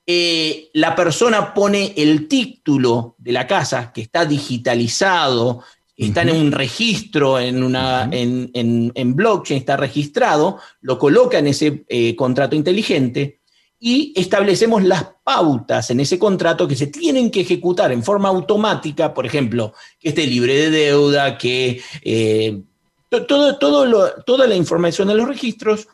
eh, 0.06 0.70
la 0.74 0.94
persona 0.94 1.52
pone 1.52 1.94
el 1.96 2.28
título 2.28 3.16
de 3.18 3.32
la 3.32 3.48
casa 3.48 3.90
que 3.92 4.00
está 4.02 4.24
digitalizado, 4.24 5.64
está 5.96 6.22
en 6.22 6.30
un 6.30 6.52
registro, 6.52 7.40
en, 7.40 7.64
una, 7.64 8.08
en- 8.12 8.92
en 8.94 9.16
blockchain, 9.16 9.58
está 9.58 9.76
registrado, 9.76 10.58
lo 10.80 10.96
coloca 10.96 11.40
en 11.40 11.48
ese 11.48 11.84
eh, 11.88 12.14
contrato 12.14 12.54
inteligente 12.54 13.40
y 13.86 14.14
establecemos 14.16 14.82
las 14.82 15.04
pautas 15.22 15.90
en 15.90 16.00
ese 16.00 16.18
contrato 16.18 16.66
que 16.66 16.74
se 16.74 16.86
tienen 16.86 17.30
que 17.30 17.42
ejecutar 17.42 17.92
en 17.92 18.02
forma 18.02 18.30
automática, 18.30 19.12
por 19.12 19.26
ejemplo, 19.26 19.74
que 20.00 20.08
esté 20.08 20.26
libre 20.26 20.54
de 20.54 20.70
deuda, 20.70 21.36
que 21.36 21.82
eh, 22.02 22.62
to- 23.10 23.26
todo, 23.26 23.58
todo 23.58 23.84
lo- 23.84 24.22
toda 24.24 24.46
la 24.46 24.54
información 24.56 25.08
de 25.08 25.16
los 25.16 25.28
registros, 25.28 25.86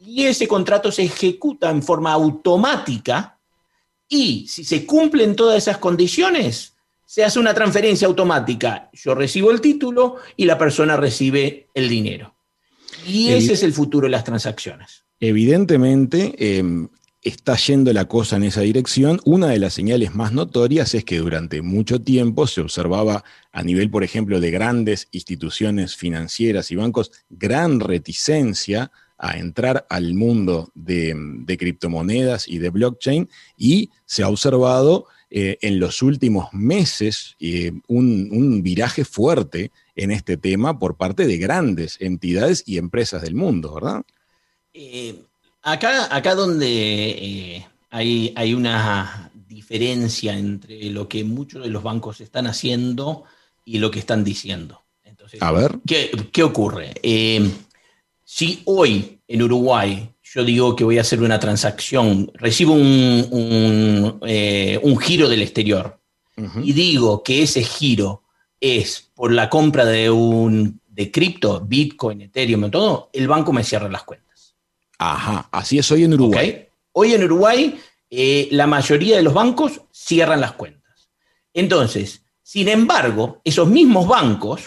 y 0.00 0.24
ese 0.24 0.48
contrato 0.48 0.90
se 0.90 1.04
ejecuta 1.04 1.70
en 1.70 1.84
forma 1.84 2.12
automática, 2.12 3.38
y 4.08 4.48
si 4.48 4.64
se 4.64 4.84
cumplen 4.84 5.36
todas 5.36 5.56
esas 5.58 5.78
condiciones, 5.78 6.72
se 7.04 7.22
hace 7.22 7.38
una 7.38 7.54
transferencia 7.54 8.08
automática. 8.08 8.90
Yo 8.92 9.14
recibo 9.14 9.52
el 9.52 9.60
título 9.60 10.16
y 10.36 10.46
la 10.46 10.58
persona 10.58 10.96
recibe 10.96 11.68
el 11.74 11.88
dinero. 11.88 12.34
Y 13.06 13.28
ese 13.28 13.52
es 13.52 13.62
el 13.62 13.72
futuro 13.72 14.06
de 14.06 14.10
las 14.10 14.24
transacciones. 14.24 15.04
Evidentemente, 15.20 16.34
eh, 16.36 16.64
está 17.26 17.56
yendo 17.56 17.92
la 17.92 18.06
cosa 18.06 18.36
en 18.36 18.44
esa 18.44 18.60
dirección. 18.60 19.20
Una 19.24 19.48
de 19.48 19.58
las 19.58 19.74
señales 19.74 20.14
más 20.14 20.32
notorias 20.32 20.94
es 20.94 21.04
que 21.04 21.18
durante 21.18 21.60
mucho 21.60 22.00
tiempo 22.00 22.46
se 22.46 22.60
observaba 22.60 23.24
a 23.50 23.62
nivel, 23.64 23.90
por 23.90 24.04
ejemplo, 24.04 24.38
de 24.40 24.52
grandes 24.52 25.08
instituciones 25.10 25.96
financieras 25.96 26.70
y 26.70 26.76
bancos, 26.76 27.10
gran 27.28 27.80
reticencia 27.80 28.92
a 29.18 29.38
entrar 29.38 29.86
al 29.88 30.14
mundo 30.14 30.70
de, 30.74 31.16
criptomonedas 31.58 32.46
y 32.46 32.58
de 32.58 32.70
blockchain 32.70 33.28
y 33.56 33.90
se 34.04 34.22
ha 34.22 34.28
observado 34.28 35.06
eh, 35.30 35.58
en 35.62 35.80
los 35.80 36.02
últimos 36.02 36.52
meses 36.52 37.34
eh, 37.40 37.72
un, 37.88 38.28
un 38.30 38.62
viraje 38.62 39.04
fuerte 39.04 39.72
en 39.96 40.12
este 40.12 40.36
tema 40.36 40.78
por 40.78 40.96
parte 40.96 41.26
de 41.26 41.38
grandes 41.38 41.96
entidades 42.00 42.62
y 42.66 42.78
empresas 42.78 43.22
del 43.22 43.34
mundo, 43.34 43.74
¿verdad? 43.74 44.04
Eh, 44.74 45.24
acá, 45.66 46.14
acá 46.14 46.34
donde 46.34 46.66
eh, 46.68 47.66
hay, 47.90 48.32
hay 48.36 48.54
una 48.54 49.30
diferencia 49.48 50.36
entre 50.36 50.90
lo 50.90 51.08
que 51.08 51.24
muchos 51.24 51.62
de 51.62 51.70
los 51.70 51.82
bancos 51.82 52.20
están 52.20 52.46
haciendo 52.46 53.24
y 53.64 53.78
lo 53.78 53.90
que 53.90 53.98
están 53.98 54.24
diciendo. 54.24 54.84
Entonces, 55.04 55.42
A 55.42 55.52
ver. 55.52 55.78
¿qué, 55.86 56.10
qué 56.32 56.42
ocurre? 56.42 56.94
Eh, 57.02 57.50
si 58.24 58.62
hoy 58.64 59.20
en 59.26 59.42
Uruguay 59.42 60.10
yo 60.22 60.44
digo 60.44 60.76
que 60.76 60.84
voy 60.84 60.98
a 60.98 61.02
hacer 61.02 61.22
una 61.22 61.40
transacción, 61.40 62.30
recibo 62.34 62.74
un, 62.74 63.26
un, 63.30 64.18
eh, 64.26 64.78
un 64.82 64.98
giro 64.98 65.28
del 65.28 65.42
exterior 65.42 66.00
y 66.62 66.74
digo 66.74 67.22
que 67.22 67.42
ese 67.42 67.62
giro 67.62 68.24
es 68.60 69.10
por 69.14 69.32
la 69.32 69.48
compra 69.48 69.86
de 69.86 70.10
un 70.10 70.80
de 70.86 71.10
cripto, 71.10 71.60
Bitcoin, 71.60 72.20
Ethereum, 72.22 72.70
todo, 72.70 73.08
el 73.14 73.26
banco 73.26 73.52
me 73.52 73.64
cierra 73.64 73.88
las 73.88 74.02
cuentas. 74.02 74.25
Ajá, 74.98 75.48
así 75.52 75.78
es 75.78 75.90
hoy 75.90 76.04
en 76.04 76.14
Uruguay. 76.14 76.68
Hoy 76.92 77.14
en 77.14 77.24
Uruguay, 77.24 77.78
eh, 78.10 78.48
la 78.52 78.66
mayoría 78.66 79.16
de 79.16 79.22
los 79.22 79.34
bancos 79.34 79.82
cierran 79.92 80.40
las 80.40 80.52
cuentas. 80.52 81.10
Entonces, 81.52 82.22
sin 82.42 82.68
embargo, 82.68 83.40
esos 83.44 83.68
mismos 83.68 84.06
bancos 84.06 84.62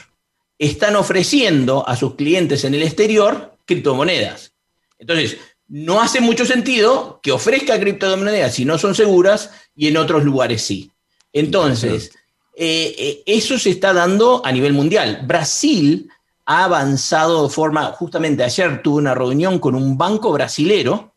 están 0.58 0.96
ofreciendo 0.96 1.88
a 1.88 1.96
sus 1.96 2.16
clientes 2.16 2.64
en 2.66 2.76
el 2.76 2.84
exterior 2.84 3.58
criptomonedas. 3.66 4.54
Entonces, 4.98 5.38
no 5.68 6.02
hace 6.02 6.20
mucho 6.20 6.46
sentido 6.46 7.20
que 7.24 7.32
ofrezca 7.32 7.80
criptomonedas 7.80 8.56
si 8.56 8.66
no 8.66 8.78
son 8.78 8.96
seguras 8.96 9.52
y 9.76 9.88
en 9.88 9.98
otros 9.98 10.24
lugares 10.24 10.62
sí. 10.62 10.92
Entonces, 11.32 12.12
eh, 12.56 12.96
eh, 12.98 13.24
eso 13.26 13.58
se 13.58 13.70
está 13.70 13.94
dando 13.94 14.46
a 14.46 14.52
nivel 14.52 14.74
mundial. 14.74 15.22
Brasil 15.26 16.10
ha 16.52 16.64
avanzado 16.64 17.44
de 17.44 17.54
forma, 17.54 17.86
justamente 17.92 18.44
ayer 18.44 18.82
tuve 18.82 18.98
una 18.98 19.14
reunión 19.14 19.60
con 19.60 19.76
un 19.76 20.00
banco 20.00 20.32
brasilero 20.32 21.14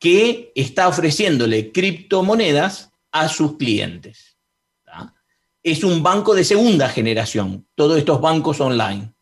que 0.00 0.50
está 0.56 0.88
ofreciéndole 0.88 1.70
criptomonedas 1.70 2.90
a 3.12 3.28
sus 3.28 3.56
clientes. 3.56 4.38
¿tá? 4.84 5.14
Es 5.62 5.84
un 5.84 6.02
banco 6.02 6.34
de 6.34 6.42
segunda 6.42 6.88
generación, 6.88 7.64
todos 7.76 7.96
estos 7.96 8.20
bancos 8.20 8.60
online. 8.60 9.12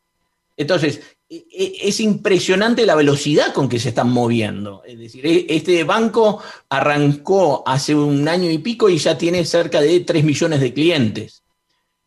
Entonces, 0.57 1.03
e- 1.29 1.45
e- 1.53 1.89
es 1.89 2.01
impresionante 2.01 2.87
la 2.87 2.95
velocidad 2.95 3.53
con 3.53 3.69
que 3.69 3.79
se 3.79 3.91
están 3.91 4.11
moviendo. 4.11 4.83
Es 4.87 4.99
decir, 4.99 5.27
e- 5.27 5.45
este 5.47 5.85
banco 5.85 6.43
arrancó 6.71 7.63
hace 7.67 7.95
un 7.95 8.27
año 8.29 8.51
y 8.51 8.57
pico 8.57 8.89
y 8.89 8.97
ya 8.97 9.19
tiene 9.19 9.45
cerca 9.45 9.83
de 9.83 10.01
3 10.01 10.25
millones 10.25 10.61
de 10.61 10.73
clientes. 10.73 11.43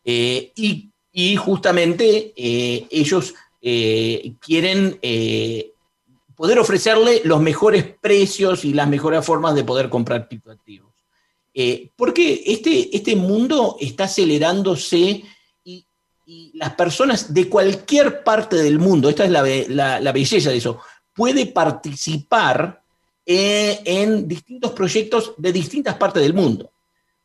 Eh, 0.04 0.54
y, 0.56 0.90
y 1.20 1.36
justamente 1.36 2.32
eh, 2.38 2.86
ellos 2.92 3.34
eh, 3.60 4.34
quieren 4.40 5.00
eh, 5.02 5.72
poder 6.36 6.60
ofrecerle 6.60 7.22
los 7.24 7.42
mejores 7.42 7.86
precios 8.00 8.64
y 8.64 8.72
las 8.72 8.88
mejores 8.88 9.26
formas 9.26 9.56
de 9.56 9.64
poder 9.64 9.90
comprar 9.90 10.28
criptoactivos. 10.28 10.94
Porque 11.96 12.44
este, 12.46 12.96
este 12.96 13.16
mundo 13.16 13.78
está 13.80 14.04
acelerándose 14.04 15.24
y, 15.64 15.88
las 16.54 16.76
personas 16.76 17.34
de 17.34 17.50
cualquier 17.50 18.24
parte 18.24 18.58
del 18.58 18.78
mundo, 18.78 19.10
esta 19.10 19.26
es 19.26 19.32
la, 19.32 19.42
la- 19.70 20.00
la 20.00 20.12
belleza 20.12 20.52
de 20.52 20.58
eso, 20.58 20.80
puede 21.16 21.48
participar 21.48 22.84
en 23.26 24.28
distintos 24.28 24.72
proyectos 24.74 25.34
de 25.36 25.52
distintas 25.52 25.96
partes 25.96 26.22
del 26.22 26.36
mundo. 26.36 26.70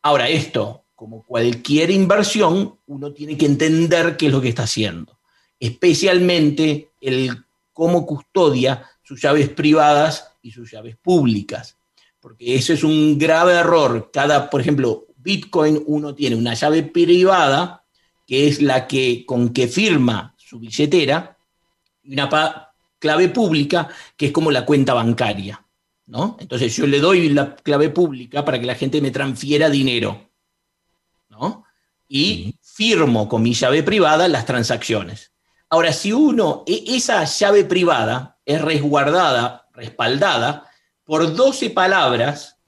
Ahora, 0.00 0.30
esto, 0.30 0.81
como 1.02 1.24
cualquier 1.24 1.90
inversión, 1.90 2.78
uno 2.86 3.12
tiene 3.12 3.36
que 3.36 3.46
entender 3.46 4.16
qué 4.16 4.26
es 4.26 4.32
lo 4.32 4.40
que 4.40 4.50
está 4.50 4.62
haciendo, 4.62 5.18
especialmente 5.58 6.90
el 7.00 7.44
cómo 7.72 8.06
custodia 8.06 8.88
sus 9.02 9.20
llaves 9.20 9.48
privadas 9.48 10.30
y 10.42 10.52
sus 10.52 10.70
llaves 10.70 10.96
públicas, 10.96 11.76
porque 12.20 12.54
eso 12.54 12.72
es 12.72 12.84
un 12.84 13.18
grave 13.18 13.54
error. 13.54 14.10
Cada, 14.12 14.48
por 14.48 14.60
ejemplo, 14.60 15.08
Bitcoin, 15.16 15.82
uno 15.86 16.14
tiene 16.14 16.36
una 16.36 16.54
llave 16.54 16.84
privada, 16.84 17.84
que 18.24 18.46
es 18.46 18.62
la 18.62 18.86
que 18.86 19.26
con 19.26 19.52
que 19.52 19.66
firma 19.66 20.36
su 20.38 20.60
billetera, 20.60 21.36
y 22.04 22.12
una 22.12 22.70
clave 23.00 23.28
pública, 23.30 23.88
que 24.16 24.26
es 24.26 24.32
como 24.32 24.52
la 24.52 24.64
cuenta 24.64 24.94
bancaria. 24.94 25.66
¿no? 26.06 26.36
Entonces 26.38 26.76
yo 26.76 26.86
le 26.86 27.00
doy 27.00 27.28
la 27.30 27.56
clave 27.56 27.90
pública 27.90 28.44
para 28.44 28.60
que 28.60 28.66
la 28.66 28.76
gente 28.76 29.00
me 29.00 29.10
transfiera 29.10 29.68
dinero. 29.68 30.30
¿No? 31.32 31.64
Y 32.08 32.56
firmo 32.62 33.26
con 33.28 33.42
mi 33.42 33.54
llave 33.54 33.82
privada 33.82 34.28
las 34.28 34.44
transacciones. 34.44 35.32
Ahora, 35.70 35.92
si 35.94 36.12
uno, 36.12 36.62
e- 36.66 36.84
esa 36.88 37.24
llave 37.24 37.64
privada 37.64 38.36
es 38.44 38.60
resguardada, 38.60 39.66
respaldada 39.72 40.68
por 41.04 41.34
12 41.34 41.70
palabras 41.70 42.58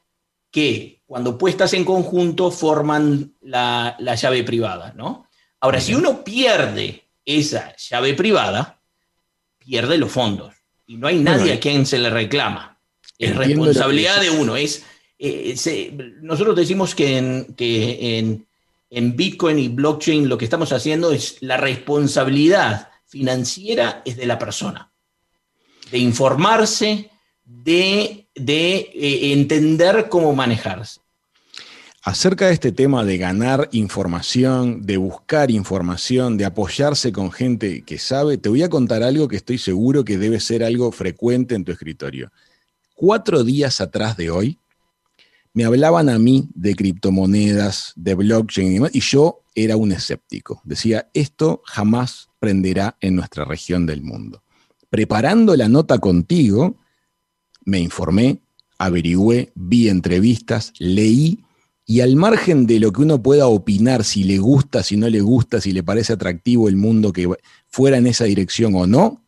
que 0.51 1.03
cuando 1.07 1.37
puestas 1.37 1.75
en 1.75 1.85
conjunto 1.85 2.51
forman 2.51 3.35
la, 3.43 3.97
la 3.99 4.15
llave 4.15 4.43
privada, 4.45 4.95
¿no? 4.97 5.29
Ahora, 5.61 5.81
si 5.81 5.95
uno 5.95 6.25
pierde 6.25 7.05
esa 7.27 7.77
llave 7.77 8.15
privada, 8.15 8.81
pierde 9.59 9.99
los 9.99 10.11
fondos. 10.11 10.55
Y 10.87 10.97
no 10.97 11.07
hay 11.07 11.19
nadie 11.19 11.39
Bueno, 11.41 11.55
a 11.55 11.61
quien 11.61 11.87
se 11.87 11.99
le 11.99 12.09
reclama. 12.11 12.79
Es 13.19 13.37
responsabilidad 13.37 14.21
de 14.21 14.31
uno. 14.31 14.57
Es, 14.57 14.85
eh, 15.19 15.55
se- 15.57 15.93
nosotros 16.23 16.57
decimos 16.57 16.95
que, 16.95 17.19
en, 17.19 17.55
que 17.55 18.19
en, 18.19 18.47
en 18.95 19.17
Bitcoin 19.17 19.59
y 19.59 19.69
blockchain 19.69 20.29
lo 20.29 20.39
que 20.39 20.45
estamos 20.45 20.73
haciendo 20.73 21.13
es 21.13 21.39
la 21.41 21.57
responsabilidad 21.57 22.91
financiera 23.07 24.03
es 24.05 24.17
de 24.17 24.27
la 24.27 24.39
persona. 24.39 24.93
De 25.91 25.99
informarse, 25.99 27.11
de, 27.45 28.29
de 28.35 28.77
eh, 28.77 29.33
entender 29.33 30.09
cómo 30.09 30.35
manejarse. 30.35 31.01
Acerca 32.03 32.49
de 32.49 32.53
este 32.53 32.71
tema 32.71 33.03
de 33.03 33.19
ganar 33.19 33.69
información, 33.73 34.83
de 34.83 34.99
buscar 34.99 35.51
información, 35.51 36.37
de 36.37 36.45
apoyarse 36.45 37.13
con 37.13 37.33
gente 37.33 37.83
que 37.83 37.99
sabe, 37.99 38.37
te 38.37 38.49
voy 38.49 38.63
a 38.63 38.69
contar 38.69 39.03
algo 39.03 39.27
que 39.27 39.37
estoy 39.37 39.59
seguro 39.59 40.05
que 40.05 40.19
debe 40.19 40.39
ser 40.39 40.63
algo 40.63 40.93
frecuente 40.93 41.55
en 41.55 41.65
tu 41.65 41.73
escritorio. 41.73 42.31
Cuatro 42.95 43.43
días 43.43 43.81
atrás 43.81 44.17
de 44.17 44.31
hoy, 44.31 44.59
me 45.55 45.65
hablaban 45.65 46.09
a 46.09 46.19
mí 46.19 46.51
de 46.55 46.75
criptomonedas, 46.75 47.93
de 47.97 48.15
blockchain 48.15 48.69
y 48.69 48.75
demás, 48.75 48.91
y 48.93 49.01
yo 49.01 49.43
era 49.55 49.77
un 49.77 49.93
escéptico. 49.93 50.61
Decía, 50.65 51.09
esto 51.15 51.63
jamás 51.65 52.29
prenderá 52.41 52.97
en 53.01 53.15
nuestra 53.15 53.45
región 53.45 53.87
del 53.87 54.03
mundo. 54.03 54.43
Preparando 54.91 55.57
la 55.57 55.69
nota 55.69 55.99
contigo, 55.99 56.77
me 57.65 57.79
informé, 57.79 58.41
averigüé, 58.79 59.53
vi 59.55 59.89
entrevistas, 59.89 60.73
leí 60.79 61.45
y 61.87 62.01
al 62.01 62.17
margen 62.17 62.67
de 62.67 62.81
lo 62.81 62.93
que 62.93 63.03
uno 63.03 63.23
pueda 63.23 63.47
opinar, 63.47 64.05
si 64.05 64.25
le 64.25 64.39
gusta, 64.39 64.83
si 64.83 64.97
no 64.97 65.09
le 65.09 65.21
gusta, 65.21 65.61
si 65.61 65.73
le 65.73 65.83
parece 65.83 66.15
atractivo 66.15 66.69
el 66.69 66.77
mundo 66.77 67.13
que 67.13 67.29
fuera 67.69 67.99
en 67.99 68.07
esa 68.07 68.25
dirección 68.25 68.75
o 68.75 68.87
no, 68.87 69.24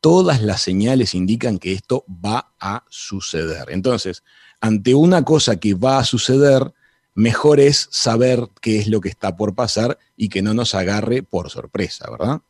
todas 0.00 0.42
las 0.42 0.62
señales 0.62 1.14
indican 1.14 1.58
que 1.58 1.72
esto 1.72 2.04
va 2.08 2.52
a 2.58 2.84
suceder. 2.88 3.66
Entonces, 3.68 4.22
ante 4.60 4.94
una 4.94 5.24
cosa 5.24 5.56
que 5.56 5.74
va 5.74 5.98
a 5.98 6.04
suceder, 6.04 6.72
mejor 7.14 7.60
es 7.60 7.88
saber 7.90 8.48
qué 8.60 8.78
es 8.78 8.88
lo 8.88 9.00
que 9.00 9.08
está 9.08 9.36
por 9.36 9.54
pasar 9.54 9.98
y 10.16 10.28
que 10.28 10.42
no 10.42 10.54
nos 10.54 10.74
agarre 10.74 11.22
por 11.22 11.50
sorpresa, 11.50 12.10
¿verdad? 12.10 12.40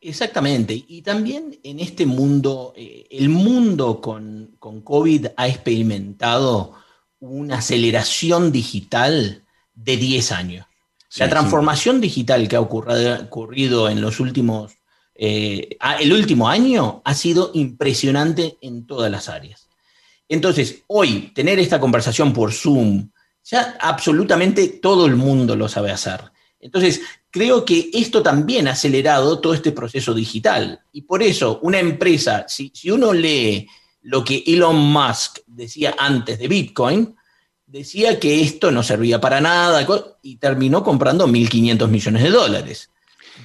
Exactamente. 0.00 0.84
Y 0.86 1.02
también 1.02 1.58
en 1.62 1.80
este 1.80 2.04
mundo, 2.04 2.74
eh, 2.76 3.06
el 3.10 3.30
mundo 3.30 4.00
con, 4.00 4.54
con 4.58 4.82
COVID 4.82 5.28
ha 5.36 5.48
experimentado 5.48 6.74
una 7.20 7.58
aceleración 7.58 8.52
digital 8.52 9.44
de 9.74 9.96
10 9.96 10.32
años. 10.32 10.66
Sí, 11.08 11.20
La 11.20 11.26
sí. 11.26 11.30
transformación 11.30 12.00
digital 12.00 12.48
que 12.48 12.56
ha 12.56 12.60
ocurrido, 12.60 13.22
ocurrido 13.22 13.88
en 13.88 14.02
los 14.02 14.20
últimos, 14.20 14.72
eh, 15.14 15.76
el 16.00 16.12
último 16.12 16.48
año 16.48 17.02
ha 17.04 17.14
sido 17.14 17.50
impresionante 17.54 18.58
en 18.60 18.86
todas 18.86 19.10
las 19.10 19.28
áreas. 19.28 19.68
Entonces, 20.28 20.82
hoy 20.88 21.32
tener 21.34 21.58
esta 21.58 21.78
conversación 21.78 22.32
por 22.32 22.52
Zoom, 22.52 23.10
ya 23.44 23.76
absolutamente 23.80 24.68
todo 24.68 25.06
el 25.06 25.16
mundo 25.16 25.54
lo 25.54 25.68
sabe 25.68 25.90
hacer. 25.90 26.20
Entonces, 26.58 27.02
creo 27.30 27.64
que 27.64 27.90
esto 27.92 28.22
también 28.22 28.68
ha 28.68 28.72
acelerado 28.72 29.38
todo 29.38 29.54
este 29.54 29.72
proceso 29.72 30.14
digital. 30.14 30.80
Y 30.92 31.02
por 31.02 31.22
eso, 31.22 31.60
una 31.62 31.78
empresa, 31.78 32.46
si, 32.48 32.72
si 32.74 32.90
uno 32.90 33.12
lee 33.12 33.68
lo 34.02 34.24
que 34.24 34.42
Elon 34.46 34.76
Musk 34.76 35.40
decía 35.46 35.94
antes 35.98 36.38
de 36.38 36.48
Bitcoin, 36.48 37.14
decía 37.66 38.18
que 38.20 38.40
esto 38.40 38.70
no 38.70 38.82
servía 38.82 39.20
para 39.20 39.40
nada 39.40 39.86
y 40.22 40.36
terminó 40.36 40.82
comprando 40.82 41.26
1.500 41.26 41.88
millones 41.88 42.22
de 42.22 42.30
dólares. 42.30 42.90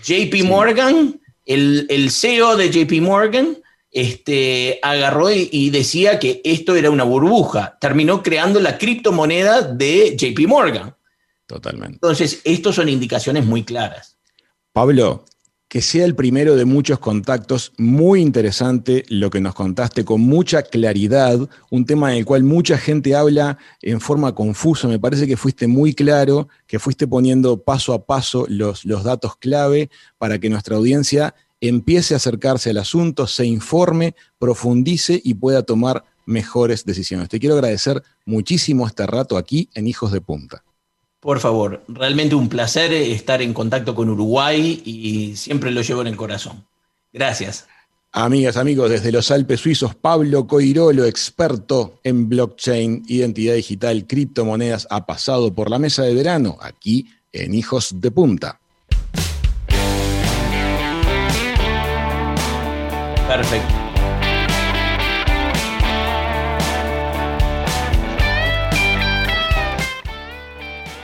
JP 0.03 0.43
Morgan, 0.45 1.20
el, 1.49 1.87
el 1.89 2.11
CEO 2.11 2.55
de 2.55 2.69
JP 2.69 3.01
Morgan, 3.01 3.57
este, 3.91 4.79
agarró 4.83 5.31
y, 5.31 5.49
y 5.51 5.71
decía 5.71 6.19
que 6.19 6.41
esto 6.43 6.75
era 6.75 6.91
una 6.91 7.03
burbuja. 7.03 7.77
Terminó 7.81 8.21
creando 8.21 8.59
la 8.59 8.77
criptomoneda 8.77 9.63
de 9.63 10.15
JP 10.15 10.47
Morgan. 10.47 10.95
Totalmente. 11.47 11.95
Entonces, 11.95 12.41
estos 12.43 12.75
son 12.75 12.87
indicaciones 12.87 13.45
muy 13.45 13.63
claras. 13.63 14.17
Pablo, 14.73 15.25
que 15.70 15.84
sea 15.84 16.03
el 16.03 16.15
primero 16.15 16.55
de 16.55 16.65
muchos 16.65 16.97
contactos, 16.97 17.74
muy 17.78 18.22
interesante 18.22 19.05
lo 19.07 19.30
que 19.30 19.39
nos 19.39 19.53
contaste 19.53 20.03
con 20.03 20.20
mucha 20.20 20.63
claridad, 20.63 21.47
un 21.70 21.86
tema 21.86 22.11
en 22.11 22.17
el 22.17 22.26
cual 22.26 22.43
mucha 22.43 22.76
gente 22.80 23.15
habla 23.15 23.59
en 23.84 24.01
forma 24.01 24.34
confusa, 24.34 24.88
me 24.88 24.99
parece 24.99 25.28
que 25.28 25.38
fuiste 25.38 25.67
muy 25.67 25.93
claro, 25.93 26.49
que 26.65 26.80
fuiste 26.80 27.07
poniendo 27.07 27.61
paso 27.61 27.93
a 27.93 28.03
paso 28.03 28.47
los, 28.49 28.84
los 28.84 29.03
datos 29.03 29.38
clave 29.38 29.91
para 30.17 30.39
que 30.39 30.49
nuestra 30.49 30.76
audiencia 30.76 31.36
empiece 31.61 32.15
a 32.15 32.17
acercarse 32.17 32.72
al 32.72 32.78
asunto, 32.78 33.28
se 33.28 33.45
informe, 33.45 34.15
profundice 34.39 35.22
y 35.24 35.36
pueda 35.36 35.61
tomar 35.61 36.03
mejores 36.26 36.84
decisiones. 36.84 37.30
Te 37.30 37.39
quiero 37.39 37.53
agradecer 37.55 38.01
muchísimo 38.26 38.88
este 38.88 39.05
rato 39.05 39.38
aquí 39.38 39.70
en 39.76 39.88
Hijos 39.88 40.11
de 40.11 40.22
Punta. 40.22 40.63
Por 41.20 41.39
favor, 41.39 41.84
realmente 41.88 42.36
un 42.36 42.47
placer 42.47 42.93
estar 42.93 43.41
en 43.41 43.53
contacto 43.53 43.93
con 43.93 44.09
Uruguay 44.09 44.82
y 44.86 45.36
siempre 45.36 45.72
lo 45.72 45.82
llevo 45.82 46.01
en 46.01 46.07
el 46.07 46.15
corazón. 46.15 46.65
Gracias. 47.11 47.67
Amigas, 48.11 48.57
amigos, 48.57 48.89
desde 48.89 49.11
los 49.11 49.30
Alpes 49.30 49.59
suizos, 49.59 49.93
Pablo 49.93 50.47
Coirolo, 50.47 51.05
experto 51.05 51.99
en 52.03 52.28
blockchain, 52.28 53.03
identidad 53.07 53.53
digital, 53.53 54.07
criptomonedas, 54.07 54.88
ha 54.89 55.05
pasado 55.05 55.53
por 55.53 55.70
la 55.70 55.78
mesa 55.78 56.03
de 56.03 56.15
verano 56.15 56.57
aquí 56.61 57.07
en 57.34 57.53
Hijos 57.53 58.01
de 58.01 58.09
Punta. 58.09 58.59
Perfecto. 63.28 63.78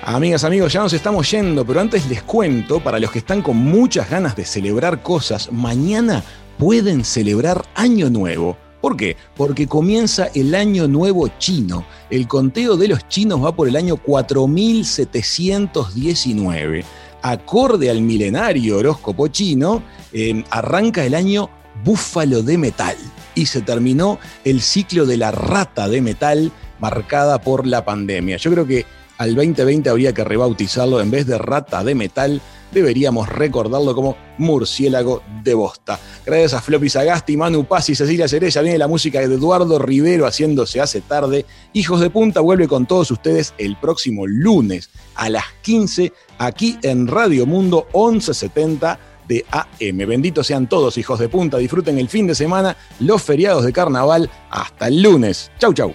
Amigas, 0.08 0.44
amigos, 0.44 0.72
ya 0.72 0.82
nos 0.82 0.94
estamos 0.94 1.32
yendo, 1.32 1.66
pero 1.66 1.82
antes 1.82 2.08
les 2.08 2.22
cuento, 2.22 2.80
para 2.80 3.00
los 3.00 3.12
que 3.12 3.18
están 3.18 3.42
con 3.42 3.58
muchas 3.58 4.08
ganas 4.08 4.36
de 4.36 4.46
celebrar 4.46 5.02
cosas, 5.02 5.52
mañana 5.52 6.24
pueden 6.60 7.04
celebrar 7.04 7.66
Año 7.74 8.12
Nuevo. 8.12 8.56
¿Por 8.82 8.98
qué? 8.98 9.18
Porque 9.36 9.66
comienza 9.66 10.28
el 10.36 10.54
Año 10.54 10.88
Nuevo 10.88 11.28
chino. 11.40 11.88
El 12.12 12.28
conteo 12.28 12.78
de 12.78 12.90
los 12.90 13.08
chinos 13.08 13.44
va 13.44 13.56
por 13.56 13.68
el 13.68 13.76
año 13.76 13.98
4719. 13.98 16.86
Acorde 17.24 17.90
al 17.90 18.04
milenario 18.04 18.78
horóscopo 18.78 19.28
chino, 19.30 19.82
eh, 20.14 20.44
arranca 20.52 21.04
el 21.04 21.16
año 21.16 21.50
búfalo 21.84 22.44
de 22.44 22.60
metal 22.60 22.96
y 23.34 23.48
se 23.48 23.64
terminó 23.64 24.20
el 24.44 24.62
ciclo 24.62 25.08
de 25.08 25.18
la 25.18 25.32
rata 25.32 25.90
de 25.90 26.02
metal 26.02 26.52
marcada 26.80 27.42
por 27.42 27.66
la 27.66 27.84
pandemia. 27.84 28.38
Yo 28.38 28.52
creo 28.52 28.68
que 28.68 28.86
al 29.18 29.36
2020 29.36 29.90
habría 29.90 30.14
que 30.14 30.24
rebautizarlo 30.24 31.02
en 31.02 31.12
vez 31.12 31.26
de 31.26 31.38
rata 31.38 31.84
de 31.84 31.96
metal, 31.96 32.42
deberíamos 32.72 33.30
recordarlo 33.30 33.96
como 33.96 34.18
murciélago 34.38 35.24
de 35.44 35.54
bosta. 35.54 36.00
Gracias 36.26 36.54
a 36.54 36.62
Floppy 36.62 36.90
Sagasti, 36.90 37.38
Manu 37.38 37.66
Paz 37.66 37.90
y 37.90 37.96
Cecilia 37.96 38.28
Cerella 38.28 38.62
viene 38.62 38.78
la 38.78 38.88
música 38.88 39.20
de 39.20 39.34
Eduardo 39.34 39.80
Rivero 39.80 40.26
haciéndose 40.26 40.82
hace 40.82 41.02
tarde. 41.02 41.46
Hijos 41.74 42.02
de 42.02 42.10
Punta 42.10 42.42
vuelve 42.42 42.68
con 42.68 42.86
todos 42.86 43.10
ustedes 43.12 43.54
el 43.58 43.78
próximo 43.78 44.28
lunes 44.28 44.90
a 45.16 45.30
las 45.30 45.46
15 45.62 46.12
aquí 46.38 46.78
en 46.82 47.08
Radio 47.08 47.46
Mundo 47.46 47.88
1170 47.94 49.00
de 49.28 49.46
AM. 49.52 49.98
Benditos 50.08 50.48
sean 50.48 50.68
todos, 50.68 50.98
hijos 50.98 51.20
de 51.20 51.30
punta. 51.30 51.58
Disfruten 51.58 51.98
el 51.98 52.10
fin 52.10 52.28
de 52.28 52.36
semana, 52.36 52.78
los 53.00 53.24
feriados 53.24 53.64
de 53.66 53.74
carnaval. 53.74 54.30
Hasta 54.52 54.88
el 54.88 55.02
lunes. 55.02 55.52
Chau, 55.60 55.74
chau. 55.74 55.94